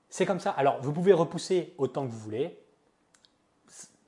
C'est 0.10 0.26
comme 0.26 0.40
ça. 0.40 0.52
Alors, 0.52 0.80
vous 0.82 0.94
pouvez 0.94 1.14
repousser 1.14 1.73
autant 1.77 2.06
que 2.06 2.11
vous 2.11 2.19
voulez. 2.19 2.57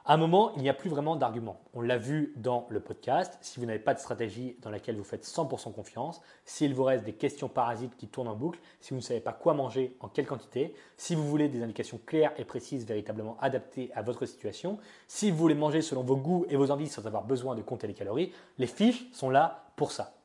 À 0.04 0.14
un 0.14 0.16
moment, 0.16 0.52
il 0.56 0.62
n'y 0.62 0.68
a 0.70 0.74
plus 0.74 0.88
vraiment 0.88 1.16
d'arguments. 1.16 1.60
On 1.74 1.82
l'a 1.82 1.98
vu 1.98 2.32
dans 2.36 2.66
le 2.70 2.80
podcast. 2.80 3.36
Si 3.42 3.60
vous 3.60 3.66
n'avez 3.66 3.78
pas 3.78 3.92
de 3.92 3.98
stratégie 3.98 4.56
dans 4.62 4.70
laquelle 4.70 4.96
vous 4.96 5.04
faites 5.04 5.26
100% 5.26 5.74
confiance, 5.74 6.22
s'il 6.46 6.74
vous 6.74 6.84
reste 6.84 7.04
des 7.04 7.12
questions 7.12 7.50
parasites 7.50 7.94
qui 7.98 8.08
tournent 8.08 8.28
en 8.28 8.34
boucle, 8.34 8.58
si 8.80 8.94
vous 8.94 8.96
ne 8.96 9.02
savez 9.02 9.20
pas 9.20 9.34
quoi 9.34 9.52
manger, 9.52 9.98
en 10.00 10.08
quelle 10.08 10.26
quantité, 10.26 10.74
si 10.96 11.14
vous 11.14 11.28
voulez 11.28 11.50
des 11.50 11.62
indications 11.62 12.00
claires 12.06 12.32
et 12.38 12.46
précises 12.46 12.86
véritablement 12.86 13.36
adaptées 13.38 13.90
à 13.94 14.00
votre 14.00 14.24
situation, 14.24 14.78
si 15.08 15.30
vous 15.30 15.36
voulez 15.36 15.54
manger 15.54 15.82
selon 15.82 16.02
vos 16.02 16.16
goûts 16.16 16.46
et 16.48 16.56
vos 16.56 16.70
envies 16.70 16.88
sans 16.88 17.06
avoir 17.06 17.24
besoin 17.24 17.54
de 17.54 17.60
compter 17.60 17.86
les 17.86 17.92
calories, 17.92 18.32
les 18.56 18.66
fiches 18.66 19.12
sont 19.12 19.28
là 19.28 19.66
pour 19.76 19.92
ça. 19.92 20.17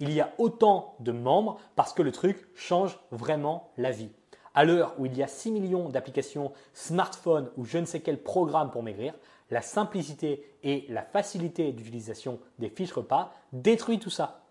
Il 0.00 0.12
y 0.12 0.20
a 0.20 0.32
autant 0.38 0.94
de 1.00 1.12
membres 1.12 1.58
parce 1.76 1.92
que 1.92 2.02
le 2.02 2.12
truc 2.12 2.48
change 2.54 2.98
vraiment 3.10 3.70
la 3.76 3.90
vie. 3.90 4.10
À 4.54 4.64
l'heure 4.64 4.94
où 4.98 5.06
il 5.06 5.16
y 5.16 5.22
a 5.22 5.28
6 5.28 5.50
millions 5.50 5.88
d'applications 5.88 6.52
smartphones 6.72 7.50
ou 7.56 7.64
je 7.64 7.78
ne 7.78 7.84
sais 7.84 8.00
quel 8.00 8.22
programme 8.22 8.70
pour 8.70 8.82
maigrir, 8.82 9.14
la 9.50 9.62
simplicité 9.62 10.44
et 10.62 10.84
la 10.88 11.02
facilité 11.02 11.72
d'utilisation 11.72 12.38
des 12.58 12.68
fiches 12.68 12.92
repas 12.92 13.32
détruit 13.52 13.98
tout 13.98 14.10
ça. 14.10 14.42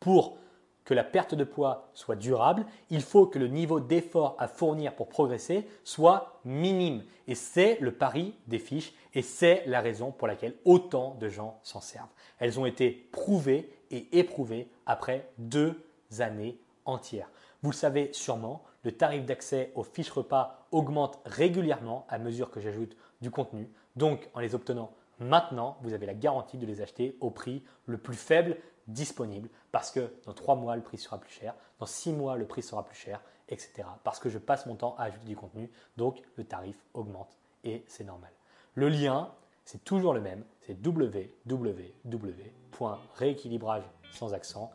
Pour 0.00 0.36
que 0.84 0.94
la 0.94 1.04
perte 1.04 1.34
de 1.34 1.44
poids 1.44 1.90
soit 1.92 2.16
durable, 2.16 2.64
il 2.88 3.02
faut 3.02 3.26
que 3.26 3.38
le 3.38 3.46
niveau 3.46 3.78
d'effort 3.78 4.36
à 4.38 4.48
fournir 4.48 4.94
pour 4.94 5.08
progresser 5.08 5.68
soit 5.84 6.40
minime. 6.46 7.04
Et 7.26 7.34
c'est 7.34 7.76
le 7.80 7.92
pari 7.92 8.34
des 8.46 8.58
fiches 8.58 8.94
et 9.12 9.20
c'est 9.20 9.64
la 9.66 9.82
raison 9.82 10.12
pour 10.12 10.26
laquelle 10.26 10.54
autant 10.64 11.16
de 11.20 11.28
gens 11.28 11.60
s'en 11.62 11.82
servent. 11.82 12.08
Elles 12.38 12.58
ont 12.58 12.64
été 12.64 12.90
prouvées 13.12 13.70
et 13.90 14.18
éprouvées 14.18 14.68
après 14.86 15.28
deux 15.38 15.74
années 16.18 16.58
entières. 16.84 17.30
Vous 17.62 17.70
le 17.70 17.76
savez 17.76 18.10
sûrement, 18.12 18.62
le 18.84 18.92
tarif 18.92 19.24
d'accès 19.24 19.72
aux 19.74 19.82
fiches 19.82 20.10
repas 20.10 20.66
augmente 20.70 21.18
régulièrement 21.24 22.06
à 22.08 22.18
mesure 22.18 22.50
que 22.50 22.60
j'ajoute 22.60 22.96
du 23.20 23.30
contenu. 23.30 23.68
Donc, 23.96 24.30
en 24.34 24.40
les 24.40 24.54
obtenant 24.54 24.92
maintenant, 25.18 25.76
vous 25.82 25.92
avez 25.92 26.06
la 26.06 26.14
garantie 26.14 26.58
de 26.58 26.66
les 26.66 26.80
acheter 26.80 27.16
au 27.20 27.30
prix 27.30 27.64
le 27.86 27.98
plus 27.98 28.16
faible 28.16 28.56
disponible 28.86 29.48
parce 29.72 29.90
que 29.90 30.12
dans 30.24 30.32
trois 30.32 30.54
mois, 30.54 30.76
le 30.76 30.82
prix 30.82 30.98
sera 30.98 31.18
plus 31.18 31.32
cher, 31.32 31.54
dans 31.78 31.86
six 31.86 32.12
mois, 32.12 32.36
le 32.36 32.46
prix 32.46 32.62
sera 32.62 32.84
plus 32.84 32.96
cher, 32.96 33.20
etc. 33.48 33.88
Parce 34.04 34.18
que 34.18 34.28
je 34.28 34.38
passe 34.38 34.66
mon 34.66 34.76
temps 34.76 34.94
à 34.98 35.04
ajouter 35.04 35.26
du 35.26 35.36
contenu, 35.36 35.70
donc 35.96 36.22
le 36.36 36.44
tarif 36.44 36.76
augmente 36.94 37.28
et 37.64 37.84
c'est 37.86 38.04
normal. 38.04 38.30
Le 38.74 38.88
lien, 38.88 39.32
c'est 39.70 39.84
toujours 39.84 40.14
le 40.14 40.22
même, 40.22 40.44
c'est 40.62 40.78
www.rééquilibrage 40.82 43.82
sans 44.12 44.32
accent 44.32 44.70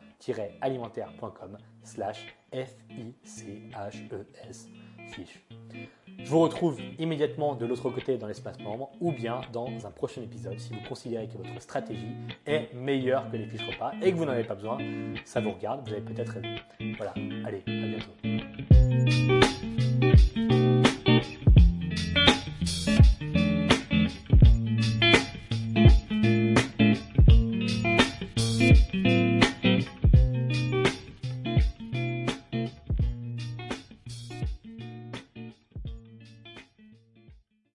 alimentaire.com 0.60 1.58
slash 1.82 2.32
fiche. 5.08 5.44
Je 6.16 6.30
vous 6.30 6.38
retrouve 6.38 6.78
immédiatement 7.00 7.56
de 7.56 7.66
l'autre 7.66 7.90
côté 7.90 8.18
dans 8.18 8.28
l'espace 8.28 8.60
membre 8.60 8.92
ou 9.00 9.10
bien 9.10 9.40
dans 9.52 9.84
un 9.84 9.90
prochain 9.90 10.22
épisode 10.22 10.60
si 10.60 10.72
vous 10.72 10.88
considérez 10.88 11.26
que 11.26 11.38
votre 11.38 11.60
stratégie 11.60 12.14
est 12.46 12.72
meilleure 12.72 13.28
que 13.32 13.36
les 13.36 13.48
fiches 13.48 13.66
repas 13.66 13.94
et 14.00 14.12
que 14.12 14.16
vous 14.16 14.24
n'en 14.24 14.30
avez 14.30 14.44
pas 14.44 14.54
besoin. 14.54 14.78
Ça 15.24 15.40
vous 15.40 15.50
regarde, 15.50 15.84
vous 15.88 15.92
avez 15.92 16.02
peut-être 16.02 16.34
raison. 16.34 16.54
Voilà, 16.98 17.14
allez, 17.44 17.64
à 17.66 17.88
bientôt. 17.88 18.12